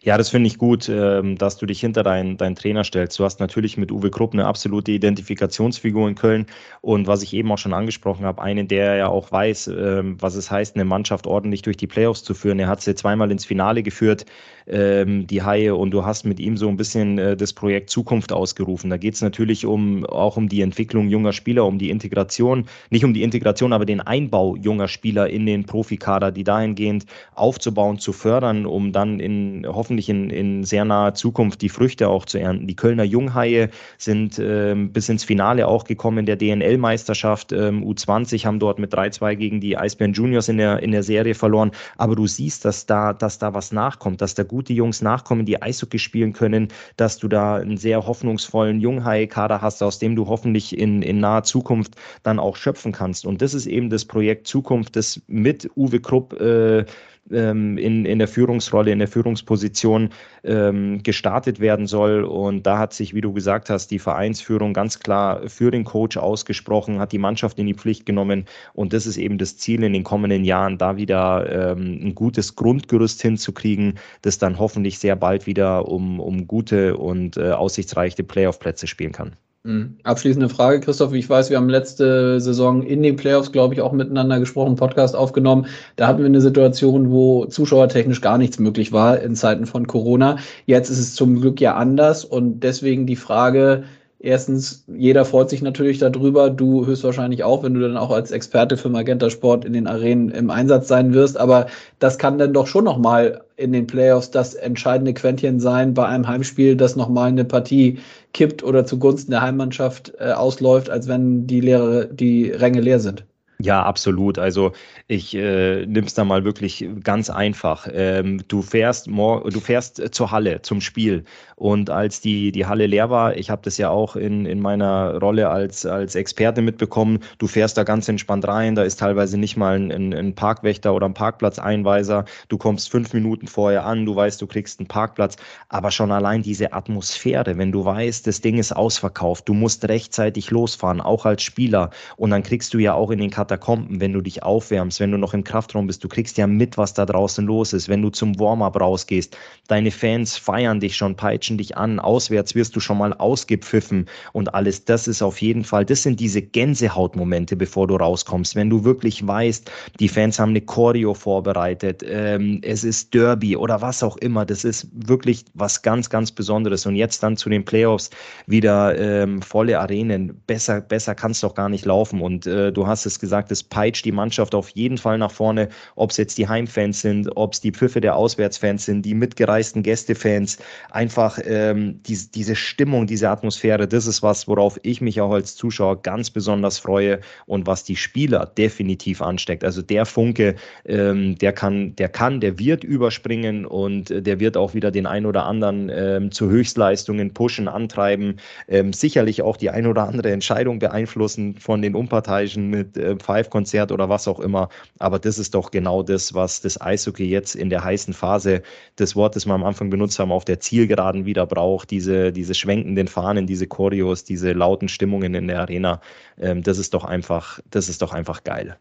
Ja, 0.04 0.18
das 0.18 0.30
finde 0.30 0.48
ich 0.48 0.58
gut, 0.58 0.88
ähm, 0.88 1.38
dass 1.38 1.58
du 1.58 1.66
dich 1.66 1.78
hinter 1.78 2.02
deinen 2.02 2.36
dein 2.36 2.56
Trainer 2.56 2.82
stellst. 2.82 3.20
Du 3.20 3.24
hast 3.24 3.38
natürlich 3.38 3.76
mit 3.76 3.92
Uwe 3.92 4.10
Krupp 4.10 4.32
eine 4.32 4.46
absolute 4.46 4.90
Identifikationsfigur 4.90 6.08
in 6.08 6.16
Köln 6.16 6.46
und 6.80 7.06
was 7.06 7.22
ich 7.22 7.32
eben 7.34 7.52
auch 7.52 7.58
schon 7.58 7.72
angesprochen 7.72 8.24
habe, 8.24 8.42
einen, 8.42 8.66
der 8.66 8.96
ja 8.96 9.06
auch 9.06 9.30
weiß, 9.30 9.68
ähm, 9.68 10.16
was 10.20 10.34
es 10.34 10.50
heißt, 10.50 10.74
eine 10.74 10.84
Mannschaft 10.84 11.28
ordentlich 11.28 11.62
durch 11.62 11.76
die 11.76 11.86
Playoffs 11.86 12.24
zu 12.24 12.34
führen. 12.34 12.58
Er 12.58 12.66
hat 12.66 12.80
sie 12.80 12.96
zweimal 12.96 13.30
ins 13.30 13.44
Finale 13.44 13.84
geführt, 13.84 14.26
ähm, 14.66 15.26
die 15.26 15.42
Haie, 15.42 15.74
und 15.74 15.90
du 15.90 16.04
hast 16.04 16.24
mit 16.24 16.40
ihm 16.40 16.56
so 16.56 16.68
ein 16.68 16.76
bisschen 16.76 17.18
äh, 17.18 17.36
das 17.36 17.52
Projekt 17.52 17.90
Zukunft 17.90 18.32
ausgerufen. 18.32 18.90
Da 18.90 18.96
geht 18.96 19.14
es 19.14 19.22
natürlich 19.22 19.66
um 19.66 20.04
auch 20.06 20.36
um 20.36 20.48
die 20.48 20.62
Entwicklung 20.62 21.08
junger 21.08 21.32
Spieler, 21.32 21.66
um 21.66 21.78
die 21.78 21.90
Integration, 21.90 22.66
nicht 22.90 23.04
um 23.04 23.14
die 23.14 23.22
Integration, 23.22 23.72
aber 23.72 23.84
den 23.84 24.00
Einbau 24.00 24.56
junger 24.56 24.88
Spieler 24.88 25.28
in 25.28 25.46
den 25.46 25.64
Profikader, 25.64 26.32
die 26.32 26.44
dahingehend 26.44 27.06
aufzubauen, 27.34 27.98
zu 27.98 28.12
fördern, 28.12 28.66
um 28.66 28.92
dann 28.92 29.20
in 29.20 29.66
hoffentlich 29.66 30.08
in, 30.08 30.30
in 30.30 30.64
sehr 30.64 30.84
naher 30.84 31.14
Zukunft 31.14 31.62
die 31.62 31.68
Früchte 31.68 32.08
auch 32.08 32.24
zu 32.24 32.38
ernten. 32.38 32.66
Die 32.66 32.76
Kölner 32.76 33.04
Junghaie 33.04 33.68
sind 33.98 34.38
ähm, 34.38 34.92
bis 34.92 35.08
ins 35.08 35.24
Finale 35.24 35.66
auch 35.68 35.84
gekommen 35.84 36.26
der 36.26 36.36
DNL-Meisterschaft. 36.36 37.52
Ähm, 37.52 37.84
U20 37.84 38.44
haben 38.44 38.58
dort 38.58 38.78
mit 38.78 38.94
3-2 38.94 39.36
gegen 39.36 39.60
die 39.60 39.76
Eisbären 39.76 40.12
Juniors 40.12 40.48
in 40.48 40.58
der, 40.58 40.82
in 40.82 40.92
der 40.92 41.02
Serie 41.02 41.34
verloren. 41.34 41.72
Aber 41.96 42.16
du 42.16 42.26
siehst, 42.26 42.64
dass 42.64 42.86
da, 42.86 43.12
dass 43.12 43.38
da 43.38 43.54
was 43.54 43.72
nachkommt, 43.72 44.20
dass 44.20 44.34
da 44.34 44.44
gute 44.52 44.74
Jungs 44.74 45.00
nachkommen, 45.02 45.46
die 45.46 45.60
Eishockey 45.60 45.98
spielen 45.98 46.32
können, 46.34 46.68
dass 46.96 47.18
du 47.18 47.26
da 47.26 47.56
einen 47.56 47.78
sehr 47.78 48.06
hoffnungsvollen 48.06 48.80
Junghaie-Kader 48.80 49.62
hast, 49.62 49.82
aus 49.82 49.98
dem 49.98 50.14
du 50.14 50.28
hoffentlich 50.28 50.78
in, 50.78 51.02
in 51.02 51.20
naher 51.20 51.42
Zukunft 51.42 51.96
dann 52.22 52.38
auch 52.38 52.56
schöpfen 52.56 52.92
kannst. 52.92 53.26
Und 53.26 53.40
das 53.42 53.54
ist 53.54 53.66
eben 53.66 53.88
das 53.88 54.04
Projekt 54.04 54.46
Zukunft, 54.46 54.94
das 54.94 55.20
mit 55.26 55.68
Uwe 55.74 56.00
Krupp 56.00 56.38
äh, 56.38 56.84
ähm, 57.30 57.78
in, 57.78 58.04
in 58.04 58.18
der 58.18 58.28
Führungsrolle, 58.28 58.90
in 58.90 58.98
der 58.98 59.08
Führungsposition 59.08 60.10
ähm, 60.44 61.02
gestartet 61.02 61.60
werden 61.60 61.86
soll. 61.86 62.24
Und 62.24 62.66
da 62.66 62.78
hat 62.78 62.92
sich, 62.92 63.14
wie 63.14 63.20
du 63.20 63.32
gesagt 63.32 63.70
hast, 63.70 63.88
die 63.88 63.98
Vereinsführung 63.98 64.72
ganz 64.72 65.00
klar 65.00 65.48
für 65.48 65.70
den 65.70 65.84
Coach 65.84 66.16
ausgesprochen, 66.16 66.98
hat 66.98 67.12
die 67.12 67.18
Mannschaft 67.18 67.58
in 67.58 67.66
die 67.66 67.74
Pflicht 67.74 68.06
genommen. 68.06 68.46
Und 68.74 68.92
das 68.92 69.06
ist 69.06 69.16
eben 69.16 69.38
das 69.38 69.56
Ziel 69.56 69.82
in 69.82 69.92
den 69.92 70.04
kommenden 70.04 70.44
Jahren, 70.44 70.78
da 70.78 70.96
wieder 70.96 71.72
ähm, 71.72 72.00
ein 72.02 72.14
gutes 72.14 72.56
Grundgerüst 72.56 73.22
hinzukriegen, 73.22 73.98
das 74.22 74.38
dann 74.38 74.58
hoffentlich 74.58 74.98
sehr 74.98 75.16
bald 75.16 75.46
wieder 75.46 75.88
um, 75.88 76.20
um 76.20 76.46
gute 76.46 76.96
und 76.96 77.36
äh, 77.36 77.52
aussichtsreiche 77.52 78.24
Playoff-Plätze 78.24 78.86
spielen 78.86 79.12
kann. 79.12 79.36
Mhm. 79.64 79.98
Abschließende 80.02 80.48
Frage, 80.48 80.80
Christoph. 80.80 81.12
Ich 81.12 81.30
weiß, 81.30 81.48
wir 81.50 81.56
haben 81.56 81.68
letzte 81.68 82.40
Saison 82.40 82.82
in 82.82 83.00
den 83.02 83.14
Playoffs, 83.14 83.52
glaube 83.52 83.74
ich, 83.74 83.80
auch 83.80 83.92
miteinander 83.92 84.40
gesprochen, 84.40 84.74
Podcast 84.74 85.14
aufgenommen. 85.14 85.66
Da 85.94 86.08
hatten 86.08 86.18
wir 86.18 86.26
eine 86.26 86.40
Situation, 86.40 87.12
wo 87.12 87.46
zuschauertechnisch 87.46 88.20
gar 88.20 88.38
nichts 88.38 88.58
möglich 88.58 88.90
war 88.90 89.20
in 89.20 89.36
Zeiten 89.36 89.66
von 89.66 89.86
Corona. 89.86 90.38
Jetzt 90.66 90.90
ist 90.90 90.98
es 90.98 91.14
zum 91.14 91.40
Glück 91.40 91.60
ja 91.60 91.76
anders 91.76 92.24
und 92.24 92.60
deswegen 92.60 93.06
die 93.06 93.14
Frage, 93.14 93.84
Erstens, 94.24 94.84
jeder 94.86 95.24
freut 95.24 95.50
sich 95.50 95.62
natürlich 95.62 95.98
darüber, 95.98 96.48
du 96.48 96.86
höchstwahrscheinlich 96.86 97.42
auch, 97.42 97.64
wenn 97.64 97.74
du 97.74 97.80
dann 97.80 97.96
auch 97.96 98.12
als 98.12 98.30
Experte 98.30 98.76
für 98.76 98.88
Magenta 98.88 99.30
Sport 99.30 99.64
in 99.64 99.72
den 99.72 99.88
Arenen 99.88 100.30
im 100.30 100.48
Einsatz 100.48 100.86
sein 100.86 101.12
wirst. 101.12 101.36
Aber 101.36 101.66
das 101.98 102.18
kann 102.18 102.38
dann 102.38 102.52
doch 102.52 102.68
schon 102.68 102.84
nochmal 102.84 103.42
in 103.56 103.72
den 103.72 103.88
Playoffs 103.88 104.30
das 104.30 104.54
entscheidende 104.54 105.12
Quäntchen 105.12 105.58
sein 105.58 105.92
bei 105.92 106.06
einem 106.06 106.28
Heimspiel, 106.28 106.76
das 106.76 106.94
nochmal 106.94 107.30
eine 107.30 107.44
Partie 107.44 107.98
kippt 108.32 108.62
oder 108.62 108.86
zugunsten 108.86 109.32
der 109.32 109.42
Heimmannschaft 109.42 110.12
äh, 110.20 110.30
ausläuft, 110.30 110.88
als 110.88 111.08
wenn 111.08 111.48
die, 111.48 111.60
Lehre, 111.60 112.06
die 112.06 112.48
Ränge 112.52 112.80
leer 112.80 113.00
sind. 113.00 113.24
Ja, 113.64 113.84
absolut. 113.84 114.38
Also 114.40 114.72
ich 115.06 115.36
äh, 115.36 115.86
nimm's 115.86 116.14
da 116.14 116.24
mal 116.24 116.44
wirklich 116.44 116.84
ganz 117.04 117.30
einfach. 117.30 117.86
Ähm, 117.92 118.42
du 118.48 118.60
fährst 118.60 119.06
du 119.06 119.60
fährst 119.60 120.02
zur 120.12 120.32
Halle 120.32 120.62
zum 120.62 120.80
Spiel 120.80 121.22
und 121.54 121.88
als 121.88 122.20
die 122.20 122.50
die 122.50 122.66
Halle 122.66 122.88
leer 122.88 123.08
war, 123.08 123.36
ich 123.36 123.50
habe 123.50 123.62
das 123.62 123.78
ja 123.78 123.88
auch 123.88 124.16
in, 124.16 124.46
in 124.46 124.58
meiner 124.58 125.20
Rolle 125.20 125.48
als 125.48 125.86
als 125.86 126.16
Experte 126.16 126.60
mitbekommen. 126.60 127.20
Du 127.38 127.46
fährst 127.46 127.78
da 127.78 127.84
ganz 127.84 128.08
entspannt 128.08 128.48
rein. 128.48 128.74
Da 128.74 128.82
ist 128.82 128.98
teilweise 128.98 129.38
nicht 129.38 129.56
mal 129.56 129.76
ein, 129.76 130.12
ein, 130.12 130.34
Parkwächter 130.34 130.92
oder 130.92 131.06
ein 131.06 131.14
Parkplatzeinweiser. 131.14 132.24
Du 132.48 132.58
kommst 132.58 132.90
fünf 132.90 133.12
Minuten 133.12 133.46
vorher 133.46 133.86
an. 133.86 134.06
Du 134.06 134.16
weißt, 134.16 134.42
du 134.42 134.48
kriegst 134.48 134.80
einen 134.80 134.88
Parkplatz. 134.88 135.36
Aber 135.68 135.92
schon 135.92 136.10
allein 136.10 136.42
diese 136.42 136.72
Atmosphäre, 136.72 137.56
wenn 137.58 137.70
du 137.70 137.84
weißt, 137.84 138.26
das 138.26 138.40
Ding 138.40 138.58
ist 138.58 138.74
ausverkauft, 138.74 139.48
du 139.48 139.54
musst 139.54 139.86
rechtzeitig 139.88 140.50
losfahren, 140.50 141.00
auch 141.00 141.26
als 141.26 141.44
Spieler 141.44 141.90
und 142.16 142.30
dann 142.30 142.42
kriegst 142.42 142.74
du 142.74 142.78
ja 142.78 142.94
auch 142.94 143.12
in 143.12 143.20
den 143.20 143.30
Kat 143.30 143.51
Katakomben, 143.52 144.00
wenn 144.00 144.12
du 144.12 144.22
dich 144.22 144.42
aufwärmst, 144.42 144.98
wenn 145.00 145.10
du 145.10 145.18
noch 145.18 145.34
im 145.34 145.44
Kraftraum 145.44 145.86
bist, 145.86 146.02
du 146.02 146.08
kriegst 146.08 146.38
ja 146.38 146.46
mit, 146.46 146.78
was 146.78 146.94
da 146.94 147.04
draußen 147.04 147.44
los 147.44 147.72
ist. 147.74 147.88
Wenn 147.88 148.00
du 148.00 148.08
zum 148.08 148.38
Warm-up 148.38 148.80
rausgehst, 148.80 149.36
deine 149.68 149.90
Fans 149.90 150.38
feiern 150.38 150.80
dich 150.80 150.96
schon, 150.96 151.16
peitschen 151.16 151.58
dich 151.58 151.76
an, 151.76 151.98
auswärts 151.98 152.54
wirst 152.54 152.74
du 152.74 152.80
schon 152.80 152.98
mal 152.98 153.12
ausgepfiffen 153.12 154.06
und 154.32 154.54
alles. 154.54 154.86
Das 154.86 155.06
ist 155.06 155.22
auf 155.22 155.42
jeden 155.42 155.64
Fall, 155.64 155.84
das 155.84 156.02
sind 156.02 156.18
diese 156.18 156.40
Gänsehautmomente, 156.40 157.56
bevor 157.56 157.86
du 157.86 157.96
rauskommst. 157.96 158.56
Wenn 158.56 158.70
du 158.70 158.84
wirklich 158.84 159.26
weißt, 159.26 159.70
die 160.00 160.08
Fans 160.08 160.38
haben 160.38 160.50
eine 160.50 160.62
Choreo 160.62 161.12
vorbereitet, 161.12 162.02
ähm, 162.08 162.60
es 162.62 162.84
ist 162.84 163.12
Derby 163.12 163.56
oder 163.56 163.82
was 163.82 164.02
auch 164.02 164.16
immer, 164.18 164.46
das 164.46 164.64
ist 164.64 164.88
wirklich 164.94 165.44
was 165.54 165.82
ganz, 165.82 166.08
ganz 166.08 166.32
Besonderes. 166.32 166.86
Und 166.86 166.96
jetzt 166.96 167.22
dann 167.22 167.36
zu 167.36 167.50
den 167.50 167.64
Playoffs 167.64 168.10
wieder 168.46 168.98
ähm, 168.98 169.42
volle 169.42 169.78
Arenen. 169.78 170.40
Besser, 170.46 170.80
besser 170.80 171.14
kann 171.14 171.32
es 171.32 171.40
doch 171.40 171.54
gar 171.54 171.68
nicht 171.68 171.84
laufen. 171.84 172.22
Und 172.22 172.46
äh, 172.46 172.72
du 172.72 172.86
hast 172.86 173.04
es 173.04 173.18
gesagt, 173.18 173.41
gesagt, 173.42 173.52
es 173.52 173.62
peitscht 173.62 174.04
die 174.04 174.12
Mannschaft 174.12 174.54
auf 174.54 174.68
jeden 174.70 174.98
Fall 174.98 175.18
nach 175.18 175.30
vorne, 175.30 175.68
ob 175.96 176.10
es 176.10 176.16
jetzt 176.16 176.38
die 176.38 176.48
Heimfans 176.48 177.00
sind, 177.00 177.28
ob 177.36 177.54
es 177.54 177.60
die 177.60 177.72
Pfiffe 177.72 178.00
der 178.00 178.16
Auswärtsfans 178.16 178.84
sind, 178.84 179.02
die 179.02 179.14
mitgereisten 179.14 179.82
Gästefans. 179.82 180.58
Einfach 180.90 181.38
ähm, 181.44 182.00
die, 182.04 182.18
diese 182.34 182.54
Stimmung, 182.54 183.06
diese 183.06 183.28
Atmosphäre, 183.28 183.88
das 183.88 184.06
ist 184.06 184.22
was, 184.22 184.46
worauf 184.48 184.78
ich 184.82 185.00
mich 185.00 185.20
auch 185.20 185.32
als 185.32 185.56
Zuschauer 185.56 186.02
ganz 186.02 186.30
besonders 186.30 186.78
freue 186.78 187.20
und 187.46 187.66
was 187.66 187.84
die 187.84 187.96
Spieler 187.96 188.46
definitiv 188.46 189.22
ansteckt. 189.22 189.64
Also 189.64 189.82
der 189.82 190.06
Funke, 190.06 190.54
ähm, 190.84 191.36
der 191.38 191.52
kann, 191.52 191.96
der 191.96 192.08
kann, 192.08 192.40
der 192.40 192.58
wird 192.58 192.84
überspringen 192.84 193.66
und 193.66 194.10
äh, 194.10 194.22
der 194.22 194.40
wird 194.40 194.56
auch 194.56 194.74
wieder 194.74 194.90
den 194.90 195.06
ein 195.06 195.26
oder 195.26 195.46
anderen 195.46 195.90
ähm, 195.92 196.30
zu 196.30 196.48
Höchstleistungen 196.48 197.34
pushen, 197.34 197.68
antreiben, 197.68 198.36
ähm, 198.68 198.92
sicherlich 198.92 199.42
auch 199.42 199.56
die 199.56 199.70
ein 199.70 199.86
oder 199.86 200.06
andere 200.08 200.30
Entscheidung 200.30 200.78
beeinflussen 200.78 201.56
von 201.58 201.82
den 201.82 201.94
Unparteiischen 201.94 202.68
mit 202.68 202.96
äh, 202.96 203.16
Five-Konzert 203.32 203.92
oder 203.92 204.08
was 204.08 204.28
auch 204.28 204.40
immer. 204.40 204.68
Aber 204.98 205.18
das 205.18 205.38
ist 205.38 205.54
doch 205.54 205.70
genau 205.70 206.02
das, 206.02 206.34
was 206.34 206.60
das 206.60 206.78
Eishockey 206.80 207.24
jetzt 207.24 207.54
in 207.54 207.70
der 207.70 207.82
heißen 207.82 208.12
Phase, 208.12 208.62
das 208.96 209.16
Wort, 209.16 209.36
das 209.36 209.46
wir 209.46 209.54
am 209.54 209.64
Anfang 209.64 209.88
benutzt 209.88 210.18
haben, 210.18 210.32
auf 210.32 210.44
der 210.44 210.60
Zielgeraden 210.60 211.24
wieder 211.24 211.46
braucht. 211.46 211.90
Diese, 211.90 212.32
diese 212.32 212.54
schwenkenden 212.54 213.08
Fahnen, 213.08 213.46
diese 213.46 213.66
Choreos, 213.66 214.24
diese 214.24 214.52
lauten 214.52 214.88
Stimmungen 214.88 215.34
in 215.34 215.48
der 215.48 215.60
Arena. 215.60 216.00
Ähm, 216.38 216.62
das 216.62 216.78
ist 216.78 216.92
doch 216.92 217.04
einfach, 217.04 217.60
das 217.70 217.88
ist 217.88 218.02
doch 218.02 218.12
einfach 218.12 218.44
geil. 218.44 218.76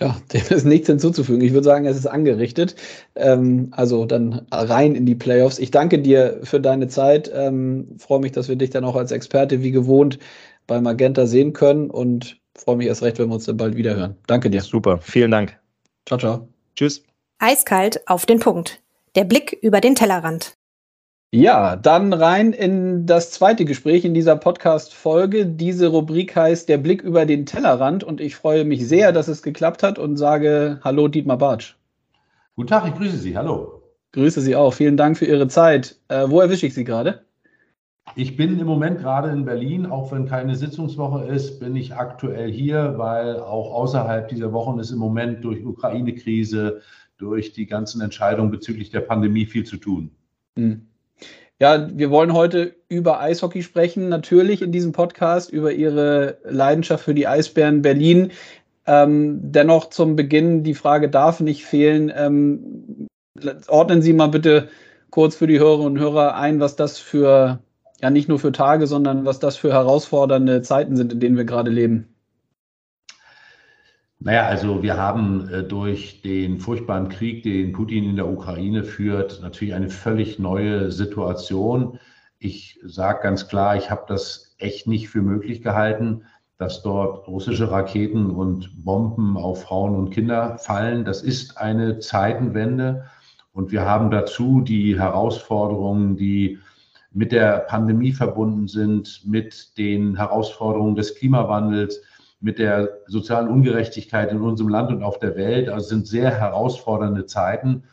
Ja, 0.00 0.16
dem 0.32 0.40
ist 0.48 0.64
nichts 0.64 0.86
hinzuzufügen. 0.86 1.42
Ich 1.42 1.52
würde 1.52 1.64
sagen, 1.64 1.84
es 1.84 1.98
ist 1.98 2.06
angerichtet. 2.06 2.74
Ähm, 3.16 3.68
also 3.72 4.06
dann 4.06 4.46
rein 4.50 4.94
in 4.94 5.04
die 5.04 5.14
Playoffs. 5.14 5.58
Ich 5.58 5.70
danke 5.70 5.98
dir 5.98 6.40
für 6.42 6.58
deine 6.58 6.88
Zeit. 6.88 7.30
Ähm, 7.34 7.96
freue 7.98 8.20
mich, 8.20 8.32
dass 8.32 8.48
wir 8.48 8.56
dich 8.56 8.70
dann 8.70 8.84
auch 8.84 8.96
als 8.96 9.12
Experte 9.12 9.62
wie 9.62 9.72
gewohnt 9.72 10.18
bei 10.66 10.80
Magenta 10.80 11.26
sehen 11.26 11.52
können 11.52 11.90
und 11.90 12.39
freue 12.62 12.76
mich 12.76 12.86
erst 12.86 13.02
recht, 13.02 13.18
wenn 13.18 13.28
wir 13.28 13.34
uns 13.34 13.46
dann 13.46 13.56
bald 13.56 13.76
wieder 13.76 13.94
hören. 13.94 14.16
Danke 14.26 14.50
dir. 14.50 14.60
Super, 14.60 14.98
vielen 14.98 15.30
Dank. 15.30 15.58
Ciao, 16.06 16.18
ciao. 16.18 16.48
Tschüss. 16.76 17.04
Eiskalt 17.38 18.06
auf 18.08 18.26
den 18.26 18.38
Punkt. 18.38 18.80
Der 19.14 19.24
Blick 19.24 19.58
über 19.62 19.80
den 19.80 19.94
Tellerrand. 19.94 20.54
Ja, 21.32 21.76
dann 21.76 22.12
rein 22.12 22.52
in 22.52 23.06
das 23.06 23.30
zweite 23.30 23.64
Gespräch 23.64 24.04
in 24.04 24.14
dieser 24.14 24.34
Podcast-Folge. 24.34 25.46
Diese 25.46 25.86
Rubrik 25.86 26.34
heißt 26.34 26.68
Der 26.68 26.78
Blick 26.78 27.02
über 27.02 27.24
den 27.24 27.46
Tellerrand 27.46 28.02
und 28.02 28.20
ich 28.20 28.34
freue 28.34 28.64
mich 28.64 28.86
sehr, 28.88 29.12
dass 29.12 29.28
es 29.28 29.42
geklappt 29.42 29.84
hat 29.84 29.98
und 29.98 30.16
sage 30.16 30.80
Hallo 30.82 31.06
Dietmar 31.06 31.38
Bartsch. 31.38 31.76
Guten 32.56 32.68
Tag, 32.68 32.88
ich 32.88 32.94
grüße 32.94 33.16
Sie. 33.16 33.36
Hallo. 33.36 33.80
Grüße 34.12 34.40
Sie 34.40 34.56
auch. 34.56 34.74
Vielen 34.74 34.96
Dank 34.96 35.16
für 35.16 35.24
Ihre 35.24 35.46
Zeit. 35.46 35.96
Äh, 36.08 36.28
wo 36.28 36.40
erwische 36.40 36.66
ich 36.66 36.74
Sie 36.74 36.84
gerade? 36.84 37.24
Ich 38.16 38.36
bin 38.36 38.58
im 38.58 38.66
Moment 38.66 38.98
gerade 38.98 39.30
in 39.30 39.44
Berlin, 39.44 39.86
auch 39.86 40.10
wenn 40.10 40.26
keine 40.26 40.56
Sitzungswoche 40.56 41.24
ist, 41.26 41.60
bin 41.60 41.76
ich 41.76 41.94
aktuell 41.94 42.50
hier, 42.50 42.94
weil 42.96 43.38
auch 43.38 43.72
außerhalb 43.72 44.28
dieser 44.28 44.52
Wochen 44.52 44.78
ist 44.80 44.90
im 44.90 44.98
Moment 44.98 45.44
durch 45.44 45.64
Ukraine-Krise, 45.64 46.80
durch 47.18 47.52
die 47.52 47.66
ganzen 47.66 48.00
Entscheidungen 48.00 48.50
bezüglich 48.50 48.90
der 48.90 49.00
Pandemie 49.00 49.46
viel 49.46 49.64
zu 49.64 49.76
tun. 49.76 50.10
Hm. 50.56 50.86
Ja, 51.60 51.88
wir 51.92 52.10
wollen 52.10 52.32
heute 52.32 52.74
über 52.88 53.20
Eishockey 53.20 53.62
sprechen, 53.62 54.08
natürlich 54.08 54.62
in 54.62 54.72
diesem 54.72 54.92
Podcast, 54.92 55.50
über 55.50 55.72
Ihre 55.72 56.38
Leidenschaft 56.44 57.04
für 57.04 57.14
die 57.14 57.26
Eisbären 57.26 57.82
Berlin. 57.82 58.32
Ähm, 58.86 59.40
dennoch 59.52 59.90
zum 59.90 60.16
Beginn 60.16 60.64
die 60.64 60.74
Frage 60.74 61.10
darf 61.10 61.40
nicht 61.40 61.66
fehlen. 61.66 62.10
Ähm, 62.16 63.06
ordnen 63.68 64.00
Sie 64.00 64.14
mal 64.14 64.28
bitte 64.28 64.68
kurz 65.10 65.36
für 65.36 65.46
die 65.46 65.58
Hörerinnen 65.58 65.92
und 65.92 65.98
Hörer 65.98 66.34
ein, 66.34 66.60
was 66.60 66.76
das 66.76 66.98
für, 66.98 67.60
ja 68.02 68.10
nicht 68.10 68.28
nur 68.28 68.38
für 68.38 68.52
Tage, 68.52 68.86
sondern 68.86 69.24
was 69.24 69.38
das 69.38 69.56
für 69.56 69.72
herausfordernde 69.72 70.62
Zeiten 70.62 70.96
sind, 70.96 71.12
in 71.12 71.20
denen 71.20 71.36
wir 71.36 71.44
gerade 71.44 71.70
leben. 71.70 72.08
Naja, 74.22 74.46
also 74.46 74.82
wir 74.82 74.98
haben 74.98 75.48
äh, 75.48 75.62
durch 75.62 76.20
den 76.20 76.60
furchtbaren 76.60 77.08
Krieg, 77.08 77.42
den 77.42 77.72
Putin 77.72 78.04
in 78.04 78.16
der 78.16 78.28
Ukraine 78.28 78.84
führt, 78.84 79.40
natürlich 79.40 79.72
eine 79.72 79.88
völlig 79.88 80.38
neue 80.38 80.92
Situation. 80.92 81.98
Ich 82.38 82.78
sage 82.84 83.22
ganz 83.22 83.48
klar, 83.48 83.76
ich 83.76 83.90
habe 83.90 84.04
das 84.08 84.54
echt 84.58 84.86
nicht 84.86 85.08
für 85.08 85.22
möglich 85.22 85.62
gehalten, 85.62 86.24
dass 86.58 86.82
dort 86.82 87.26
russische 87.28 87.70
Raketen 87.70 88.30
und 88.30 88.84
Bomben 88.84 89.38
auf 89.38 89.62
Frauen 89.62 89.94
und 89.94 90.10
Kinder 90.10 90.58
fallen. 90.58 91.06
Das 91.06 91.22
ist 91.22 91.56
eine 91.56 91.98
Zeitenwende. 92.00 93.06
Und 93.52 93.72
wir 93.72 93.86
haben 93.86 94.10
dazu 94.10 94.60
die 94.60 94.98
Herausforderungen, 94.98 96.18
die 96.18 96.58
mit 97.12 97.32
der 97.32 97.60
Pandemie 97.60 98.12
verbunden 98.12 98.68
sind, 98.68 99.22
mit 99.24 99.76
den 99.78 100.16
Herausforderungen 100.16 100.94
des 100.94 101.14
Klimawandels, 101.16 102.00
mit 102.40 102.58
der 102.58 102.88
sozialen 103.06 103.48
Ungerechtigkeit 103.48 104.30
in 104.30 104.40
unserem 104.40 104.70
Land 104.70 104.90
und 104.90 105.02
auf 105.02 105.18
der 105.18 105.36
Welt. 105.36 105.68
Also 105.68 105.88
sind 105.88 106.06
sehr 106.06 106.30
herausfordernde 106.30 107.26
Zeiten. 107.26 107.84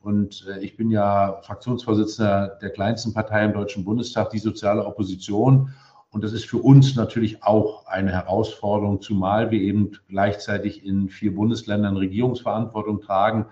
Und 0.00 0.46
äh, 0.48 0.58
ich 0.60 0.76
bin 0.76 0.90
ja 0.90 1.40
Fraktionsvorsitzender 1.42 2.58
der 2.60 2.70
kleinsten 2.70 3.14
Partei 3.14 3.44
im 3.44 3.52
Deutschen 3.52 3.84
Bundestag, 3.84 4.30
die 4.30 4.38
soziale 4.38 4.84
Opposition. 4.84 5.72
Und 6.10 6.24
das 6.24 6.32
ist 6.32 6.46
für 6.46 6.58
uns 6.58 6.96
natürlich 6.96 7.42
auch 7.42 7.86
eine 7.86 8.12
Herausforderung, 8.12 9.00
zumal 9.00 9.50
wir 9.50 9.60
eben 9.60 9.92
gleichzeitig 10.08 10.84
in 10.84 11.08
vier 11.08 11.34
Bundesländern 11.34 11.96
Regierungsverantwortung 11.96 13.00
tragen. 13.00 13.46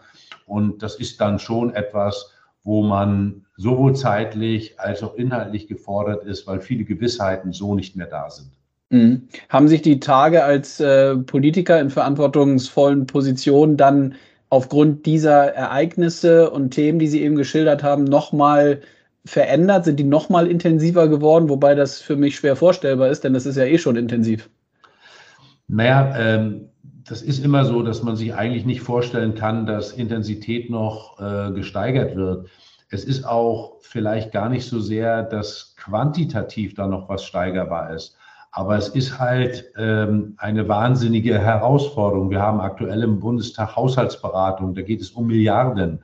Und 0.47 0.83
das 0.83 0.97
ist 0.97 1.21
dann 1.21 1.39
schon 1.39 1.73
etwas, 1.73 2.35
wo 2.63 2.83
man 2.83 3.47
sowohl 3.57 3.95
zeitlich 3.95 4.79
als 4.81 5.03
auch 5.03 5.15
inhaltlich 5.15 5.67
gefordert 5.69 6.25
ist, 6.25 6.47
weil 6.47 6.61
viele 6.61 6.85
Gewissheiten 6.85 7.53
so 7.53 7.75
nicht 7.75 7.97
mehr 7.97 8.07
da 8.07 8.31
sind. 8.31 8.51
Mhm. 8.91 9.29
Haben 9.49 9.69
sich 9.69 9.83
die 9.83 10.01
Tage 10.01 10.45
als 10.45 10.81
äh, 10.81 11.17
Politiker 11.17 11.81
in 11.81 11.91
verantwortungsvollen 11.91 13.07
Positionen 13.07 13.77
dann 13.77 14.15
aufgrund 14.49 15.07
dieser 15.07 15.55
Ereignisse 15.55 16.51
und 16.51 16.71
Themen, 16.71 16.99
die 16.99 17.07
Sie 17.07 17.23
eben 17.23 17.37
geschildert 17.37 17.83
haben, 17.83 18.05
nochmal 18.05 18.81
verändert? 19.25 19.85
Sind 19.85 20.01
die 20.01 20.05
nochmal 20.05 20.49
intensiver 20.49 21.09
geworden? 21.09 21.49
Wobei 21.49 21.75
das 21.75 22.01
für 22.01 22.17
mich 22.17 22.37
schwer 22.37 22.57
vorstellbar 22.57 23.11
ist, 23.11 23.23
denn 23.23 23.33
das 23.33 23.47
ist 23.47 23.57
ja 23.57 23.65
eh 23.65 23.79
schon 23.79 23.97
intensiv. 23.97 24.51
Naja, 25.69 26.13
ähm, 26.19 26.70
das 27.11 27.23
ist 27.23 27.45
immer 27.45 27.65
so, 27.65 27.83
dass 27.83 28.05
man 28.05 28.15
sich 28.15 28.35
eigentlich 28.35 28.65
nicht 28.65 28.83
vorstellen 28.83 29.35
kann, 29.35 29.67
dass 29.67 29.91
Intensität 29.91 30.71
noch 30.71 31.21
äh, 31.21 31.51
gesteigert 31.51 32.15
wird. 32.15 32.49
Es 32.89 33.05
ist 33.05 33.25
auch 33.25 33.79
vielleicht 33.81 34.31
gar 34.31 34.49
nicht 34.49 34.65
so 34.65 34.79
sehr, 34.79 35.25
dass 35.25 35.75
quantitativ 35.77 36.75
da 36.75 36.87
noch 36.87 37.09
was 37.09 37.25
steigerbar 37.25 37.93
ist. 37.93 38.17
Aber 38.53 38.77
es 38.77 38.89
ist 38.91 39.19
halt 39.19 39.73
ähm, 39.77 40.35
eine 40.39 40.69
wahnsinnige 40.69 41.37
Herausforderung. 41.37 42.31
Wir 42.31 42.43
haben 42.43 42.61
aktuell 42.61 43.03
im 43.03 43.19
Bundestag 43.19 43.75
Haushaltsberatung, 43.75 44.77
da 44.77 44.83
geht 44.83 45.01
es 45.01 45.11
um 45.11 45.27
Milliarden. 45.27 45.99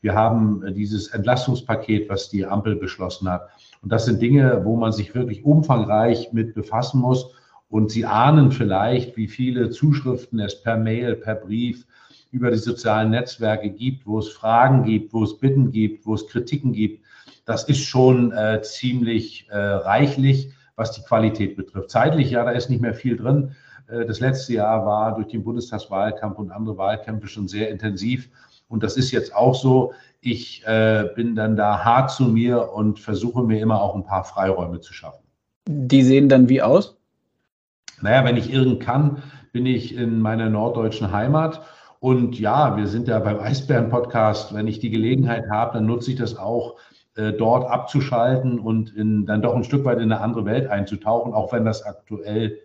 Wir 0.00 0.14
haben 0.14 0.64
äh, 0.64 0.72
dieses 0.72 1.08
Entlastungspaket, 1.08 2.08
was 2.08 2.30
die 2.30 2.46
Ampel 2.46 2.76
beschlossen 2.76 3.28
hat. 3.30 3.50
Und 3.82 3.92
das 3.92 4.06
sind 4.06 4.22
Dinge, 4.22 4.62
wo 4.64 4.76
man 4.76 4.92
sich 4.92 5.14
wirklich 5.14 5.44
umfangreich 5.44 6.32
mit 6.32 6.54
befassen 6.54 7.02
muss. 7.02 7.34
Und 7.68 7.90
Sie 7.90 8.06
ahnen 8.06 8.52
vielleicht, 8.52 9.16
wie 9.16 9.28
viele 9.28 9.70
Zuschriften 9.70 10.38
es 10.40 10.62
per 10.62 10.76
Mail, 10.76 11.16
per 11.16 11.34
Brief 11.34 11.86
über 12.30 12.50
die 12.50 12.58
sozialen 12.58 13.10
Netzwerke 13.10 13.70
gibt, 13.70 14.06
wo 14.06 14.18
es 14.18 14.28
Fragen 14.28 14.84
gibt, 14.84 15.12
wo 15.12 15.24
es 15.24 15.38
Bitten 15.38 15.70
gibt, 15.70 16.06
wo 16.06 16.14
es 16.14 16.26
Kritiken 16.28 16.72
gibt. 16.72 17.04
Das 17.44 17.64
ist 17.64 17.80
schon 17.80 18.32
äh, 18.32 18.60
ziemlich 18.62 19.48
äh, 19.50 19.56
reichlich 19.56 20.52
was 20.76 20.92
die 20.92 21.02
Qualität 21.02 21.56
betrifft. 21.56 21.90
Zeitlich, 21.90 22.30
ja, 22.30 22.44
da 22.44 22.50
ist 22.50 22.70
nicht 22.70 22.80
mehr 22.80 22.94
viel 22.94 23.16
drin. 23.16 23.56
Äh, 23.88 24.04
das 24.04 24.20
letzte 24.20 24.52
Jahr 24.52 24.86
war 24.86 25.14
durch 25.16 25.28
den 25.28 25.42
Bundestagswahlkampf 25.42 26.38
und 26.38 26.50
andere 26.50 26.76
Wahlkämpfe 26.76 27.26
schon 27.26 27.48
sehr 27.48 27.70
intensiv. 27.70 28.28
Und 28.68 28.82
das 28.82 28.96
ist 28.96 29.10
jetzt 29.10 29.34
auch 29.34 29.54
so. 29.54 29.92
Ich 30.20 30.66
äh, 30.66 31.08
bin 31.14 31.34
dann 31.34 31.56
da 31.56 31.84
hart 31.84 32.10
zu 32.10 32.24
mir 32.24 32.72
und 32.72 32.98
versuche 33.00 33.42
mir 33.42 33.60
immer 33.60 33.80
auch 33.80 33.94
ein 33.94 34.04
paar 34.04 34.24
Freiräume 34.24 34.80
zu 34.80 34.92
schaffen. 34.92 35.24
Die 35.68 36.02
sehen 36.02 36.28
dann 36.28 36.48
wie 36.48 36.62
aus? 36.62 36.95
Naja, 38.02 38.24
wenn 38.24 38.36
ich 38.36 38.52
irgend 38.52 38.80
kann, 38.80 39.22
bin 39.52 39.66
ich 39.66 39.96
in 39.96 40.20
meiner 40.20 40.50
norddeutschen 40.50 41.12
Heimat. 41.12 41.62
Und 42.00 42.38
ja, 42.38 42.76
wir 42.76 42.86
sind 42.86 43.08
ja 43.08 43.18
beim 43.18 43.40
Eisbären-Podcast. 43.40 44.54
Wenn 44.54 44.66
ich 44.66 44.80
die 44.80 44.90
Gelegenheit 44.90 45.44
habe, 45.50 45.74
dann 45.74 45.86
nutze 45.86 46.10
ich 46.10 46.16
das 46.16 46.36
auch, 46.36 46.76
äh, 47.16 47.32
dort 47.32 47.68
abzuschalten 47.68 48.58
und 48.58 48.94
in, 48.94 49.24
dann 49.24 49.40
doch 49.40 49.56
ein 49.56 49.64
Stück 49.64 49.84
weit 49.86 49.98
in 49.98 50.12
eine 50.12 50.20
andere 50.20 50.44
Welt 50.44 50.68
einzutauchen, 50.68 51.32
auch 51.32 51.52
wenn 51.52 51.64
das 51.64 51.82
aktuell 51.82 52.58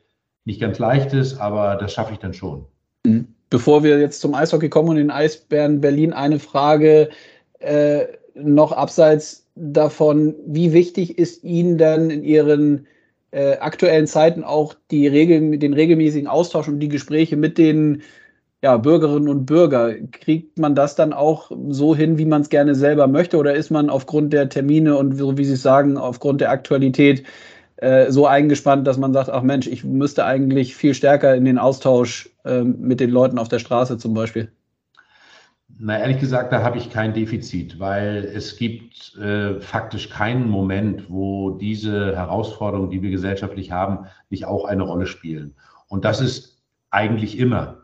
nicht 0.44 0.60
ganz 0.60 0.78
leicht 0.78 1.14
ist, 1.14 1.40
aber 1.40 1.76
das 1.76 1.94
schaffe 1.94 2.12
ich 2.12 2.20
dann 2.20 2.34
schon. 2.34 2.66
Mhm. 3.06 3.28
Bevor 3.50 3.84
wir 3.84 4.00
jetzt 4.00 4.22
zum 4.22 4.34
Eishockey 4.34 4.70
kommen 4.70 4.90
und 4.90 4.96
den 4.98 5.12
Eisbären 5.12 5.82
Berlin, 5.82 6.14
eine 6.14 6.40
Frage 6.40 7.10
äh, 7.60 8.06
noch 8.34 8.72
abseits 8.72 9.46
davon, 9.56 10.36
wie 10.46 10.74
wichtig 10.74 11.18
ist 11.18 11.44
Ihnen 11.44 11.78
dann 11.78 12.10
in 12.10 12.24
Ihren 12.24 12.88
äh, 13.32 13.58
aktuellen 13.58 14.08
Zeiten 14.08 14.44
auch 14.44 14.76
die 14.92 15.08
Regel, 15.08 15.58
den 15.58 15.74
regelmäßigen 15.74 16.28
Austausch 16.28 16.68
und 16.68 16.80
die 16.80 16.90
Gespräche 16.90 17.38
mit 17.38 17.58
den 17.58 18.04
ja, 18.62 18.78
Bürgerinnen 18.78 19.30
und 19.30 19.46
Bürger. 19.46 19.94
Kriegt 20.12 20.60
man 20.60 20.76
das 20.76 20.96
dann 20.96 21.14
auch 21.14 21.52
so 21.70 21.96
hin, 21.96 22.18
wie 22.18 22.26
man 22.26 22.42
es 22.42 22.50
gerne 22.50 22.76
selber 22.76 23.08
möchte? 23.08 23.38
Oder 23.38 23.56
ist 23.56 23.72
man 23.72 23.90
aufgrund 23.90 24.34
der 24.34 24.50
Termine 24.50 24.98
und 24.98 25.16
so 25.16 25.38
wie 25.38 25.46
Sie 25.46 25.54
es 25.54 25.64
sagen, 25.64 25.98
aufgrund 25.98 26.42
der 26.42 26.52
Aktualität 26.52 27.24
äh, 27.78 28.12
so 28.12 28.28
eingespannt, 28.28 28.86
dass 28.88 28.98
man 28.98 29.14
sagt, 29.14 29.30
ach 29.30 29.42
Mensch, 29.42 29.68
ich 29.68 29.84
müsste 29.84 30.26
eigentlich 30.26 30.76
viel 30.76 30.94
stärker 30.94 31.36
in 31.36 31.46
den 31.46 31.58
Austausch 31.58 32.30
äh, 32.46 32.62
mit 32.62 33.00
den 33.00 33.10
Leuten 33.10 33.40
auf 33.40 33.50
der 33.50 33.60
Straße 33.60 33.98
zum 33.98 34.14
Beispiel? 34.14 34.52
Na, 35.84 35.98
ehrlich 35.98 36.20
gesagt, 36.20 36.54
da 36.54 36.62
habe 36.62 36.78
ich 36.78 36.92
kein 36.92 37.12
Defizit, 37.12 37.80
weil 37.80 38.18
es 38.36 38.56
gibt 38.56 39.18
äh, 39.18 39.60
faktisch 39.60 40.10
keinen 40.10 40.48
Moment, 40.48 41.10
wo 41.10 41.50
diese 41.50 42.16
Herausforderungen, 42.16 42.92
die 42.92 43.02
wir 43.02 43.10
gesellschaftlich 43.10 43.72
haben, 43.72 44.06
nicht 44.30 44.46
auch 44.46 44.66
eine 44.66 44.84
Rolle 44.84 45.08
spielen. 45.08 45.56
Und 45.88 46.06
das 46.06 46.22
ist 46.22 46.62
eigentlich 46.92 47.40
immer. 47.40 47.80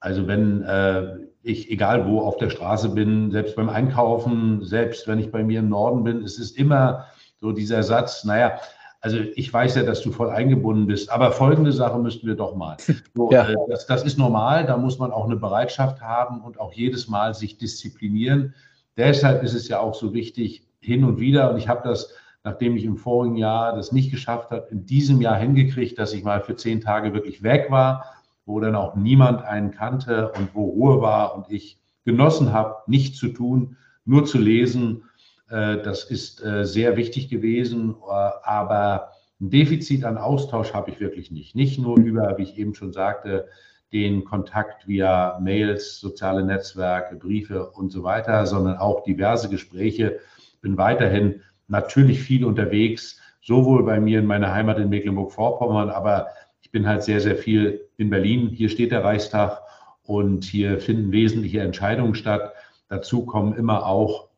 Also 0.00 0.26
wenn 0.26 0.62
äh, 0.64 1.16
ich, 1.42 1.70
egal 1.70 2.06
wo, 2.06 2.20
auf 2.20 2.36
der 2.36 2.50
Straße 2.50 2.90
bin, 2.90 3.30
selbst 3.30 3.56
beim 3.56 3.70
Einkaufen, 3.70 4.62
selbst 4.62 5.08
wenn 5.08 5.18
ich 5.18 5.32
bei 5.32 5.42
mir 5.42 5.60
im 5.60 5.70
Norden 5.70 6.04
bin, 6.04 6.22
es 6.22 6.38
ist 6.38 6.58
immer 6.58 7.06
so 7.40 7.52
dieser 7.52 7.82
Satz, 7.82 8.22
naja, 8.22 8.60
also 9.00 9.18
ich 9.34 9.52
weiß 9.52 9.76
ja, 9.76 9.82
dass 9.82 10.02
du 10.02 10.12
voll 10.12 10.30
eingebunden 10.30 10.86
bist, 10.86 11.10
aber 11.10 11.32
folgende 11.32 11.72
Sache 11.72 11.98
müssten 11.98 12.26
wir 12.26 12.34
doch 12.34 12.54
mal. 12.54 12.76
So, 13.14 13.30
ja. 13.30 13.48
äh, 13.48 13.56
das, 13.68 13.86
das 13.86 14.04
ist 14.04 14.18
normal, 14.18 14.66
da 14.66 14.76
muss 14.76 14.98
man 14.98 15.10
auch 15.10 15.24
eine 15.24 15.36
Bereitschaft 15.36 16.00
haben 16.00 16.40
und 16.42 16.60
auch 16.60 16.72
jedes 16.72 17.08
Mal 17.08 17.34
sich 17.34 17.58
disziplinieren. 17.58 18.54
Deshalb 18.96 19.42
ist 19.42 19.54
es 19.54 19.68
ja 19.68 19.80
auch 19.80 19.94
so 19.94 20.12
wichtig, 20.12 20.66
hin 20.80 21.04
und 21.04 21.18
wieder, 21.18 21.50
und 21.50 21.58
ich 21.58 21.68
habe 21.68 21.86
das, 21.86 22.14
nachdem 22.44 22.76
ich 22.76 22.84
im 22.84 22.96
vorigen 22.96 23.36
Jahr 23.36 23.74
das 23.74 23.92
nicht 23.92 24.10
geschafft 24.10 24.50
habe, 24.50 24.68
in 24.70 24.86
diesem 24.86 25.20
Jahr 25.20 25.36
hingekriegt, 25.36 25.98
dass 25.98 26.12
ich 26.12 26.22
mal 26.24 26.40
für 26.40 26.56
zehn 26.56 26.80
Tage 26.80 27.12
wirklich 27.12 27.42
weg 27.42 27.70
war 27.70 28.04
wo 28.50 28.60
dann 28.60 28.74
auch 28.74 28.96
niemand 28.96 29.42
einen 29.42 29.70
kannte 29.70 30.32
und 30.32 30.54
wo 30.54 30.64
Ruhe 30.64 31.00
war 31.00 31.36
und 31.36 31.50
ich 31.50 31.78
genossen 32.04 32.52
habe, 32.52 32.76
nichts 32.86 33.18
zu 33.18 33.28
tun, 33.28 33.76
nur 34.04 34.24
zu 34.24 34.38
lesen. 34.38 35.04
Äh, 35.50 35.82
das 35.82 36.04
ist 36.04 36.42
äh, 36.44 36.64
sehr 36.64 36.96
wichtig 36.96 37.28
gewesen, 37.28 37.96
äh, 38.08 38.12
aber 38.42 39.10
ein 39.40 39.50
Defizit 39.50 40.04
an 40.04 40.18
Austausch 40.18 40.72
habe 40.72 40.90
ich 40.90 41.00
wirklich 41.00 41.30
nicht. 41.30 41.54
Nicht 41.54 41.78
nur 41.78 41.98
über, 41.98 42.38
wie 42.38 42.44
ich 42.44 42.58
eben 42.58 42.74
schon 42.74 42.92
sagte, 42.92 43.48
den 43.92 44.24
Kontakt 44.24 44.86
via 44.86 45.38
Mails, 45.42 45.98
soziale 45.98 46.44
Netzwerke, 46.44 47.16
Briefe 47.16 47.70
und 47.70 47.90
so 47.90 48.04
weiter, 48.04 48.46
sondern 48.46 48.78
auch 48.78 49.02
diverse 49.02 49.48
Gespräche. 49.48 50.20
Bin 50.60 50.76
weiterhin 50.76 51.42
natürlich 51.66 52.20
viel 52.20 52.44
unterwegs, 52.44 53.18
sowohl 53.42 53.84
bei 53.84 53.98
mir 53.98 54.20
in 54.20 54.26
meiner 54.26 54.52
Heimat 54.52 54.78
in 54.78 54.90
Mecklenburg-Vorpommern, 54.90 55.90
aber 55.90 56.28
ich 56.60 56.70
bin 56.70 56.86
halt 56.86 57.02
sehr, 57.02 57.20
sehr 57.20 57.36
viel 57.36 57.88
in 57.96 58.10
Berlin. 58.10 58.48
Hier 58.50 58.68
steht 58.68 58.92
der 58.92 59.02
Reichstag 59.02 59.60
und 60.04 60.44
hier 60.44 60.78
finden 60.78 61.10
wesentliche 61.10 61.60
Entscheidungen 61.60 62.14
statt. 62.14 62.52
Dazu 62.88 63.24
kommen 63.24 63.54
immer 63.54 63.86
auch 63.86 64.29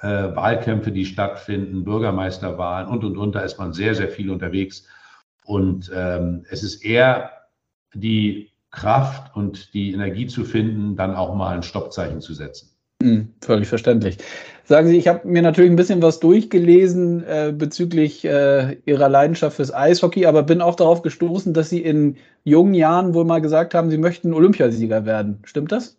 äh, 0.00 0.06
Wahlkämpfe, 0.06 0.92
die 0.92 1.04
stattfinden, 1.04 1.84
Bürgermeisterwahlen 1.84 2.88
und, 2.88 3.04
und, 3.04 3.16
und. 3.16 3.34
Da 3.34 3.40
ist 3.40 3.58
man 3.58 3.72
sehr, 3.72 3.94
sehr 3.94 4.08
viel 4.08 4.30
unterwegs. 4.30 4.86
Und 5.44 5.90
ähm, 5.94 6.44
es 6.50 6.62
ist 6.62 6.84
eher 6.84 7.30
die 7.94 8.50
Kraft 8.70 9.34
und 9.34 9.72
die 9.74 9.92
Energie 9.92 10.26
zu 10.26 10.44
finden, 10.44 10.96
dann 10.96 11.14
auch 11.14 11.34
mal 11.34 11.56
ein 11.56 11.62
Stoppzeichen 11.62 12.20
zu 12.20 12.34
setzen. 12.34 12.70
Mhm, 13.02 13.34
völlig 13.40 13.68
verständlich. 13.68 14.18
Sagen 14.64 14.88
Sie, 14.88 14.98
ich 14.98 15.08
habe 15.08 15.26
mir 15.26 15.40
natürlich 15.40 15.70
ein 15.70 15.76
bisschen 15.76 16.02
was 16.02 16.20
durchgelesen 16.20 17.24
äh, 17.24 17.54
bezüglich 17.56 18.24
äh, 18.24 18.76
Ihrer 18.84 19.08
Leidenschaft 19.08 19.56
fürs 19.56 19.72
Eishockey, 19.72 20.26
aber 20.26 20.42
bin 20.42 20.60
auch 20.60 20.74
darauf 20.74 21.02
gestoßen, 21.02 21.54
dass 21.54 21.70
Sie 21.70 21.80
in 21.80 22.16
jungen 22.44 22.74
Jahren 22.74 23.14
wohl 23.14 23.24
mal 23.24 23.40
gesagt 23.40 23.74
haben, 23.74 23.88
Sie 23.88 23.98
möchten 23.98 24.34
Olympiasieger 24.34 25.06
werden. 25.06 25.38
Stimmt 25.44 25.72
das? 25.72 25.97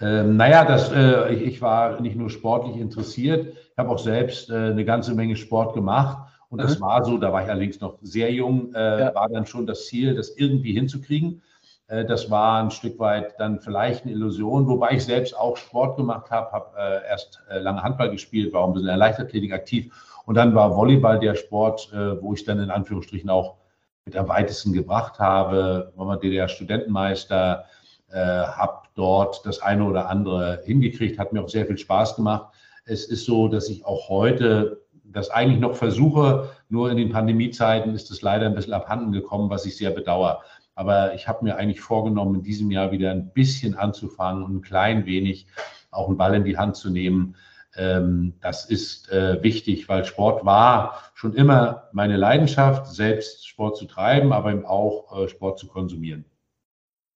Ähm, 0.00 0.36
naja, 0.36 0.64
das, 0.64 0.92
äh, 0.92 1.34
ich, 1.34 1.42
ich, 1.42 1.62
war 1.62 2.00
nicht 2.00 2.16
nur 2.16 2.30
sportlich 2.30 2.76
interessiert, 2.76 3.56
ich 3.72 3.78
habe 3.78 3.90
auch 3.90 3.98
selbst 3.98 4.48
äh, 4.48 4.54
eine 4.54 4.84
ganze 4.84 5.14
Menge 5.14 5.36
Sport 5.36 5.74
gemacht. 5.74 6.28
Und 6.50 6.62
das 6.62 6.78
mhm. 6.78 6.82
war 6.82 7.04
so, 7.04 7.18
da 7.18 7.32
war 7.32 7.42
ich 7.42 7.50
allerdings 7.50 7.80
noch 7.80 7.98
sehr 8.00 8.32
jung, 8.32 8.72
äh, 8.74 9.00
ja. 9.00 9.14
war 9.14 9.28
dann 9.28 9.44
schon 9.44 9.66
das 9.66 9.86
Ziel, 9.86 10.14
das 10.14 10.36
irgendwie 10.36 10.72
hinzukriegen. 10.72 11.42
Äh, 11.88 12.04
das 12.04 12.30
war 12.30 12.62
ein 12.62 12.70
Stück 12.70 12.98
weit 12.98 13.34
dann 13.38 13.60
vielleicht 13.60 14.04
eine 14.04 14.12
Illusion, 14.12 14.68
wobei 14.68 14.92
ich 14.92 15.04
selbst 15.04 15.36
auch 15.36 15.56
Sport 15.56 15.96
gemacht 15.96 16.30
habe, 16.30 16.52
habe 16.52 16.78
äh, 16.78 17.08
erst 17.08 17.40
äh, 17.50 17.58
lange 17.58 17.82
Handball 17.82 18.10
gespielt, 18.10 18.52
war 18.52 18.62
auch 18.62 18.68
ein 18.68 18.74
bisschen 18.74 18.88
in 18.88 18.92
der 18.92 18.98
Leichtathletik 18.98 19.52
aktiv 19.52 19.92
und 20.26 20.36
dann 20.36 20.54
war 20.54 20.76
Volleyball 20.76 21.18
der 21.18 21.34
Sport, 21.34 21.90
wo 22.20 22.34
ich 22.34 22.44
dann 22.44 22.60
in 22.60 22.70
Anführungsstrichen 22.70 23.30
auch 23.30 23.56
mit 24.04 24.14
am 24.14 24.28
weitesten 24.28 24.74
gebracht 24.74 25.18
habe, 25.18 25.90
war 25.96 26.04
mal 26.04 26.18
DDR-Studentenmeister, 26.18 27.64
habe 28.12 28.87
dort 28.98 29.46
das 29.46 29.62
eine 29.62 29.84
oder 29.84 30.08
andere 30.08 30.60
hingekriegt, 30.64 31.18
hat 31.18 31.32
mir 31.32 31.42
auch 31.42 31.48
sehr 31.48 31.66
viel 31.66 31.78
Spaß 31.78 32.16
gemacht. 32.16 32.52
Es 32.84 33.04
ist 33.04 33.24
so, 33.24 33.48
dass 33.48 33.68
ich 33.68 33.86
auch 33.86 34.08
heute 34.08 34.82
das 35.04 35.30
eigentlich 35.30 35.60
noch 35.60 35.74
versuche, 35.74 36.50
nur 36.68 36.90
in 36.90 36.98
den 36.98 37.10
Pandemiezeiten 37.10 37.94
ist 37.94 38.10
es 38.10 38.20
leider 38.20 38.46
ein 38.46 38.54
bisschen 38.54 38.74
abhanden 38.74 39.12
gekommen, 39.12 39.48
was 39.48 39.64
ich 39.64 39.76
sehr 39.76 39.90
bedauere. 39.90 40.40
Aber 40.74 41.14
ich 41.14 41.26
habe 41.26 41.44
mir 41.44 41.56
eigentlich 41.56 41.80
vorgenommen, 41.80 42.36
in 42.36 42.42
diesem 42.42 42.70
Jahr 42.70 42.92
wieder 42.92 43.10
ein 43.10 43.32
bisschen 43.32 43.74
anzufangen 43.74 44.42
und 44.42 44.56
ein 44.56 44.62
klein 44.62 45.06
wenig 45.06 45.46
auch 45.90 46.08
einen 46.08 46.18
Ball 46.18 46.34
in 46.34 46.44
die 46.44 46.58
Hand 46.58 46.76
zu 46.76 46.90
nehmen. 46.90 47.36
Ähm, 47.76 48.34
das 48.40 48.66
ist 48.66 49.10
äh, 49.10 49.42
wichtig, 49.42 49.88
weil 49.88 50.04
Sport 50.04 50.44
war 50.44 51.10
schon 51.14 51.34
immer 51.34 51.88
meine 51.92 52.16
Leidenschaft, 52.16 52.86
selbst 52.86 53.46
Sport 53.46 53.76
zu 53.76 53.86
treiben, 53.86 54.32
aber 54.32 54.52
eben 54.52 54.66
auch 54.66 55.24
äh, 55.24 55.28
Sport 55.28 55.58
zu 55.58 55.68
konsumieren. 55.68 56.24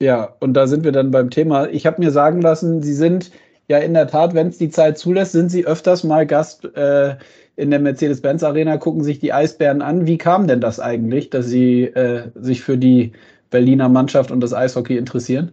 Ja, 0.03 0.35
und 0.41 0.55
da 0.55 0.67
sind 0.67 0.83
wir 0.83 0.91
dann 0.91 1.13
beim 1.13 1.31
Thema. 1.31 1.69
Ich 1.69 1.87
habe 1.87 2.03
mir 2.03 2.11
sagen 2.11 2.43
lassen, 2.43 2.83
Sie 2.83 2.93
sind 2.93 3.31
ja 3.69 3.79
in 3.79 3.95
der 3.95 4.09
Tat, 4.09 4.35
wenn 4.35 4.49
es 4.49 4.59
die 4.59 4.69
Zeit 4.69 4.99
zulässt, 4.99 5.31
sind 5.31 5.49
Sie 5.49 5.65
öfters 5.65 6.03
mal 6.03 6.27
Gast 6.27 6.65
äh, 6.75 7.15
in 7.55 7.71
der 7.71 7.79
Mercedes-Benz 7.79 8.43
Arena, 8.43 8.79
gucken 8.79 9.05
sich 9.05 9.21
die 9.21 9.33
Eisbären 9.33 9.81
an. 9.81 10.09
Wie 10.09 10.19
kam 10.19 10.49
denn 10.49 10.61
das 10.61 10.81
eigentlich, 10.81 11.31
dass 11.31 11.47
Sie 11.47 11.85
äh, 11.85 12.33
sich 12.35 12.63
für 12.63 12.77
die 12.77 13.13
Berliner 13.51 13.89
Mannschaft 13.89 14.33
und 14.33 14.41
das 14.41 14.53
Eishockey 14.53 14.97
interessieren? 14.97 15.53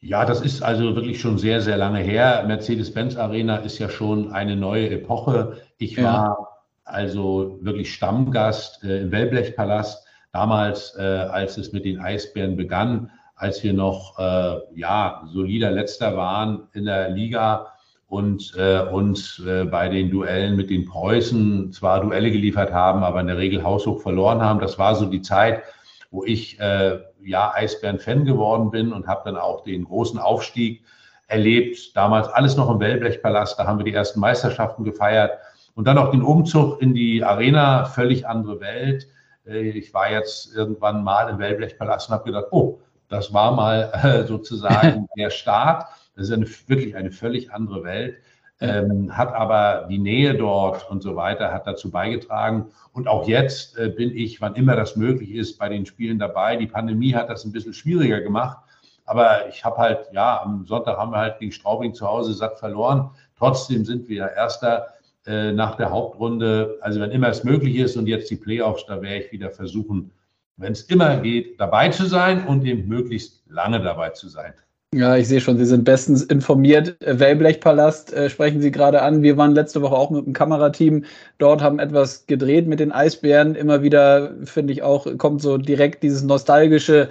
Ja, 0.00 0.24
das 0.24 0.40
ist 0.40 0.60
also 0.64 0.96
wirklich 0.96 1.20
schon 1.20 1.38
sehr, 1.38 1.60
sehr 1.60 1.76
lange 1.76 2.00
her. 2.00 2.42
Mercedes-Benz 2.48 3.14
Arena 3.14 3.58
ist 3.58 3.78
ja 3.78 3.88
schon 3.88 4.32
eine 4.32 4.56
neue 4.56 4.90
Epoche. 4.90 5.58
Ich 5.78 5.94
ja. 5.94 6.02
war 6.02 6.48
also 6.82 7.60
wirklich 7.62 7.94
Stammgast 7.94 8.82
äh, 8.82 9.02
im 9.02 9.12
Wellblechpalast, 9.12 10.08
damals, 10.32 10.96
äh, 10.98 11.02
als 11.02 11.58
es 11.58 11.72
mit 11.72 11.84
den 11.84 12.00
Eisbären 12.00 12.56
begann, 12.56 13.10
als 13.36 13.62
wir 13.62 13.72
noch 13.72 14.18
äh, 14.18 14.58
ja, 14.74 15.22
solider 15.32 15.70
Letzter 15.70 16.16
waren 16.16 16.68
in 16.72 16.84
der 16.86 17.10
Liga 17.10 17.72
und 18.08 18.54
äh, 18.56 18.80
uns 18.80 19.38
äh, 19.40 19.64
bei 19.64 19.88
den 19.88 20.10
Duellen 20.10 20.56
mit 20.56 20.70
den 20.70 20.84
Preußen 20.84 21.72
zwar 21.72 22.00
Duelle 22.00 22.30
geliefert 22.30 22.72
haben, 22.72 23.02
aber 23.02 23.20
in 23.20 23.26
der 23.26 23.38
Regel 23.38 23.62
haushoch 23.62 24.00
verloren 24.00 24.42
haben. 24.42 24.60
Das 24.60 24.78
war 24.78 24.94
so 24.94 25.06
die 25.06 25.22
Zeit, 25.22 25.62
wo 26.10 26.24
ich 26.24 26.60
äh, 26.60 27.00
ja 27.22 27.52
Eisbären-Fan 27.54 28.24
geworden 28.24 28.70
bin 28.70 28.92
und 28.92 29.06
habe 29.06 29.22
dann 29.24 29.36
auch 29.36 29.64
den 29.64 29.84
großen 29.84 30.18
Aufstieg 30.18 30.84
erlebt. 31.26 31.96
Damals 31.96 32.28
alles 32.28 32.56
noch 32.56 32.70
im 32.70 32.80
Wellblechpalast, 32.80 33.58
da 33.58 33.66
haben 33.66 33.78
wir 33.78 33.84
die 33.84 33.94
ersten 33.94 34.20
Meisterschaften 34.20 34.84
gefeiert 34.84 35.32
und 35.74 35.86
dann 35.86 35.98
auch 35.98 36.10
den 36.10 36.22
Umzug 36.22 36.80
in 36.82 36.94
die 36.94 37.24
Arena, 37.24 37.86
völlig 37.86 38.26
andere 38.26 38.60
Welt. 38.60 39.06
Äh, 39.46 39.70
ich 39.70 39.92
war 39.94 40.10
jetzt 40.10 40.54
irgendwann 40.54 41.04
mal 41.04 41.28
im 41.28 41.38
Wellblechpalast 41.38 42.08
und 42.08 42.14
habe 42.14 42.24
gedacht, 42.24 42.46
oh, 42.50 42.80
das 43.08 43.32
war 43.32 43.52
mal 43.52 43.92
äh, 44.02 44.26
sozusagen 44.26 45.08
der 45.16 45.30
Start. 45.30 45.86
Das 46.14 46.26
ist 46.28 46.32
eine, 46.32 46.46
wirklich 46.66 46.96
eine 46.96 47.10
völlig 47.10 47.52
andere 47.52 47.84
Welt 47.84 48.16
ähm, 48.62 49.16
hat 49.16 49.34
aber 49.34 49.88
die 49.90 49.98
Nähe 49.98 50.34
dort 50.34 50.88
und 50.88 51.02
so 51.02 51.16
weiter, 51.16 51.52
hat 51.52 51.66
dazu 51.66 51.90
beigetragen. 51.90 52.70
Und 52.92 53.08
auch 53.08 53.26
jetzt 53.26 53.76
äh, 53.76 53.88
bin 53.88 54.16
ich, 54.16 54.40
wann 54.40 54.54
immer 54.54 54.76
das 54.76 54.94
möglich 54.94 55.32
ist, 55.32 55.58
bei 55.58 55.68
den 55.68 55.84
Spielen 55.84 56.20
dabei. 56.20 56.56
Die 56.56 56.68
Pandemie 56.68 57.12
hat 57.12 57.28
das 57.28 57.44
ein 57.44 57.50
bisschen 57.50 57.74
schwieriger 57.74 58.20
gemacht. 58.20 58.58
Aber 59.04 59.48
ich 59.48 59.64
habe 59.64 59.78
halt, 59.78 60.06
ja, 60.12 60.40
am 60.40 60.64
Sonntag 60.64 60.96
haben 60.96 61.10
wir 61.10 61.18
halt 61.18 61.40
gegen 61.40 61.50
Straubing 61.50 61.92
zu 61.92 62.06
Hause 62.06 62.34
satt 62.34 62.60
verloren. 62.60 63.10
Trotzdem 63.36 63.84
sind 63.84 64.08
wir 64.08 64.30
Erster 64.30 64.86
äh, 65.26 65.52
nach 65.52 65.76
der 65.76 65.90
Hauptrunde. 65.90 66.78
Also 66.80 67.00
wenn 67.00 67.10
immer 67.10 67.28
es 67.28 67.44
möglich 67.44 67.76
ist 67.76 67.96
und 67.96 68.06
jetzt 68.06 68.30
die 68.30 68.36
Playoffs, 68.36 68.84
da 68.86 69.00
werde 69.02 69.24
ich 69.24 69.32
wieder 69.32 69.50
versuchen, 69.50 70.10
wenn 70.56 70.72
es 70.72 70.82
immer 70.82 71.18
geht, 71.18 71.58
dabei 71.60 71.88
zu 71.88 72.06
sein 72.06 72.46
und 72.46 72.64
eben 72.64 72.88
möglichst 72.88 73.42
lange 73.48 73.80
dabei 73.80 74.10
zu 74.10 74.28
sein. 74.28 74.54
Ja, 74.94 75.16
ich 75.16 75.26
sehe 75.26 75.40
schon, 75.40 75.56
Sie 75.56 75.64
sind 75.64 75.84
bestens 75.84 76.22
informiert. 76.22 76.96
Wellblechpalast 77.00 78.12
äh, 78.12 78.28
sprechen 78.28 78.60
Sie 78.60 78.70
gerade 78.70 79.00
an. 79.00 79.22
Wir 79.22 79.38
waren 79.38 79.54
letzte 79.54 79.80
Woche 79.80 79.94
auch 79.94 80.10
mit 80.10 80.26
dem 80.26 80.34
Kamerateam 80.34 81.06
dort, 81.38 81.62
haben 81.62 81.78
etwas 81.78 82.26
gedreht 82.26 82.66
mit 82.66 82.78
den 82.78 82.92
Eisbären. 82.92 83.54
Immer 83.54 83.82
wieder, 83.82 84.32
finde 84.44 84.74
ich 84.74 84.82
auch, 84.82 85.06
kommt 85.16 85.40
so 85.40 85.56
direkt 85.56 86.02
dieses 86.02 86.22
nostalgische 86.22 87.08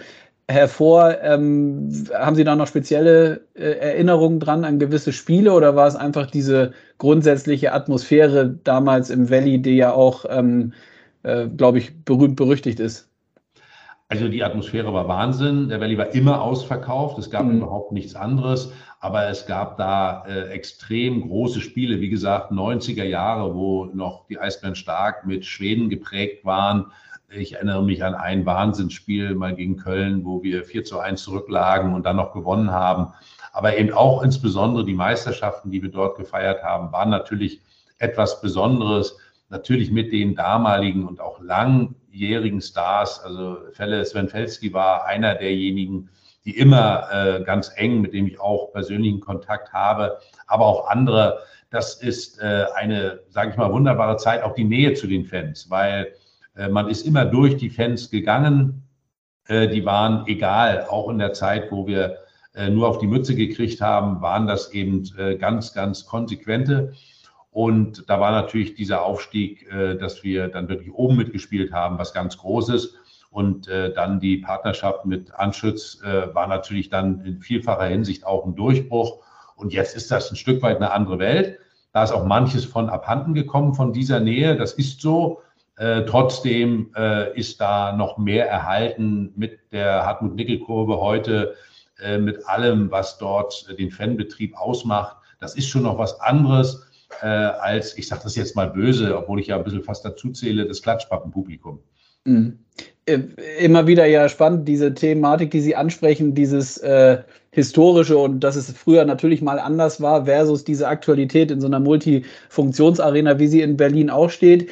hervor. 0.51 1.17
Ähm, 1.21 1.89
haben 2.13 2.35
Sie 2.35 2.43
da 2.43 2.55
noch 2.55 2.67
spezielle 2.67 3.41
äh, 3.55 3.71
Erinnerungen 3.71 4.39
dran 4.39 4.63
an 4.65 4.79
gewisse 4.79 5.13
Spiele 5.13 5.53
oder 5.53 5.75
war 5.75 5.87
es 5.87 5.95
einfach 5.95 6.29
diese 6.29 6.73
grundsätzliche 6.97 7.73
Atmosphäre 7.73 8.59
damals 8.63 9.09
im 9.09 9.29
Valley, 9.29 9.61
die 9.61 9.77
ja 9.77 9.93
auch, 9.93 10.25
ähm, 10.29 10.73
äh, 11.23 11.47
glaube 11.47 11.79
ich, 11.79 12.03
berühmt 12.03 12.35
berüchtigt 12.35 12.79
ist? 12.79 13.07
Also 14.11 14.27
die 14.27 14.43
Atmosphäre 14.43 14.93
war 14.93 15.07
Wahnsinn. 15.07 15.69
Der 15.69 15.79
Valley 15.79 15.97
war 15.97 16.13
immer 16.13 16.41
ausverkauft. 16.41 17.17
Es 17.17 17.31
gab 17.31 17.45
mhm. 17.45 17.59
überhaupt 17.59 17.93
nichts 17.93 18.13
anderes. 18.13 18.73
Aber 18.99 19.29
es 19.29 19.45
gab 19.45 19.77
da 19.77 20.25
äh, 20.27 20.49
extrem 20.49 21.21
große 21.21 21.61
Spiele. 21.61 22.01
Wie 22.01 22.09
gesagt, 22.09 22.51
90er 22.51 23.05
Jahre, 23.05 23.55
wo 23.55 23.85
noch 23.85 24.27
die 24.27 24.37
Eisbären 24.37 24.75
stark 24.75 25.25
mit 25.25 25.45
Schweden 25.45 25.89
geprägt 25.89 26.43
waren. 26.43 26.91
Ich 27.33 27.53
erinnere 27.53 27.81
mich 27.81 28.03
an 28.03 28.13
ein 28.13 28.45
Wahnsinnsspiel 28.45 29.35
mal 29.35 29.55
gegen 29.55 29.77
Köln, 29.77 30.25
wo 30.25 30.43
wir 30.43 30.65
4 30.65 30.83
zu 30.83 30.99
1 30.99 31.23
zurücklagen 31.23 31.93
und 31.93 32.05
dann 32.05 32.17
noch 32.17 32.33
gewonnen 32.33 32.71
haben. 32.71 33.13
Aber 33.53 33.77
eben 33.77 33.93
auch 33.93 34.21
insbesondere 34.21 34.83
die 34.83 34.93
Meisterschaften, 34.93 35.71
die 35.71 35.81
wir 35.81 35.91
dort 35.91 36.17
gefeiert 36.17 36.61
haben, 36.61 36.91
waren 36.91 37.09
natürlich 37.09 37.61
etwas 37.99 38.41
Besonderes. 38.41 39.17
Natürlich 39.47 39.91
mit 39.91 40.11
den 40.11 40.35
damaligen 40.35 41.07
und 41.07 41.21
auch 41.21 41.39
lang 41.41 41.95
jährigen 42.11 42.59
Stars. 42.59 43.21
Also 43.23 43.59
Fälle 43.71 44.03
Sven 44.03 44.27
Felski 44.27 44.73
war 44.73 45.05
einer 45.05 45.35
derjenigen, 45.35 46.09
die 46.43 46.57
immer 46.57 47.07
äh, 47.13 47.43
ganz 47.43 47.71
eng, 47.75 48.01
mit 48.01 48.13
dem 48.13 48.27
ich 48.27 48.41
auch 48.41 48.73
persönlichen 48.73 49.21
Kontakt 49.21 49.71
habe, 49.71 50.17
aber 50.47 50.65
auch 50.65 50.89
andere. 50.89 51.39
Das 51.69 51.95
ist 51.95 52.41
äh, 52.41 52.65
eine, 52.75 53.21
sage 53.29 53.51
ich 53.51 53.57
mal, 53.57 53.71
wunderbare 53.71 54.17
Zeit, 54.17 54.43
auch 54.43 54.53
die 54.53 54.65
Nähe 54.65 54.93
zu 54.95 55.07
den 55.07 55.23
Fans, 55.23 55.69
weil 55.69 56.13
man 56.69 56.89
ist 56.89 57.05
immer 57.05 57.25
durch 57.25 57.57
die 57.57 57.69
Fans 57.69 58.09
gegangen. 58.09 58.83
Äh, 59.47 59.67
die 59.69 59.85
waren 59.85 60.27
egal, 60.27 60.85
auch 60.89 61.09
in 61.09 61.19
der 61.19 61.33
Zeit, 61.33 61.71
wo 61.71 61.87
wir 61.87 62.17
äh, 62.53 62.69
nur 62.69 62.87
auf 62.87 62.97
die 62.97 63.07
Mütze 63.07 63.35
gekriegt 63.35 63.81
haben, 63.81 64.21
waren 64.21 64.47
das 64.47 64.71
eben 64.73 65.03
äh, 65.17 65.35
ganz, 65.35 65.73
ganz 65.73 66.05
konsequente. 66.05 66.93
Und 67.49 68.09
da 68.09 68.19
war 68.19 68.31
natürlich 68.31 68.75
dieser 68.75 69.03
Aufstieg, 69.03 69.69
äh, 69.71 69.95
dass 69.95 70.23
wir 70.23 70.47
dann 70.47 70.69
wirklich 70.69 70.93
oben 70.93 71.17
mitgespielt 71.17 71.73
haben, 71.73 71.97
was 71.97 72.13
ganz 72.13 72.37
Großes. 72.37 72.95
Und 73.29 73.67
äh, 73.67 73.93
dann 73.93 74.19
die 74.19 74.37
Partnerschaft 74.37 75.05
mit 75.05 75.33
Anschütz 75.33 76.01
äh, 76.03 76.33
war 76.33 76.47
natürlich 76.47 76.89
dann 76.89 77.23
in 77.25 77.39
vielfacher 77.39 77.85
Hinsicht 77.85 78.25
auch 78.25 78.45
ein 78.45 78.55
Durchbruch. 78.55 79.23
Und 79.55 79.73
jetzt 79.73 79.95
ist 79.95 80.11
das 80.11 80.31
ein 80.31 80.35
Stück 80.35 80.61
weit 80.61 80.77
eine 80.77 80.91
andere 80.91 81.19
Welt. 81.19 81.59
Da 81.93 82.03
ist 82.03 82.11
auch 82.11 82.25
manches 82.25 82.65
von 82.65 82.89
abhanden 82.89 83.33
gekommen 83.33 83.73
von 83.73 83.93
dieser 83.93 84.19
Nähe. 84.19 84.55
Das 84.55 84.73
ist 84.73 85.01
so. 85.01 85.41
Äh, 85.81 86.05
trotzdem 86.05 86.91
äh, 86.95 87.35
ist 87.35 87.59
da 87.59 87.91
noch 87.93 88.19
mehr 88.19 88.47
erhalten 88.47 89.33
mit 89.35 89.57
der 89.71 90.05
Hartmut-Nickel-Kurve 90.05 90.99
heute, 90.99 91.55
äh, 91.99 92.19
mit 92.19 92.47
allem, 92.47 92.91
was 92.91 93.17
dort 93.17 93.65
den 93.79 93.89
Fanbetrieb 93.89 94.55
ausmacht. 94.55 95.17
Das 95.39 95.55
ist 95.55 95.69
schon 95.69 95.81
noch 95.81 95.97
was 95.97 96.21
anderes 96.21 96.85
äh, 97.23 97.25
als, 97.25 97.97
ich 97.97 98.07
sage 98.07 98.21
das 98.23 98.35
jetzt 98.35 98.55
mal 98.55 98.69
böse, 98.69 99.17
obwohl 99.17 99.39
ich 99.39 99.47
ja 99.47 99.57
ein 99.57 99.63
bisschen 99.63 99.83
fast 99.83 100.05
dazu 100.05 100.29
zähle, 100.29 100.67
das 100.67 100.83
Klatschpappenpublikum. 100.83 101.79
Mhm. 102.25 102.59
Äh, 103.07 103.21
immer 103.59 103.87
wieder 103.87 104.05
ja 104.05 104.29
spannend, 104.29 104.67
diese 104.67 104.93
Thematik, 104.93 105.49
die 105.49 105.61
Sie 105.61 105.75
ansprechen, 105.75 106.35
dieses 106.35 106.77
äh, 106.77 107.23
historische 107.49 108.17
und 108.17 108.41
dass 108.41 108.55
es 108.55 108.71
früher 108.71 109.03
natürlich 109.03 109.41
mal 109.41 109.59
anders 109.59 109.99
war, 109.99 110.25
versus 110.25 110.63
diese 110.63 110.87
Aktualität 110.87 111.51
in 111.51 111.59
so 111.59 111.67
einer 111.67 111.79
Multifunktionsarena, 111.79 113.39
wie 113.39 113.47
sie 113.47 113.61
in 113.61 113.75
Berlin 113.75 114.09
auch 114.09 114.29
steht. 114.29 114.69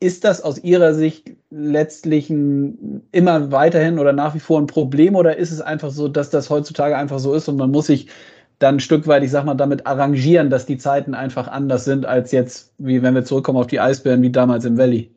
Ist 0.00 0.24
das 0.24 0.42
aus 0.42 0.62
Ihrer 0.64 0.94
Sicht 0.94 1.32
letztlich 1.50 2.30
ein, 2.30 3.02
immer 3.12 3.52
weiterhin 3.52 3.98
oder 3.98 4.12
nach 4.12 4.34
wie 4.34 4.40
vor 4.40 4.58
ein 4.58 4.66
Problem 4.66 5.14
oder 5.14 5.36
ist 5.36 5.50
es 5.50 5.60
einfach 5.60 5.90
so, 5.90 6.08
dass 6.08 6.30
das 6.30 6.48
heutzutage 6.48 6.96
einfach 6.96 7.18
so 7.18 7.34
ist 7.34 7.48
und 7.48 7.56
man 7.56 7.70
muss 7.70 7.86
sich 7.86 8.08
dann 8.60 8.76
ein 8.76 8.80
Stück 8.80 9.06
weit, 9.06 9.22
ich 9.22 9.30
sag 9.30 9.44
mal, 9.44 9.54
damit 9.54 9.86
arrangieren, 9.86 10.50
dass 10.50 10.66
die 10.66 10.78
Zeiten 10.78 11.14
einfach 11.14 11.48
anders 11.48 11.84
sind 11.84 12.06
als 12.06 12.32
jetzt, 12.32 12.72
wie 12.78 13.02
wenn 13.02 13.14
wir 13.14 13.24
zurückkommen 13.24 13.58
auf 13.58 13.66
die 13.66 13.80
Eisbären, 13.80 14.22
wie 14.22 14.30
damals 14.30 14.64
im 14.64 14.78
Valley? 14.78 15.10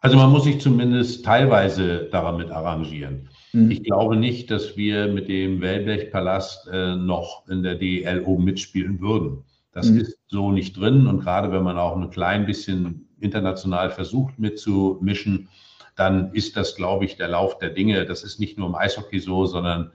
Also 0.00 0.16
man 0.16 0.30
muss 0.30 0.44
sich 0.44 0.60
zumindest 0.60 1.24
teilweise 1.24 2.08
damit 2.12 2.50
arrangieren. 2.50 3.28
Mhm. 3.52 3.70
Ich 3.70 3.82
glaube 3.82 4.16
nicht, 4.16 4.50
dass 4.50 4.76
wir 4.76 5.08
mit 5.08 5.28
dem 5.28 5.60
Wellblechpalast 5.60 6.68
äh, 6.72 6.94
noch 6.94 7.48
in 7.48 7.62
der 7.62 8.26
oben 8.26 8.44
mitspielen 8.44 9.00
würden. 9.00 9.44
Das 9.72 9.90
mhm. 9.90 10.00
ist 10.00 10.18
so 10.28 10.52
nicht 10.52 10.76
drin. 10.76 11.06
Und 11.06 11.20
gerade 11.20 11.50
wenn 11.50 11.62
man 11.62 11.78
auch 11.78 11.96
ein 11.96 12.10
klein 12.10 12.46
bisschen 12.46 13.07
international 13.20 13.90
versucht 13.90 14.38
mitzumischen, 14.38 15.48
dann 15.96 16.32
ist 16.32 16.56
das, 16.56 16.76
glaube 16.76 17.04
ich, 17.04 17.16
der 17.16 17.28
Lauf 17.28 17.58
der 17.58 17.70
Dinge. 17.70 18.06
Das 18.06 18.22
ist 18.22 18.38
nicht 18.38 18.56
nur 18.58 18.68
im 18.68 18.74
Eishockey 18.74 19.18
so, 19.18 19.46
sondern 19.46 19.92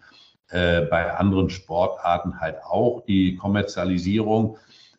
äh, 0.49 0.81
bei 0.81 1.13
anderen 1.13 1.49
Sportarten 1.49 2.39
halt 2.39 2.57
auch, 2.63 3.03
die 3.05 3.35
Kommerzialisierung. 3.37 4.57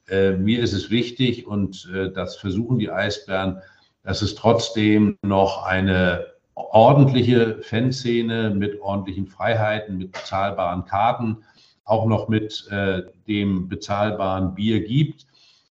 Äh, 0.09 0.33
mir 0.33 0.61
ist 0.61 0.73
es 0.73 0.91
wichtig 0.91 1.47
und 1.47 1.91
äh, 1.95 2.11
das 2.11 2.37
versuchen 2.37 2.79
die 2.79 2.91
Eisbären, 2.91 3.61
dass 4.03 4.23
es 4.23 4.35
trotzdem 4.35 5.17
noch 5.23 5.65
eine 5.65 6.27
ordentliche 6.55 7.63
Fanszene 7.63 8.51
mit 8.51 8.81
ordentlichen 8.81 9.27
Freiheiten, 9.27 9.99
mit 9.99 10.13
bezahlbaren 10.13 10.85
Karten, 10.85 11.45
auch 11.85 12.07
noch 12.07 12.29
mit 12.29 12.67
äh, 12.71 13.03
dem 13.27 13.69
bezahlbaren 13.69 14.55
Bier 14.55 14.85
gibt. 14.85 15.27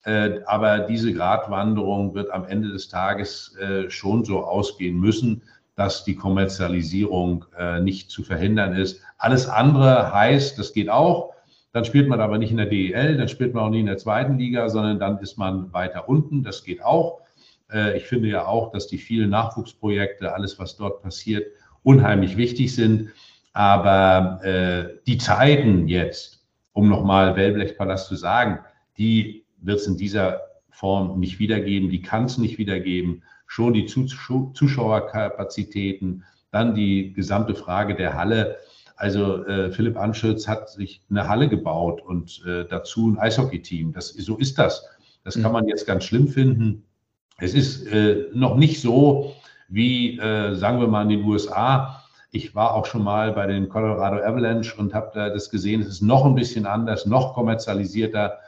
Äh, 0.05 0.41
aber 0.45 0.79
diese 0.79 1.13
Gratwanderung 1.13 2.13
wird 2.13 2.31
am 2.31 2.45
Ende 2.45 2.69
des 2.69 2.89
Tages 2.89 3.55
äh, 3.57 3.89
schon 3.89 4.25
so 4.25 4.43
ausgehen 4.43 4.99
müssen, 4.99 5.43
dass 5.75 6.03
die 6.03 6.15
Kommerzialisierung 6.15 7.45
äh, 7.57 7.79
nicht 7.79 8.11
zu 8.11 8.23
verhindern 8.23 8.75
ist. 8.75 9.01
Alles 9.17 9.47
andere 9.47 10.13
heißt, 10.13 10.59
das 10.59 10.73
geht 10.73 10.89
auch. 10.89 11.33
Dann 11.71 11.85
spielt 11.85 12.07
man 12.07 12.19
aber 12.19 12.37
nicht 12.37 12.51
in 12.51 12.57
der 12.57 12.67
DEL, 12.67 13.17
dann 13.17 13.27
spielt 13.27 13.53
man 13.53 13.63
auch 13.63 13.69
nicht 13.69 13.79
in 13.79 13.87
der 13.87 13.97
zweiten 13.97 14.37
Liga, 14.37 14.69
sondern 14.69 14.99
dann 14.99 15.17
ist 15.19 15.37
man 15.37 15.73
weiter 15.73 16.07
unten. 16.07 16.43
Das 16.43 16.63
geht 16.63 16.83
auch. 16.83 17.21
Ich 17.95 18.03
finde 18.03 18.27
ja 18.27 18.45
auch, 18.45 18.71
dass 18.71 18.85
die 18.85 18.99
vielen 18.99 19.31
Nachwuchsprojekte, 19.31 20.31
alles, 20.35 20.59
was 20.59 20.77
dort 20.77 21.01
passiert, 21.01 21.47
unheimlich 21.81 22.37
wichtig 22.37 22.75
sind. 22.75 23.09
Aber 23.53 24.39
die 25.07 25.17
Zeiten 25.17 25.87
jetzt, 25.87 26.45
um 26.73 26.89
nochmal 26.89 27.35
Wellblechpalast 27.35 28.07
zu 28.07 28.17
sagen, 28.17 28.59
die 28.99 29.43
wird 29.65 29.79
es 29.79 29.87
in 29.87 29.97
dieser 29.97 30.41
Form 30.69 31.19
nicht 31.19 31.39
wiedergeben, 31.39 31.89
die 31.89 32.01
kann 32.01 32.25
es 32.25 32.37
nicht 32.37 32.57
wiedergeben 32.57 33.23
schon 33.53 33.73
die 33.73 33.85
Zuschauerkapazitäten, 33.85 36.23
dann 36.49 36.73
die 36.73 37.13
gesamte 37.13 37.53
Frage 37.53 37.93
der 37.93 38.15
Halle. 38.15 38.55
Also 38.95 39.45
äh, 39.45 39.69
Philipp 39.71 39.95
Anschütz 39.95 40.47
hat 40.47 40.69
sich 40.69 41.03
eine 41.09 41.27
Halle 41.27 41.49
gebaut 41.49 42.01
und 42.01 42.43
äh, 42.47 42.65
dazu 42.65 43.11
ein 43.11 43.19
Eishockey-Team. 43.19 43.93
Das, 43.93 44.09
so 44.09 44.37
ist 44.37 44.57
das. 44.57 44.87
Das 45.23 45.35
kann 45.35 45.51
mhm. 45.51 45.53
man 45.53 45.67
jetzt 45.67 45.85
ganz 45.85 46.03
schlimm 46.03 46.27
finden. 46.27 46.83
Es 47.37 47.53
ist 47.53 47.85
äh, 47.85 48.25
noch 48.33 48.55
nicht 48.55 48.81
so 48.81 49.35
wie, 49.69 50.17
äh, 50.17 50.55
sagen 50.55 50.79
wir 50.79 50.87
mal, 50.87 51.03
in 51.03 51.09
den 51.09 51.23
USA. 51.23 52.01
Ich 52.31 52.55
war 52.55 52.73
auch 52.73 52.87
schon 52.87 53.03
mal 53.03 53.33
bei 53.33 53.45
den 53.45 53.69
Colorado 53.69 54.17
Avalanche 54.17 54.75
und 54.77 54.95
habe 54.95 55.11
da 55.13 55.29
das 55.29 55.51
gesehen. 55.51 55.81
Es 55.81 55.87
ist 55.87 56.01
noch 56.01 56.25
ein 56.25 56.33
bisschen 56.33 56.65
anders, 56.65 57.05
noch 57.05 57.35
kommerzialisierter. 57.35 58.39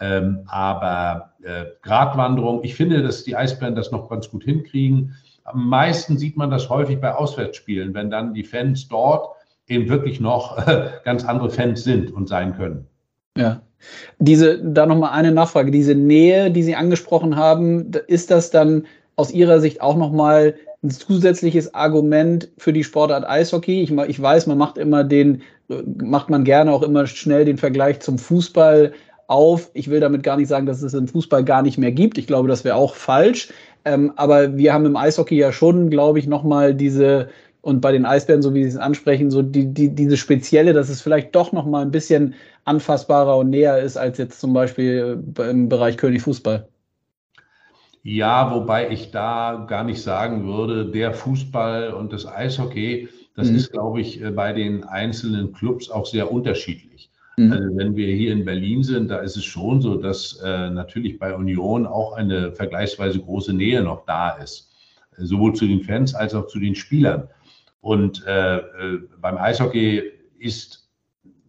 Ähm, 0.00 0.40
aber 0.46 1.32
äh, 1.42 1.66
Gratwanderung, 1.82 2.64
ich 2.64 2.74
finde, 2.74 3.02
dass 3.02 3.24
die 3.24 3.36
Eisbären 3.36 3.74
das 3.74 3.92
noch 3.92 4.08
ganz 4.08 4.28
gut 4.28 4.44
hinkriegen. 4.44 5.14
Am 5.44 5.68
meisten 5.68 6.18
sieht 6.18 6.36
man 6.36 6.50
das 6.50 6.68
häufig 6.68 7.00
bei 7.00 7.14
Auswärtsspielen, 7.14 7.94
wenn 7.94 8.10
dann 8.10 8.34
die 8.34 8.44
Fans 8.44 8.88
dort 8.88 9.28
eben 9.68 9.88
wirklich 9.88 10.20
noch 10.20 10.66
äh, 10.66 10.90
ganz 11.04 11.24
andere 11.24 11.50
Fans 11.50 11.84
sind 11.84 12.12
und 12.12 12.28
sein 12.28 12.56
können. 12.56 12.86
Ja. 13.36 13.62
Diese, 14.18 14.62
da 14.64 14.86
nochmal 14.86 15.10
eine 15.10 15.32
Nachfrage. 15.32 15.70
Diese 15.70 15.94
Nähe, 15.94 16.50
die 16.50 16.62
Sie 16.62 16.74
angesprochen 16.74 17.36
haben, 17.36 17.90
ist 18.06 18.30
das 18.30 18.50
dann 18.50 18.86
aus 19.16 19.30
Ihrer 19.30 19.60
Sicht 19.60 19.82
auch 19.82 19.96
nochmal 19.96 20.54
ein 20.82 20.90
zusätzliches 20.90 21.74
Argument 21.74 22.48
für 22.56 22.72
die 22.72 22.84
Sportart 22.84 23.28
Eishockey? 23.28 23.82
Ich, 23.82 23.90
ich 23.90 24.20
weiß, 24.20 24.46
man 24.46 24.58
macht 24.58 24.78
immer 24.78 25.04
den, 25.04 25.42
macht 26.02 26.30
man 26.30 26.44
gerne 26.44 26.72
auch 26.72 26.82
immer 26.82 27.06
schnell 27.06 27.44
den 27.44 27.58
Vergleich 27.58 28.00
zum 28.00 28.18
Fußball 28.18 28.92
auf. 29.26 29.70
Ich 29.74 29.88
will 29.88 30.00
damit 30.00 30.22
gar 30.22 30.36
nicht 30.36 30.48
sagen, 30.48 30.66
dass 30.66 30.82
es 30.82 30.94
im 30.94 31.08
Fußball 31.08 31.44
gar 31.44 31.62
nicht 31.62 31.78
mehr 31.78 31.92
gibt. 31.92 32.18
Ich 32.18 32.26
glaube, 32.26 32.48
das 32.48 32.64
wäre 32.64 32.76
auch 32.76 32.94
falsch. 32.94 33.52
Ähm, 33.84 34.12
aber 34.16 34.56
wir 34.56 34.72
haben 34.72 34.86
im 34.86 34.96
Eishockey 34.96 35.36
ja 35.36 35.52
schon, 35.52 35.90
glaube 35.90 36.18
ich, 36.18 36.26
nochmal 36.26 36.74
diese, 36.74 37.28
und 37.60 37.80
bei 37.80 37.92
den 37.92 38.06
Eisbären, 38.06 38.42
so 38.42 38.54
wie 38.54 38.62
Sie 38.62 38.70
es 38.70 38.76
ansprechen, 38.76 39.30
so 39.30 39.42
die, 39.42 39.72
die, 39.72 39.94
diese 39.94 40.16
spezielle, 40.16 40.72
dass 40.72 40.88
es 40.88 41.02
vielleicht 41.02 41.34
doch 41.34 41.52
nochmal 41.52 41.82
ein 41.82 41.90
bisschen 41.90 42.34
anfassbarer 42.64 43.36
und 43.36 43.50
näher 43.50 43.78
ist 43.78 43.96
als 43.96 44.18
jetzt 44.18 44.40
zum 44.40 44.52
Beispiel 44.52 45.22
im 45.38 45.68
Bereich 45.68 45.96
König 45.96 46.22
Fußball. 46.22 46.68
Ja, 48.02 48.54
wobei 48.54 48.90
ich 48.90 49.10
da 49.12 49.64
gar 49.66 49.82
nicht 49.82 50.02
sagen 50.02 50.46
würde, 50.46 50.90
der 50.90 51.14
Fußball 51.14 51.94
und 51.94 52.12
das 52.12 52.26
Eishockey, 52.26 53.08
das 53.34 53.48
mhm. 53.48 53.56
ist, 53.56 53.72
glaube 53.72 54.02
ich, 54.02 54.22
äh, 54.22 54.30
bei 54.30 54.52
den 54.52 54.84
einzelnen 54.84 55.54
Clubs 55.54 55.90
auch 55.90 56.04
sehr 56.04 56.30
unterschiedlich. 56.30 57.10
Mhm. 57.36 57.52
Also 57.52 57.76
wenn 57.76 57.96
wir 57.96 58.14
hier 58.14 58.32
in 58.32 58.44
Berlin 58.44 58.82
sind, 58.82 59.10
da 59.10 59.18
ist 59.18 59.36
es 59.36 59.44
schon 59.44 59.80
so, 59.80 59.96
dass 59.96 60.40
äh, 60.44 60.70
natürlich 60.70 61.18
bei 61.18 61.34
Union 61.34 61.86
auch 61.86 62.12
eine 62.12 62.52
vergleichsweise 62.52 63.18
große 63.20 63.52
Nähe 63.52 63.82
noch 63.82 64.04
da 64.06 64.30
ist, 64.30 64.70
sowohl 65.18 65.54
zu 65.54 65.66
den 65.66 65.82
Fans 65.82 66.14
als 66.14 66.34
auch 66.34 66.46
zu 66.46 66.58
den 66.58 66.74
Spielern. 66.74 67.28
Und 67.80 68.24
äh, 68.26 68.58
äh, 68.58 68.62
beim 69.20 69.36
Eishockey 69.36 70.02
ist 70.38 70.88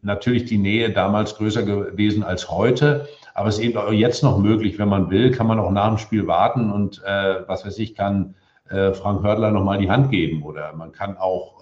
natürlich 0.02 0.46
die 0.46 0.58
Nähe 0.58 0.92
damals 0.92 1.36
größer 1.36 1.64
gewesen 1.64 2.24
als 2.24 2.50
heute, 2.50 3.08
aber 3.34 3.50
es 3.50 3.58
ist 3.58 3.64
eben 3.64 3.78
auch 3.78 3.92
jetzt 3.92 4.24
noch 4.24 4.38
möglich, 4.38 4.78
wenn 4.80 4.88
man 4.88 5.10
will, 5.10 5.32
kann 5.32 5.48
man 5.48 5.60
auch 5.60 5.72
nach 5.72 5.90
dem 5.90 5.98
Spiel 5.98 6.28
warten 6.28 6.72
und 6.72 7.02
äh, 7.06 7.48
was 7.48 7.66
weiß 7.66 7.78
ich, 7.80 7.96
kann 7.96 8.36
äh, 8.70 8.94
Frank 8.94 9.24
Hördler 9.24 9.52
nochmal 9.52 9.78
die 9.78 9.90
Hand 9.90 10.12
geben 10.12 10.44
oder 10.44 10.74
man 10.74 10.92
kann 10.92 11.18
auch 11.18 11.62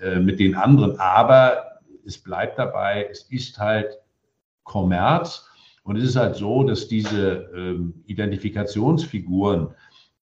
äh, 0.00 0.18
mit 0.18 0.40
den 0.40 0.54
anderen. 0.54 0.98
Aber 0.98 1.73
es 2.06 2.18
bleibt 2.18 2.58
dabei, 2.58 3.08
es 3.10 3.22
ist 3.30 3.58
halt 3.58 3.98
Kommerz. 4.64 5.48
Und 5.84 5.96
es 5.96 6.04
ist 6.04 6.16
halt 6.16 6.36
so, 6.36 6.64
dass 6.64 6.88
diese 6.88 7.50
ähm, 7.54 8.02
Identifikationsfiguren, 8.06 9.68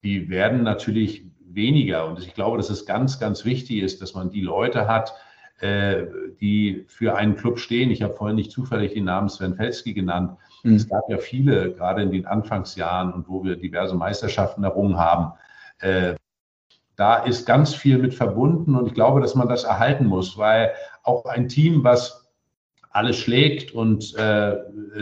die 0.03 0.31
werden 0.31 0.63
natürlich 0.63 1.27
weniger. 1.45 2.07
Und 2.07 2.19
ich 2.19 2.35
glaube, 2.35 2.57
dass 2.57 2.71
es 2.71 2.87
ganz, 2.87 3.21
ganz 3.21 3.45
wichtig 3.45 3.83
ist, 3.83 4.01
dass 4.01 4.15
man 4.15 4.31
die 4.31 4.41
Leute 4.41 4.89
hat, 4.89 5.13
äh, 5.61 6.07
die 6.41 6.87
für 6.89 7.15
einen 7.17 7.37
Club 7.37 7.59
stehen. 7.59 7.91
Ich 7.91 8.03
habe 8.03 8.15
vorhin 8.15 8.37
nicht 8.37 8.51
zufällig 8.51 8.95
den 8.95 9.05
Namen 9.05 9.29
Sven 9.29 9.55
Felski 9.55 9.93
genannt. 9.93 10.39
Mhm. 10.63 10.77
Es 10.77 10.89
gab 10.89 11.09
ja 11.11 11.19
viele, 11.19 11.73
gerade 11.75 12.03
in 12.03 12.11
den 12.11 12.25
Anfangsjahren 12.25 13.13
und 13.13 13.29
wo 13.29 13.45
wir 13.45 13.57
diverse 13.57 13.95
Meisterschaften 13.95 14.65
errungen 14.65 14.97
haben. 14.97 15.33
Äh, 15.81 16.15
da 17.01 17.17
ist 17.17 17.47
ganz 17.47 17.75
viel 17.75 17.97
mit 17.97 18.13
verbunden 18.13 18.77
und 18.77 18.87
ich 18.87 18.93
glaube, 18.93 19.23
dass 19.23 19.35
man 19.35 19.49
das 19.49 19.65
erhalten 19.65 20.05
muss, 20.05 20.37
weil 20.37 20.73
auch 21.03 21.25
ein 21.25 21.49
Team, 21.49 21.83
was 21.83 22.31
alles 22.91 23.17
schlägt 23.17 23.73
und 23.73 24.15
äh, 24.17 24.59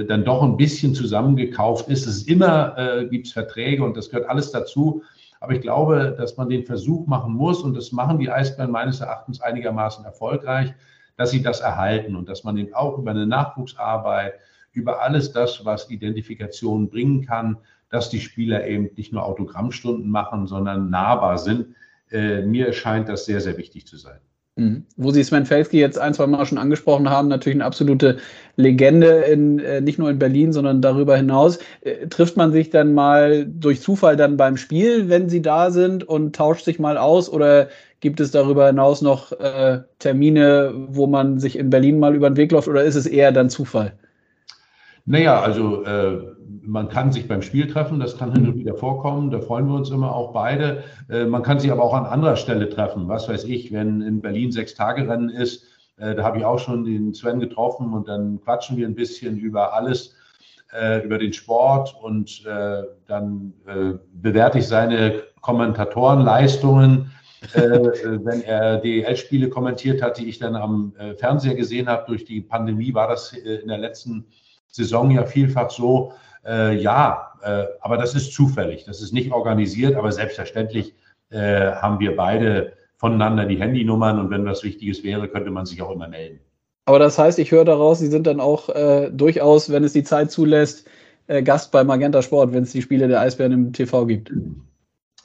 dann 0.06 0.24
doch 0.24 0.44
ein 0.44 0.56
bisschen 0.56 0.94
zusammengekauft 0.94 1.88
ist. 1.88 2.06
Es 2.06 2.18
ist 2.18 2.28
immer, 2.28 2.78
äh, 2.78 3.08
gibt 3.08 3.26
Verträge 3.26 3.82
und 3.82 3.96
das 3.96 4.10
gehört 4.10 4.28
alles 4.28 4.52
dazu. 4.52 5.02
Aber 5.40 5.54
ich 5.54 5.60
glaube, 5.60 6.14
dass 6.16 6.36
man 6.36 6.48
den 6.48 6.64
Versuch 6.64 7.08
machen 7.08 7.32
muss 7.32 7.62
und 7.62 7.74
das 7.76 7.90
machen 7.90 8.20
die 8.20 8.30
Eisbären 8.30 8.70
meines 8.70 9.00
Erachtens 9.00 9.40
einigermaßen 9.40 10.04
erfolgreich, 10.04 10.72
dass 11.16 11.32
sie 11.32 11.42
das 11.42 11.58
erhalten 11.58 12.14
und 12.14 12.28
dass 12.28 12.44
man 12.44 12.56
eben 12.58 12.74
auch 12.74 12.96
über 12.98 13.10
eine 13.10 13.26
Nachwuchsarbeit, 13.26 14.34
über 14.70 15.02
alles 15.02 15.32
das, 15.32 15.64
was 15.64 15.90
Identifikation 15.90 16.90
bringen 16.90 17.26
kann, 17.26 17.56
dass 17.90 18.08
die 18.08 18.20
Spieler 18.20 18.68
eben 18.68 18.90
nicht 18.96 19.12
nur 19.12 19.24
Autogrammstunden 19.24 20.08
machen, 20.08 20.46
sondern 20.46 20.90
nahbar 20.90 21.38
sind. 21.38 21.74
Äh, 22.10 22.42
mir 22.42 22.72
scheint 22.72 23.08
das 23.08 23.26
sehr, 23.26 23.40
sehr 23.40 23.56
wichtig 23.56 23.86
zu 23.86 23.96
sein. 23.96 24.18
Mhm. 24.56 24.84
Wo 24.96 25.10
Sie 25.10 25.22
Sven 25.22 25.46
Felski 25.46 25.78
jetzt 25.78 25.98
ein, 25.98 26.14
zwei 26.14 26.26
Mal 26.26 26.44
schon 26.46 26.58
angesprochen 26.58 27.08
haben, 27.08 27.28
natürlich 27.28 27.56
eine 27.56 27.64
absolute 27.64 28.18
Legende, 28.56 29.06
in, 29.06 29.58
äh, 29.60 29.80
nicht 29.80 29.98
nur 29.98 30.10
in 30.10 30.18
Berlin, 30.18 30.52
sondern 30.52 30.82
darüber 30.82 31.16
hinaus. 31.16 31.58
Äh, 31.82 32.08
trifft 32.08 32.36
man 32.36 32.52
sich 32.52 32.70
dann 32.70 32.92
mal 32.92 33.46
durch 33.46 33.80
Zufall 33.80 34.16
dann 34.16 34.36
beim 34.36 34.56
Spiel, 34.56 35.08
wenn 35.08 35.28
Sie 35.28 35.42
da 35.42 35.70
sind 35.70 36.02
und 36.02 36.34
tauscht 36.34 36.64
sich 36.64 36.78
mal 36.78 36.98
aus 36.98 37.30
oder 37.30 37.68
gibt 38.00 38.20
es 38.20 38.30
darüber 38.30 38.68
hinaus 38.68 39.02
noch 39.02 39.32
Termine, 39.98 40.72
wo 40.86 41.08
man 41.08 41.40
sich 41.40 41.58
in 41.58 41.68
Berlin 41.68 41.98
mal 41.98 42.14
über 42.14 42.30
den 42.30 42.36
Weg 42.36 42.52
läuft 42.52 42.68
oder 42.68 42.84
ist 42.84 42.94
es 42.94 43.06
eher 43.06 43.32
dann 43.32 43.50
Zufall? 43.50 43.94
Naja, 45.04 45.40
also 45.40 45.82
man 46.68 46.88
kann 46.90 47.12
sich 47.12 47.26
beim 47.26 47.40
Spiel 47.40 47.66
treffen, 47.66 47.98
das 47.98 48.18
kann 48.18 48.32
hin 48.32 48.46
und 48.46 48.58
wieder 48.58 48.74
vorkommen, 48.74 49.30
da 49.30 49.40
freuen 49.40 49.66
wir 49.68 49.74
uns 49.74 49.90
immer 49.90 50.14
auch 50.14 50.32
beide. 50.32 50.84
Äh, 51.08 51.24
man 51.24 51.42
kann 51.42 51.58
sich 51.58 51.72
aber 51.72 51.82
auch 51.82 51.94
an 51.94 52.04
anderer 52.04 52.36
Stelle 52.36 52.68
treffen, 52.68 53.08
was 53.08 53.28
weiß 53.28 53.44
ich, 53.44 53.72
wenn 53.72 54.02
in 54.02 54.20
Berlin 54.20 54.52
sechs 54.52 54.74
Tage 54.74 55.08
Rennen 55.08 55.30
ist, 55.30 55.64
äh, 55.96 56.14
da 56.14 56.22
habe 56.22 56.38
ich 56.38 56.44
auch 56.44 56.58
schon 56.58 56.84
den 56.84 57.14
Sven 57.14 57.40
getroffen 57.40 57.94
und 57.94 58.06
dann 58.06 58.40
quatschen 58.42 58.76
wir 58.76 58.86
ein 58.86 58.94
bisschen 58.94 59.38
über 59.38 59.72
alles, 59.72 60.14
äh, 60.78 61.02
über 61.04 61.16
den 61.16 61.32
Sport 61.32 61.96
und 62.00 62.44
dann 63.06 63.54
bewerte 64.12 64.58
ich 64.58 64.66
seine 64.66 65.22
Kommentatorenleistungen. 65.40 67.10
wenn 67.54 68.42
er 68.42 68.78
DEL-Spiele 68.78 69.48
kommentiert 69.48 70.02
hat, 70.02 70.18
die 70.18 70.28
ich 70.28 70.40
dann 70.40 70.56
am 70.56 70.92
Fernseher 71.18 71.54
gesehen 71.54 71.88
habe, 71.88 72.04
durch 72.08 72.24
die 72.24 72.40
Pandemie 72.40 72.92
war 72.92 73.06
das 73.06 73.32
in 73.32 73.68
der 73.68 73.78
letzten 73.78 74.26
Saison 74.66 75.10
ja 75.12 75.24
vielfach 75.24 75.70
so, 75.70 76.12
äh, 76.46 76.76
ja, 76.76 77.32
äh, 77.42 77.64
aber 77.80 77.96
das 77.96 78.14
ist 78.14 78.32
zufällig, 78.32 78.84
das 78.84 79.00
ist 79.00 79.12
nicht 79.12 79.32
organisiert, 79.32 79.96
aber 79.96 80.12
selbstverständlich 80.12 80.94
äh, 81.30 81.72
haben 81.72 82.00
wir 82.00 82.16
beide 82.16 82.72
voneinander 82.96 83.44
die 83.44 83.56
Handynummern 83.56 84.18
und 84.18 84.30
wenn 84.30 84.44
was 84.44 84.64
Wichtiges 84.64 85.04
wäre, 85.04 85.28
könnte 85.28 85.50
man 85.50 85.66
sich 85.66 85.82
auch 85.82 85.90
immer 85.90 86.08
melden. 86.08 86.40
Aber 86.86 86.98
das 86.98 87.18
heißt, 87.18 87.38
ich 87.38 87.52
höre 87.52 87.64
daraus, 87.64 87.98
Sie 87.98 88.06
sind 88.06 88.26
dann 88.26 88.40
auch 88.40 88.70
äh, 88.70 89.10
durchaus, 89.10 89.70
wenn 89.70 89.84
es 89.84 89.92
die 89.92 90.04
Zeit 90.04 90.30
zulässt, 90.30 90.88
äh, 91.26 91.42
Gast 91.42 91.70
bei 91.70 91.84
Magenta 91.84 92.22
Sport, 92.22 92.52
wenn 92.52 92.62
es 92.62 92.72
die 92.72 92.82
Spiele 92.82 93.08
der 93.08 93.20
Eisbären 93.20 93.52
im 93.52 93.72
TV 93.72 94.06
gibt. 94.06 94.32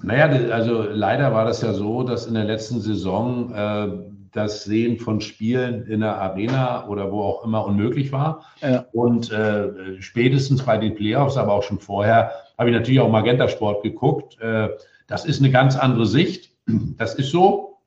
Naja, 0.02 0.26
also 0.52 0.84
leider 0.84 1.32
war 1.32 1.46
das 1.46 1.62
ja 1.62 1.74
so, 1.74 2.04
dass 2.04 2.28
in 2.28 2.34
der 2.34 2.44
letzten 2.44 2.82
Saison 2.82 3.54
äh, 3.54 3.88
das 4.34 4.64
Sehen 4.64 4.98
von 4.98 5.22
Spielen 5.22 5.86
in 5.86 6.02
der 6.02 6.20
Arena 6.20 6.88
oder 6.88 7.12
wo 7.12 7.22
auch 7.22 7.46
immer 7.46 7.66
unmöglich 7.66 8.12
war. 8.12 8.46
Ja. 8.62 8.86
Und 8.92 9.32
äh, 9.32 10.02
spätestens 10.02 10.64
bei 10.64 10.78
den 10.78 10.96
Playoffs, 10.96 11.38
aber 11.38 11.54
auch 11.54 11.64
schon 11.64 11.80
vorher, 11.80 12.32
habe 12.58 12.70
ich 12.70 12.76
natürlich 12.76 13.00
auch 13.00 13.10
Magenta 13.10 13.48
Sport 13.48 13.84
geguckt. 13.84 14.40
Äh, 14.42 14.70
das 15.08 15.26
ist 15.26 15.40
eine 15.40 15.52
ganz 15.52 15.78
andere 15.78 16.06
Sicht. 16.06 16.52
Das 16.98 17.16
ist 17.16 17.30
so. 17.30 17.78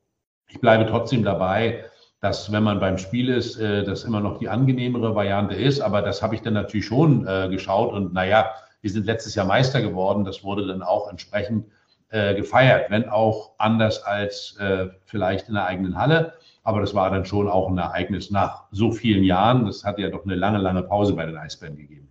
Ich 0.49 0.61
bleibe 0.61 0.86
trotzdem 0.86 1.24
dabei, 1.24 1.84
dass 2.20 2.53
wenn 2.53 2.62
man 2.62 2.78
beim 2.78 2.99
Spiel 2.99 3.28
ist, 3.28 3.59
äh, 3.59 3.84
das 3.84 4.05
immer 4.05 4.20
noch 4.20 4.38
die 4.38 4.49
angenehmere 4.49 5.14
Variante 5.14 5.57
ist. 5.57 5.80
Aber 5.80 6.03
das 6.03 6.22
habe 6.22 6.34
ich 6.34 6.42
dann 6.42 6.55
natürlich 6.55 6.86
schon 6.86 7.26
äh, 7.26 7.49
geschaut. 7.51 7.92
Und 7.92 8.14
naja, 8.14 8.51
wir 8.82 8.90
sind 8.90 9.07
letztes 9.07 9.34
Jahr 9.34 9.47
Meister 9.47 9.82
geworden. 9.82 10.24
Das 10.24 10.44
wurde 10.44 10.66
dann 10.66 10.82
auch 10.82 11.11
entsprechend 11.11 11.66
äh, 12.11 12.34
gefeiert, 12.34 12.90
wenn 12.90 13.09
auch 13.09 13.52
anders 13.59 14.02
als 14.02 14.57
äh, 14.61 14.86
vielleicht 15.04 15.48
in 15.48 15.54
der 15.54 15.66
eigenen 15.66 15.98
Halle. 15.98 16.34
Aber 16.62 16.80
das 16.80 16.94
war 16.94 17.11
dann 17.11 17.24
schon 17.24 17.48
auch 17.48 17.68
ein 17.68 17.78
Ereignis 17.78 18.30
nach 18.30 18.64
so 18.70 18.90
vielen 18.90 19.24
Jahren. 19.24 19.66
Das 19.66 19.84
hat 19.84 19.98
ja 19.98 20.11
doch 20.11 20.24
eine 20.24 20.34
lange, 20.34 20.59
lange 20.59 20.82
Pause 20.82 21.14
bei 21.14 21.26
den 21.26 21.36
Eisbären 21.36 21.76
gegeben. 21.76 22.09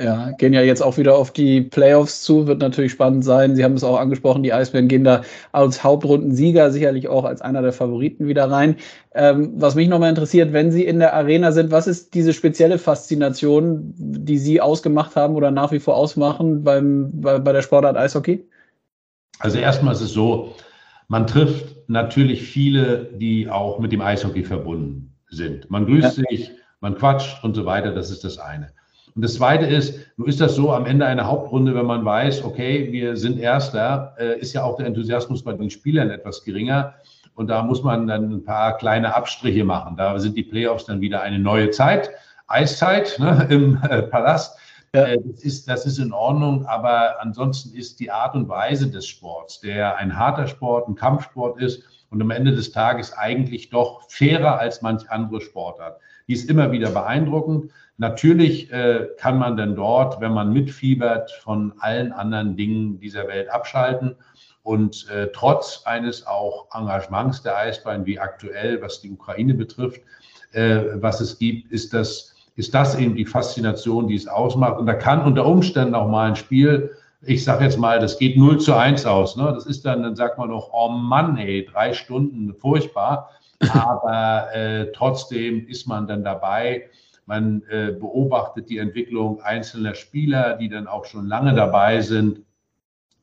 Ja, 0.00 0.32
gehen 0.32 0.52
ja 0.52 0.60
jetzt 0.60 0.82
auch 0.82 0.96
wieder 0.98 1.16
auf 1.16 1.30
die 1.30 1.60
Playoffs 1.60 2.22
zu, 2.22 2.48
wird 2.48 2.58
natürlich 2.60 2.90
spannend 2.90 3.24
sein. 3.24 3.54
Sie 3.54 3.62
haben 3.62 3.74
es 3.74 3.84
auch 3.84 3.96
angesprochen, 3.96 4.42
die 4.42 4.52
Eisbären 4.52 4.88
gehen 4.88 5.04
da 5.04 5.22
als 5.52 5.84
Hauptrundensieger 5.84 6.72
sicherlich 6.72 7.06
auch 7.06 7.24
als 7.24 7.40
einer 7.42 7.62
der 7.62 7.72
Favoriten 7.72 8.26
wieder 8.26 8.50
rein. 8.50 8.74
Ähm, 9.14 9.52
was 9.54 9.76
mich 9.76 9.88
nochmal 9.88 10.10
interessiert, 10.10 10.52
wenn 10.52 10.72
Sie 10.72 10.84
in 10.84 10.98
der 10.98 11.14
Arena 11.14 11.52
sind, 11.52 11.70
was 11.70 11.86
ist 11.86 12.12
diese 12.14 12.32
spezielle 12.32 12.78
Faszination, 12.78 13.94
die 13.96 14.38
Sie 14.38 14.60
ausgemacht 14.60 15.14
haben 15.14 15.36
oder 15.36 15.52
nach 15.52 15.70
wie 15.70 15.78
vor 15.78 15.96
ausmachen 15.96 16.64
beim, 16.64 17.10
bei, 17.12 17.38
bei 17.38 17.52
der 17.52 17.62
Sportart 17.62 17.96
Eishockey? 17.96 18.44
Also 19.40 19.58
erstmal 19.58 19.94
ist 19.94 20.00
es 20.00 20.12
so, 20.12 20.54
man 21.08 21.26
trifft 21.26 21.88
natürlich 21.88 22.42
viele, 22.42 23.10
die 23.14 23.48
auch 23.48 23.78
mit 23.78 23.92
dem 23.92 24.00
Eishockey 24.00 24.44
verbunden 24.44 25.14
sind. 25.28 25.70
Man 25.70 25.86
grüßt 25.86 26.18
ja. 26.18 26.24
sich, 26.30 26.50
man 26.80 26.94
quatscht 26.96 27.42
und 27.44 27.54
so 27.54 27.66
weiter, 27.66 27.92
das 27.92 28.10
ist 28.10 28.24
das 28.24 28.38
eine. 28.38 28.72
Und 29.14 29.22
das 29.22 29.34
Zweite 29.34 29.66
ist, 29.66 30.00
nun 30.16 30.28
ist 30.28 30.40
das 30.40 30.56
so 30.56 30.72
am 30.72 30.86
Ende 30.86 31.06
einer 31.06 31.26
Hauptrunde, 31.26 31.74
wenn 31.74 31.86
man 31.86 32.04
weiß, 32.04 32.42
okay, 32.44 32.90
wir 32.90 33.16
sind 33.16 33.38
Erster, 33.38 34.14
äh, 34.18 34.40
ist 34.40 34.52
ja 34.54 34.64
auch 34.64 34.76
der 34.76 34.86
Enthusiasmus 34.86 35.44
bei 35.44 35.52
den 35.52 35.70
Spielern 35.70 36.10
etwas 36.10 36.42
geringer. 36.42 36.94
Und 37.34 37.48
da 37.48 37.62
muss 37.62 37.82
man 37.82 38.06
dann 38.06 38.32
ein 38.32 38.44
paar 38.44 38.76
kleine 38.76 39.14
Abstriche 39.14 39.64
machen. 39.64 39.96
Da 39.96 40.18
sind 40.18 40.36
die 40.36 40.42
Playoffs 40.42 40.86
dann 40.86 41.00
wieder 41.00 41.22
eine 41.22 41.38
neue 41.38 41.70
Zeit, 41.70 42.10
Eiszeit 42.46 43.16
ne, 43.18 43.46
im 43.50 43.78
äh, 43.88 44.02
Palast. 44.02 44.58
Ja. 44.94 45.06
Äh, 45.06 45.18
das, 45.24 45.42
ist, 45.42 45.68
das 45.68 45.86
ist 45.86 45.98
in 45.98 46.12
Ordnung, 46.12 46.66
aber 46.66 47.20
ansonsten 47.20 47.76
ist 47.76 47.98
die 48.00 48.10
Art 48.10 48.34
und 48.34 48.48
Weise 48.48 48.88
des 48.88 49.06
Sports, 49.06 49.60
der 49.60 49.96
ein 49.96 50.16
harter 50.16 50.46
Sport, 50.46 50.88
ein 50.88 50.94
Kampfsport 50.94 51.60
ist 51.60 51.82
und 52.10 52.22
am 52.22 52.30
Ende 52.30 52.54
des 52.54 52.70
Tages 52.70 53.12
eigentlich 53.12 53.70
doch 53.70 54.08
fairer 54.08 54.58
als 54.60 54.82
manch 54.82 55.10
andere 55.10 55.40
Sportart. 55.40 56.00
Die 56.28 56.32
ist 56.32 56.48
immer 56.48 56.70
wieder 56.70 56.90
beeindruckend. 56.90 57.72
Natürlich 57.98 58.72
äh, 58.72 59.08
kann 59.18 59.36
man 59.36 59.56
dann 59.56 59.74
dort, 59.74 60.20
wenn 60.20 60.32
man 60.32 60.52
mitfiebert, 60.52 61.30
von 61.32 61.74
allen 61.78 62.12
anderen 62.12 62.56
Dingen 62.56 63.00
dieser 63.00 63.26
Welt 63.26 63.48
abschalten. 63.50 64.16
Und 64.62 65.08
äh, 65.10 65.28
trotz 65.32 65.82
eines 65.84 66.26
auch 66.26 66.68
Engagements 66.72 67.42
der 67.42 67.56
Eisbein, 67.56 68.06
wie 68.06 68.18
aktuell, 68.18 68.80
was 68.80 69.00
die 69.00 69.10
Ukraine 69.10 69.54
betrifft, 69.54 70.00
äh, 70.52 70.80
was 70.94 71.20
es 71.20 71.38
gibt, 71.38 71.70
ist 71.70 71.92
das 71.92 72.33
ist 72.56 72.74
das 72.74 72.96
eben 72.96 73.16
die 73.16 73.26
Faszination, 73.26 74.08
die 74.08 74.14
es 74.14 74.28
ausmacht. 74.28 74.78
Und 74.78 74.86
da 74.86 74.94
kann 74.94 75.22
unter 75.22 75.46
Umständen 75.46 75.94
auch 75.94 76.08
mal 76.08 76.28
ein 76.28 76.36
Spiel, 76.36 76.90
ich 77.26 77.42
sage 77.44 77.64
jetzt 77.64 77.78
mal, 77.78 78.00
das 78.00 78.18
geht 78.18 78.36
0 78.36 78.60
zu 78.60 78.74
1 78.74 79.06
aus. 79.06 79.36
Ne? 79.36 79.50
Das 79.54 79.66
ist 79.66 79.84
dann, 79.84 80.02
dann 80.02 80.16
sagt 80.16 80.38
man 80.38 80.50
noch, 80.50 80.70
oh 80.72 80.90
Mann, 80.90 81.36
ey, 81.36 81.66
drei 81.70 81.92
Stunden, 81.92 82.54
furchtbar. 82.54 83.30
Aber 83.72 84.54
äh, 84.54 84.92
trotzdem 84.92 85.66
ist 85.66 85.86
man 85.86 86.06
dann 86.06 86.22
dabei. 86.22 86.90
Man 87.26 87.62
äh, 87.70 87.92
beobachtet 87.92 88.68
die 88.68 88.78
Entwicklung 88.78 89.40
einzelner 89.40 89.94
Spieler, 89.94 90.56
die 90.56 90.68
dann 90.68 90.86
auch 90.86 91.06
schon 91.06 91.26
lange 91.26 91.54
dabei 91.54 92.00
sind, 92.02 92.40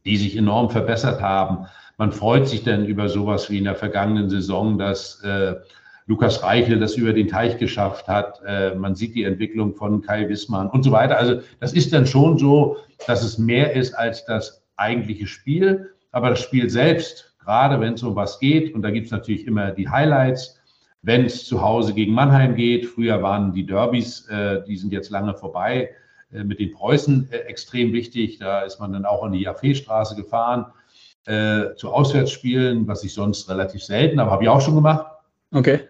die 0.06 0.18
sich 0.18 0.36
enorm 0.36 0.72
verbessert 0.72 1.22
haben. 1.22 1.68
Man 1.98 2.12
freut 2.12 2.48
sich 2.48 2.64
dann 2.64 2.86
über 2.86 3.10
sowas 3.10 3.52
wie 3.52 3.60
in 3.60 3.66
der 3.66 3.76
vergangenen 3.76 4.30
Saison, 4.30 4.80
dass 4.80 5.22
äh, 5.24 5.56
Lukas 6.12 6.44
Reichel 6.44 6.78
das 6.78 6.96
über 6.96 7.14
den 7.14 7.30
Teich 7.30 7.58
geschafft 7.58 8.10
hat. 8.10 8.42
Äh, 8.46 8.76
man 8.76 8.96
sieht 8.96 9.16
die 9.16 9.24
Entwicklung 9.24 9.74
von 9.74 10.02
Kai 10.02 10.28
Wissmann 10.28 10.70
und 10.70 10.84
so 10.84 10.92
weiter. 10.92 11.18
Also 11.18 11.40
das 11.62 11.72
ist 11.72 11.94
dann 11.94 12.06
schon 12.06 12.38
so, 12.38 12.76
dass 13.08 13.24
es 13.24 13.38
mehr 13.38 13.74
ist 13.74 13.94
als 13.94 14.26
das 14.26 14.62
eigentliche 14.76 15.26
Spiel. 15.26 15.94
Aber 16.12 16.32
das 16.32 16.42
Spiel 16.42 16.70
selbst, 16.70 17.34
gerade 17.40 17.80
wenn 17.80 17.94
es 17.94 18.04
um 18.04 18.14
was 18.18 18.40
geht, 18.40 18.76
und 18.76 18.82
da 18.82 18.92
gibt 18.92 19.06
es 19.06 19.12
natürlich 19.14 19.48
immer 19.48 19.72
die 19.72 19.88
Highlights, 19.88 20.60
wenn 21.02 21.24
es 21.24 21.46
zu 21.46 21.62
Hause 21.62 21.94
gegen 21.94 22.14
Mannheim 22.14 22.56
geht. 22.56 22.88
Früher 22.88 23.24
waren 23.24 23.54
die 23.54 23.66
Derbys, 23.66 24.28
äh, 24.28 24.62
die 24.68 24.76
sind 24.76 24.92
jetzt 24.92 25.12
lange 25.12 25.34
vorbei, 25.34 25.92
äh, 26.34 26.44
mit 26.44 26.60
den 26.60 26.74
Preußen 26.74 27.32
extrem 27.32 27.94
wichtig. 27.94 28.38
Da 28.38 28.64
ist 28.64 28.82
man 28.82 28.92
dann 28.92 29.06
auch 29.06 29.24
an 29.24 29.32
die 29.32 29.42
Jaffeestraße 29.42 30.16
gefahren 30.16 30.66
zu 31.24 31.92
Auswärtsspielen, 31.92 32.88
was 32.88 33.04
ich 33.04 33.14
sonst 33.14 33.48
relativ 33.48 33.84
selten, 33.84 34.20
aber 34.20 34.32
habe 34.32 34.42
ich 34.42 34.50
auch 34.50 34.60
schon 34.60 34.74
gemacht. 34.74 35.06
Okay. 35.54 35.82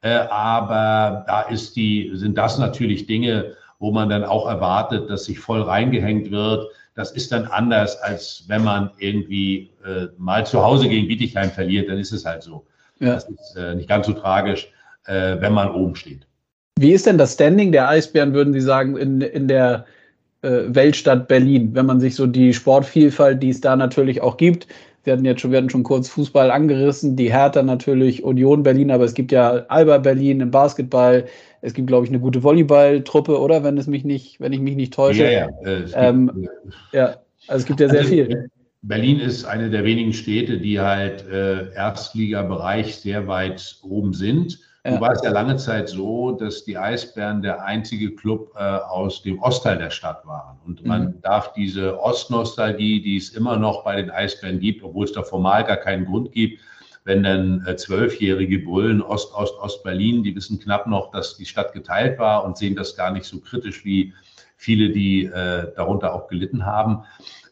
Äh, 0.00 0.10
aber 0.10 1.24
da 1.26 1.42
ist 1.42 1.76
die, 1.76 2.10
sind 2.14 2.38
das 2.38 2.58
natürlich 2.58 3.06
Dinge, 3.06 3.56
wo 3.78 3.90
man 3.90 4.08
dann 4.08 4.24
auch 4.24 4.48
erwartet, 4.48 5.10
dass 5.10 5.24
sich 5.24 5.38
voll 5.38 5.62
reingehängt 5.62 6.30
wird. 6.30 6.68
Das 6.94 7.12
ist 7.12 7.30
dann 7.30 7.46
anders, 7.46 8.00
als 8.02 8.44
wenn 8.48 8.64
man 8.64 8.90
irgendwie 8.98 9.70
äh, 9.84 10.06
mal 10.18 10.44
zu 10.46 10.62
Hause 10.62 10.88
gegen 10.88 11.08
Bietigheim 11.08 11.50
verliert, 11.50 11.88
dann 11.88 11.98
ist 11.98 12.12
es 12.12 12.24
halt 12.24 12.42
so. 12.42 12.66
Ja. 12.98 13.14
Das 13.14 13.28
ist 13.28 13.56
äh, 13.56 13.74
nicht 13.74 13.88
ganz 13.88 14.06
so 14.06 14.12
tragisch, 14.12 14.72
äh, 15.06 15.36
wenn 15.40 15.52
man 15.52 15.70
oben 15.70 15.94
steht. 15.94 16.26
Wie 16.78 16.92
ist 16.92 17.06
denn 17.06 17.18
das 17.18 17.34
Standing 17.34 17.72
der 17.72 17.88
Eisbären, 17.88 18.34
würden 18.34 18.52
Sie 18.52 18.60
sagen, 18.60 18.96
in, 18.96 19.20
in 19.20 19.48
der 19.48 19.84
äh, 20.42 20.62
Weltstadt 20.68 21.28
Berlin, 21.28 21.70
wenn 21.74 21.86
man 21.86 22.00
sich 22.00 22.14
so 22.14 22.26
die 22.26 22.54
Sportvielfalt, 22.54 23.42
die 23.42 23.50
es 23.50 23.60
da 23.60 23.74
natürlich 23.74 24.20
auch 24.20 24.36
gibt, 24.36 24.68
wir 25.04 25.12
hatten 25.12 25.24
jetzt 25.24 25.40
schon, 25.40 25.50
wir 25.50 25.58
hatten 25.58 25.70
schon 25.70 25.84
kurz 25.84 26.08
Fußball 26.08 26.50
angerissen, 26.50 27.16
die 27.16 27.32
Hertha 27.32 27.62
natürlich, 27.62 28.24
Union 28.24 28.62
Berlin, 28.62 28.90
aber 28.90 29.04
es 29.04 29.14
gibt 29.14 29.32
ja 29.32 29.64
Alba 29.68 29.98
Berlin 29.98 30.40
im 30.40 30.50
Basketball. 30.50 31.26
Es 31.60 31.74
gibt, 31.74 31.88
glaube 31.88 32.04
ich, 32.04 32.10
eine 32.10 32.20
gute 32.20 32.42
Volleyballtruppe, 32.42 33.40
oder? 33.40 33.64
Wenn 33.64 33.78
es 33.78 33.86
mich 33.86 34.04
nicht, 34.04 34.40
wenn 34.40 34.52
ich 34.52 34.60
mich 34.60 34.76
nicht 34.76 34.92
täusche. 34.92 35.24
Ja, 35.24 35.30
ja. 35.30 35.48
Äh, 35.64 35.84
ähm, 35.94 36.48
ja. 36.92 37.16
also 37.46 37.62
es 37.62 37.66
gibt 37.66 37.80
ja 37.80 37.88
sehr 37.88 38.00
also, 38.00 38.10
viel. 38.10 38.50
Berlin 38.82 39.18
ist 39.18 39.44
eine 39.44 39.70
der 39.70 39.84
wenigen 39.84 40.12
Städte, 40.12 40.58
die 40.58 40.78
halt 40.78 41.26
äh, 41.28 41.72
Erstliga-Bereich 41.74 42.96
sehr 42.96 43.26
weit 43.26 43.76
oben 43.82 44.12
sind. 44.12 44.60
Ja. 44.88 44.96
Du 44.96 45.00
warst 45.00 45.24
ja 45.24 45.30
lange 45.30 45.56
Zeit 45.56 45.88
so, 45.88 46.32
dass 46.32 46.64
die 46.64 46.78
Eisbären 46.78 47.42
der 47.42 47.64
einzige 47.64 48.14
Club 48.14 48.52
äh, 48.56 48.62
aus 48.62 49.22
dem 49.22 49.38
Ostteil 49.40 49.78
der 49.78 49.90
Stadt 49.90 50.26
waren. 50.26 50.58
Und 50.66 50.84
man 50.84 51.04
mhm. 51.04 51.20
darf 51.22 51.52
diese 51.52 52.00
Ostnostalgie, 52.00 53.00
die 53.00 53.16
es 53.16 53.30
immer 53.30 53.56
noch 53.56 53.84
bei 53.84 53.96
den 53.96 54.10
Eisbären 54.10 54.60
gibt, 54.60 54.82
obwohl 54.82 55.04
es 55.04 55.12
da 55.12 55.22
formal 55.22 55.64
gar 55.64 55.76
keinen 55.76 56.06
Grund 56.06 56.32
gibt, 56.32 56.60
wenn 57.04 57.22
dann 57.22 57.64
äh, 57.66 57.76
zwölfjährige 57.76 58.60
Bullen 58.60 59.02
Ost, 59.02 59.34
Ost, 59.34 59.58
Ost-Berlin, 59.58 60.22
die 60.22 60.34
wissen 60.34 60.58
knapp 60.58 60.86
noch, 60.86 61.10
dass 61.10 61.36
die 61.36 61.46
Stadt 61.46 61.72
geteilt 61.72 62.18
war 62.18 62.44
und 62.44 62.56
sehen 62.56 62.76
das 62.76 62.96
gar 62.96 63.10
nicht 63.10 63.24
so 63.24 63.40
kritisch 63.40 63.84
wie 63.84 64.12
viele, 64.56 64.90
die 64.90 65.24
äh, 65.24 65.72
darunter 65.76 66.14
auch 66.14 66.28
gelitten 66.28 66.66
haben. 66.66 67.04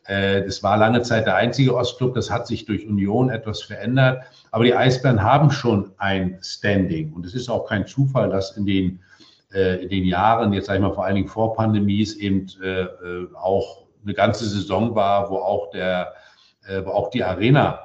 Äh, 0.07 0.43
das 0.43 0.63
war 0.63 0.77
lange 0.77 1.03
Zeit 1.03 1.27
der 1.27 1.37
einzige 1.37 1.75
Ostclub. 1.75 2.15
Das 2.15 2.31
hat 2.31 2.47
sich 2.47 2.67
durch 2.67 2.87
Union 2.87 3.31
etwas 3.31 3.63
verändert. 3.63 4.25
Aber 4.57 4.65
die 4.65 4.75
Eisbären 4.75 5.23
haben 5.23 5.51
schon 5.51 5.93
ein 5.99 6.39
Standing. 6.41 7.13
Und 7.13 7.27
es 7.27 7.35
ist 7.35 7.51
auch 7.51 7.67
kein 7.67 7.87
Zufall, 7.87 8.31
dass 8.31 8.57
in 8.57 8.65
den, 8.65 9.01
äh, 9.53 9.83
in 9.83 9.91
den 9.91 10.05
Jahren, 10.07 10.55
jetzt 10.55 10.69
sage 10.69 10.79
ich 10.79 10.83
mal 10.83 10.95
vor 10.95 11.05
allen 11.05 11.17
Dingen 11.17 11.29
vor 11.29 11.55
Pandemies, 11.55 12.17
eben 12.17 12.47
äh, 12.63 12.87
auch 13.35 13.85
eine 14.03 14.15
ganze 14.15 14.47
Saison 14.47 14.95
war, 14.95 15.29
wo 15.29 15.37
auch, 15.37 15.71
der, 15.73 16.15
wo 16.85 16.91
auch 16.91 17.11
die 17.11 17.23
Arena 17.23 17.81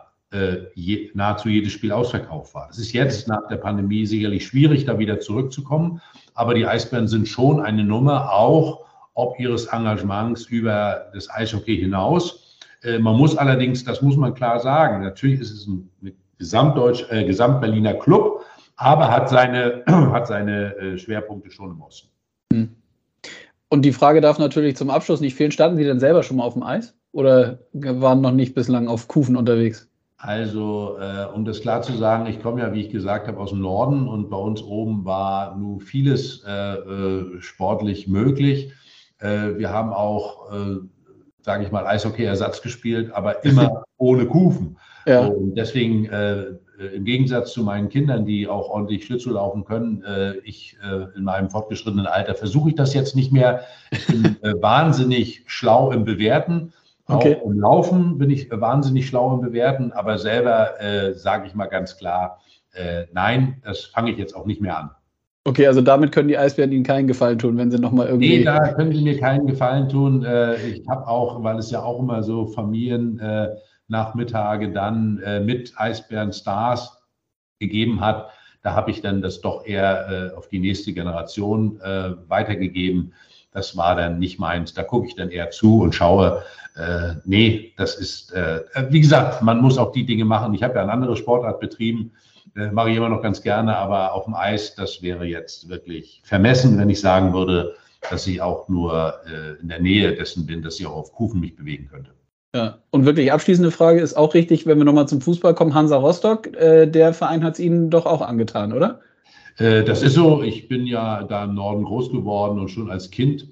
je, 0.75 1.11
nahezu 1.13 1.49
jedes 1.49 1.73
Spiel 1.73 1.91
ausverkauft 1.91 2.55
war. 2.55 2.69
Es 2.69 2.77
ist 2.77 2.93
jetzt 2.93 3.27
nach 3.27 3.47
der 3.49 3.57
Pandemie 3.57 4.05
sicherlich 4.05 4.47
schwierig, 4.47 4.85
da 4.85 4.97
wieder 4.97 5.19
zurückzukommen. 5.19 6.01
Aber 6.35 6.53
die 6.53 6.65
Eisbären 6.65 7.09
sind 7.09 7.27
schon 7.27 7.59
eine 7.59 7.83
Nummer, 7.83 8.31
auch 8.31 8.85
ob 9.13 9.37
ihres 9.39 9.65
Engagements 9.65 10.45
über 10.45 11.11
das 11.13 11.29
Eishockey 11.29 11.75
hinaus. 11.75 12.59
Äh, 12.81 12.99
man 12.99 13.17
muss 13.17 13.35
allerdings, 13.35 13.83
das 13.83 14.01
muss 14.01 14.15
man 14.15 14.33
klar 14.33 14.61
sagen, 14.61 15.03
natürlich 15.03 15.41
ist 15.41 15.51
es 15.51 15.67
ein 15.67 15.89
Gesamtdeutsch, 16.41 17.05
äh, 17.11 17.23
Gesamtberliner 17.23 17.93
Club, 17.93 18.43
aber 18.75 19.11
hat 19.11 19.29
seine, 19.29 19.83
hat 19.87 20.25
seine 20.25 20.75
äh, 20.75 20.97
Schwerpunkte 20.97 21.51
schon 21.51 21.69
im 21.69 21.81
Osten. 21.81 22.09
Hm. 22.51 22.75
Und 23.69 23.83
die 23.83 23.93
Frage 23.93 24.21
darf 24.21 24.39
natürlich 24.39 24.75
zum 24.75 24.89
Abschluss 24.89 25.21
nicht 25.21 25.35
fehlen. 25.35 25.51
Standen 25.51 25.77
Sie 25.77 25.83
denn 25.83 25.99
selber 25.99 26.23
schon 26.23 26.37
mal 26.37 26.43
auf 26.43 26.53
dem 26.53 26.63
Eis 26.63 26.95
oder 27.11 27.59
waren 27.73 28.21
noch 28.21 28.31
nicht 28.31 28.55
bislang 28.55 28.87
auf 28.87 29.07
Kufen 29.07 29.35
unterwegs? 29.35 29.87
Also, 30.17 30.97
äh, 30.99 31.25
um 31.33 31.45
das 31.45 31.61
klar 31.61 31.83
zu 31.83 31.93
sagen, 31.93 32.25
ich 32.25 32.41
komme 32.41 32.61
ja, 32.61 32.73
wie 32.73 32.81
ich 32.81 32.89
gesagt 32.89 33.27
habe, 33.27 33.39
aus 33.39 33.51
dem 33.51 33.61
Norden 33.61 34.07
und 34.07 34.29
bei 34.31 34.37
uns 34.37 34.63
oben 34.63 35.05
war 35.05 35.55
nun 35.55 35.79
vieles 35.79 36.43
äh, 36.45 36.73
äh 36.73 37.41
sportlich 37.41 38.07
möglich. 38.07 38.73
Äh, 39.19 39.57
wir 39.57 39.69
haben 39.69 39.93
auch, 39.93 40.51
sage 41.43 41.63
ich 41.63 41.71
mal, 41.71 41.85
Eishockey-Ersatz 41.85 42.63
gespielt, 42.63 43.11
aber 43.13 43.45
immer 43.45 43.83
ohne 43.97 44.25
Kufen. 44.25 44.77
Ja. 45.05 45.27
Und 45.27 45.55
deswegen, 45.55 46.05
äh, 46.05 46.45
im 46.95 47.05
Gegensatz 47.05 47.53
zu 47.53 47.63
meinen 47.63 47.89
Kindern, 47.89 48.25
die 48.25 48.47
auch 48.47 48.69
ordentlich 48.69 49.05
Schlittschuh 49.05 49.31
laufen 49.31 49.65
können, 49.65 50.03
äh, 50.03 50.37
ich 50.43 50.77
äh, 50.83 51.15
in 51.17 51.23
meinem 51.23 51.49
fortgeschrittenen 51.49 52.07
Alter 52.07 52.35
versuche 52.35 52.69
ich 52.69 52.75
das 52.75 52.93
jetzt 52.93 53.15
nicht 53.15 53.31
mehr. 53.31 53.61
Ich 53.91 54.07
bin 54.07 54.35
äh, 54.41 54.53
wahnsinnig 54.61 55.43
schlau 55.45 55.91
im 55.91 56.05
Bewerten. 56.05 56.73
Okay. 57.07 57.37
Auch 57.37 57.45
im 57.45 57.59
Laufen 57.59 58.17
bin 58.17 58.29
ich 58.29 58.49
wahnsinnig 58.51 59.07
schlau 59.07 59.35
im 59.35 59.41
Bewerten, 59.41 59.91
aber 59.91 60.17
selber 60.17 60.69
sage 61.13 61.47
ich 61.47 61.55
mal 61.55 61.65
ganz 61.65 61.97
klar, 61.97 62.39
nein, 63.11 63.57
das 63.65 63.81
fange 63.81 64.11
ich 64.11 64.17
jetzt 64.17 64.33
auch 64.33 64.45
nicht 64.45 64.61
mehr 64.61 64.77
an. 64.77 64.91
Okay, 65.43 65.65
also 65.65 65.81
damit 65.81 66.11
können 66.11 66.27
die 66.27 66.37
Eisbären 66.37 66.71
Ihnen 66.71 66.83
keinen 66.83 67.07
Gefallen 67.07 67.39
tun, 67.39 67.57
wenn 67.57 67.71
sie 67.71 67.79
nochmal 67.79 68.07
irgendwie. 68.07 68.37
Nee, 68.37 68.43
da 68.43 68.73
können 68.73 68.93
sie 68.93 69.01
mir 69.01 69.19
keinen 69.19 69.47
Gefallen 69.47 69.89
tun. 69.89 70.23
Äh, 70.23 70.55
ich 70.67 70.87
habe 70.87 71.07
auch, 71.07 71.43
weil 71.43 71.57
es 71.57 71.71
ja 71.71 71.81
auch 71.81 71.99
immer 71.99 72.21
so 72.21 72.45
Familiennachmittage 72.45 73.57
äh, 73.93 74.71
dann 74.71 75.19
äh, 75.19 75.39
mit 75.39 75.73
Eisbären-Stars 75.75 77.01
gegeben 77.59 78.01
hat, 78.01 78.29
da 78.63 78.73
habe 78.73 78.91
ich 78.91 79.01
dann 79.01 79.21
das 79.21 79.41
doch 79.41 79.65
eher 79.65 80.33
auf 80.37 80.47
die 80.47 80.59
nächste 80.59 80.93
Generation 80.93 81.79
weitergegeben. 82.27 83.13
Das 83.51 83.75
war 83.75 83.95
dann 83.95 84.19
nicht 84.19 84.37
meins. 84.37 84.75
Da 84.75 84.83
gucke 84.83 85.07
ich 85.07 85.15
dann 85.15 85.29
eher 85.29 85.49
zu 85.49 85.81
und 85.81 85.95
schaue, 85.95 86.43
äh, 86.75 87.15
nee, 87.25 87.73
das 87.77 87.95
ist, 87.95 88.31
äh, 88.33 88.61
wie 88.89 89.01
gesagt, 89.01 89.41
man 89.41 89.61
muss 89.61 89.77
auch 89.77 89.91
die 89.91 90.05
Dinge 90.05 90.25
machen. 90.25 90.53
Ich 90.53 90.63
habe 90.63 90.75
ja 90.75 90.83
eine 90.83 90.91
andere 90.91 91.17
Sportart 91.17 91.59
betrieben, 91.59 92.11
äh, 92.55 92.71
mache 92.71 92.91
ich 92.91 92.97
immer 92.97 93.09
noch 93.09 93.21
ganz 93.21 93.41
gerne, 93.41 93.75
aber 93.75 94.13
auf 94.13 94.25
dem 94.25 94.35
Eis, 94.35 94.75
das 94.75 95.01
wäre 95.01 95.25
jetzt 95.25 95.69
wirklich 95.69 96.21
vermessen, 96.23 96.77
wenn 96.77 96.89
ich 96.89 97.01
sagen 97.01 97.33
würde, 97.33 97.75
dass 98.09 98.25
ich 98.25 98.41
auch 98.41 98.67
nur 98.69 99.15
äh, 99.25 99.61
in 99.61 99.67
der 99.67 99.79
Nähe 99.79 100.15
dessen 100.15 100.45
bin, 100.45 100.61
dass 100.61 100.79
ich 100.79 100.87
auch 100.87 100.95
auf 100.95 101.13
Kufen 101.13 101.41
mich 101.41 101.55
bewegen 101.55 101.87
könnte. 101.87 102.11
Ja, 102.53 102.79
und 102.89 103.05
wirklich 103.05 103.31
abschließende 103.31 103.71
Frage 103.71 104.01
ist 104.01 104.15
auch 104.15 104.33
richtig, 104.33 104.65
wenn 104.65 104.77
wir 104.77 104.83
nochmal 104.83 105.07
zum 105.07 105.21
Fußball 105.21 105.55
kommen, 105.55 105.73
Hansa 105.73 105.95
Rostock, 105.95 106.47
äh, 106.57 106.85
der 106.85 107.13
Verein 107.13 107.43
hat 107.43 107.53
es 107.53 107.59
Ihnen 107.59 107.89
doch 107.89 108.05
auch 108.05 108.21
angetan, 108.21 108.73
oder? 108.73 108.99
Äh, 109.57 109.83
das 109.83 110.01
ist 110.03 110.15
so, 110.15 110.43
ich 110.43 110.67
bin 110.67 110.85
ja 110.85 111.23
da 111.23 111.45
im 111.45 111.53
Norden 111.55 111.85
groß 111.85 112.11
geworden 112.11 112.59
und 112.59 112.69
schon 112.69 112.91
als 112.91 113.09
Kind 113.09 113.47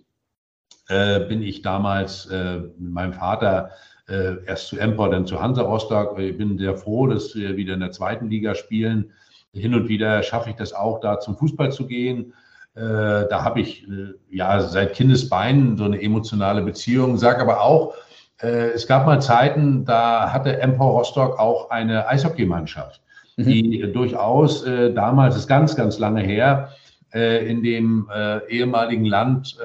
äh, 0.89 1.21
bin 1.21 1.41
ich 1.41 1.61
damals 1.61 2.25
äh, 2.25 2.57
mit 2.57 2.91
meinem 2.91 3.13
Vater 3.13 3.71
äh, 4.09 4.43
erst 4.45 4.67
zu 4.67 4.77
Empor, 4.77 5.09
dann 5.09 5.25
zu 5.25 5.41
Hansa 5.41 5.61
Rostock. 5.61 6.19
Ich 6.19 6.37
bin 6.37 6.57
sehr 6.57 6.75
froh, 6.75 7.07
dass 7.07 7.33
wir 7.35 7.55
wieder 7.55 7.75
in 7.75 7.79
der 7.79 7.91
zweiten 7.91 8.29
Liga 8.29 8.53
spielen. 8.53 9.13
Hin 9.53 9.75
und 9.75 9.87
wieder 9.87 10.23
schaffe 10.23 10.49
ich 10.49 10.57
das 10.57 10.73
auch, 10.73 10.99
da 10.99 11.19
zum 11.21 11.37
Fußball 11.37 11.71
zu 11.71 11.87
gehen. 11.87 12.33
Äh, 12.75 12.81
da 13.29 13.43
habe 13.43 13.61
ich 13.61 13.87
ja 14.29 14.59
seit 14.59 14.93
Kindesbeinen 14.93 15.77
so 15.77 15.85
eine 15.85 16.01
emotionale 16.01 16.61
Beziehung. 16.63 17.17
Sag 17.17 17.39
aber 17.39 17.61
auch, 17.61 17.93
es 18.41 18.87
gab 18.87 19.05
mal 19.05 19.21
Zeiten, 19.21 19.85
da 19.85 20.31
hatte 20.31 20.59
Empor 20.61 20.91
Rostock 20.97 21.37
auch 21.39 21.69
eine 21.69 22.07
Eishockeymannschaft, 22.07 23.01
mhm. 23.37 23.43
die 23.43 23.91
durchaus 23.91 24.63
damals, 24.63 25.35
ist 25.35 25.47
ganz, 25.47 25.75
ganz 25.75 25.99
lange 25.99 26.21
her, 26.21 26.69
in 27.11 27.63
dem 27.63 28.09
ehemaligen 28.47 29.05
Land 29.05 29.57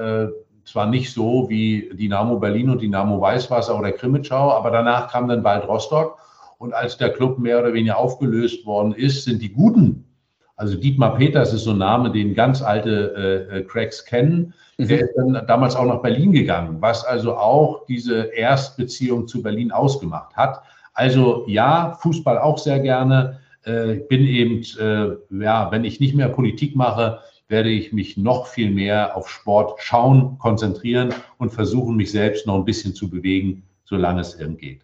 zwar 0.65 0.87
nicht 0.87 1.13
so 1.13 1.49
wie 1.49 1.91
Dynamo 1.93 2.39
Berlin 2.39 2.71
und 2.71 2.83
Dynamo 2.83 3.21
Weißwasser 3.21 3.79
oder 3.79 3.93
Krimitschau, 3.93 4.51
aber 4.51 4.71
danach 4.71 5.13
kam 5.13 5.29
dann 5.29 5.43
bald 5.43 5.69
Rostock. 5.69 6.19
Und 6.59 6.73
als 6.73 6.97
der 6.97 7.11
Club 7.13 7.39
mehr 7.39 7.61
oder 7.61 7.75
weniger 7.75 7.99
aufgelöst 7.99 8.65
worden 8.65 8.93
ist, 8.93 9.25
sind 9.25 9.43
die 9.43 9.53
Guten, 9.53 10.04
also 10.57 10.77
Dietmar 10.77 11.17
Peters 11.17 11.53
ist 11.53 11.65
so 11.65 11.71
ein 11.71 11.79
Name, 11.79 12.11
den 12.11 12.35
ganz 12.35 12.63
alte 12.63 13.49
äh, 13.51 13.59
äh 13.59 13.63
Cracks 13.65 14.05
kennen, 14.05 14.55
mhm. 14.79 14.89
der 14.89 15.01
ist 15.01 15.15
dann 15.17 15.47
damals 15.47 15.75
auch 15.75 15.87
nach 15.87 16.03
Berlin 16.03 16.33
gegangen, 16.33 16.77
was 16.81 17.05
also 17.05 17.37
auch 17.37 17.87
diese 17.87 18.35
Erstbeziehung 18.35 19.27
zu 19.27 19.43
Berlin 19.43 19.73
ausgemacht 19.73 20.37
hat. 20.37 20.63
Also 20.93 21.45
ja, 21.49 21.99
Fußball 22.01 22.39
auch 22.39 22.59
sehr 22.59 22.81
gerne. 22.81 23.41
Äh, 23.65 23.97
bin 24.09 24.27
eben, 24.27 24.63
äh, 24.79 25.43
ja, 25.43 25.71
wenn 25.71 25.85
ich 25.85 25.99
nicht 25.99 26.15
mehr 26.15 26.29
Politik 26.29 26.77
mache, 26.77 27.21
werde 27.49 27.71
ich 27.71 27.93
mich 27.93 28.17
noch 28.17 28.47
viel 28.47 28.71
mehr 28.71 29.17
auf 29.17 29.29
Sport 29.29 29.81
schauen, 29.81 30.39
konzentrieren 30.39 31.15
und 31.39 31.51
versuchen, 31.51 31.97
mich 31.97 32.11
selbst 32.11 32.47
noch 32.47 32.57
ein 32.57 32.65
bisschen 32.65 32.95
zu 32.95 33.11
bewegen, 33.11 33.65
solange 33.85 34.21
es 34.21 34.35
irgend 34.35 34.59
geht. 34.59 34.83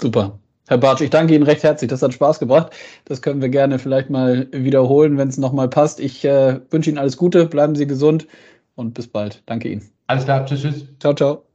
Super. 0.00 0.38
Herr 0.70 0.78
Bartsch, 0.78 1.00
ich 1.00 1.10
danke 1.10 1.34
Ihnen 1.34 1.42
recht 1.42 1.64
herzlich. 1.64 1.90
Das 1.90 2.00
hat 2.00 2.14
Spaß 2.14 2.38
gebracht. 2.38 2.72
Das 3.04 3.22
können 3.22 3.42
wir 3.42 3.48
gerne 3.48 3.80
vielleicht 3.80 4.08
mal 4.08 4.46
wiederholen, 4.52 5.18
wenn 5.18 5.26
es 5.26 5.36
nochmal 5.36 5.68
passt. 5.68 5.98
Ich 5.98 6.24
äh, 6.24 6.60
wünsche 6.70 6.90
Ihnen 6.90 6.98
alles 6.98 7.16
Gute, 7.16 7.46
bleiben 7.46 7.74
Sie 7.74 7.88
gesund 7.88 8.28
und 8.76 8.94
bis 8.94 9.08
bald. 9.08 9.42
Danke 9.46 9.68
Ihnen. 9.68 9.90
Alles 10.06 10.26
klar, 10.26 10.46
tschüss, 10.46 10.62
tschüss. 10.62 10.86
Ciao, 11.00 11.12
ciao. 11.12 11.49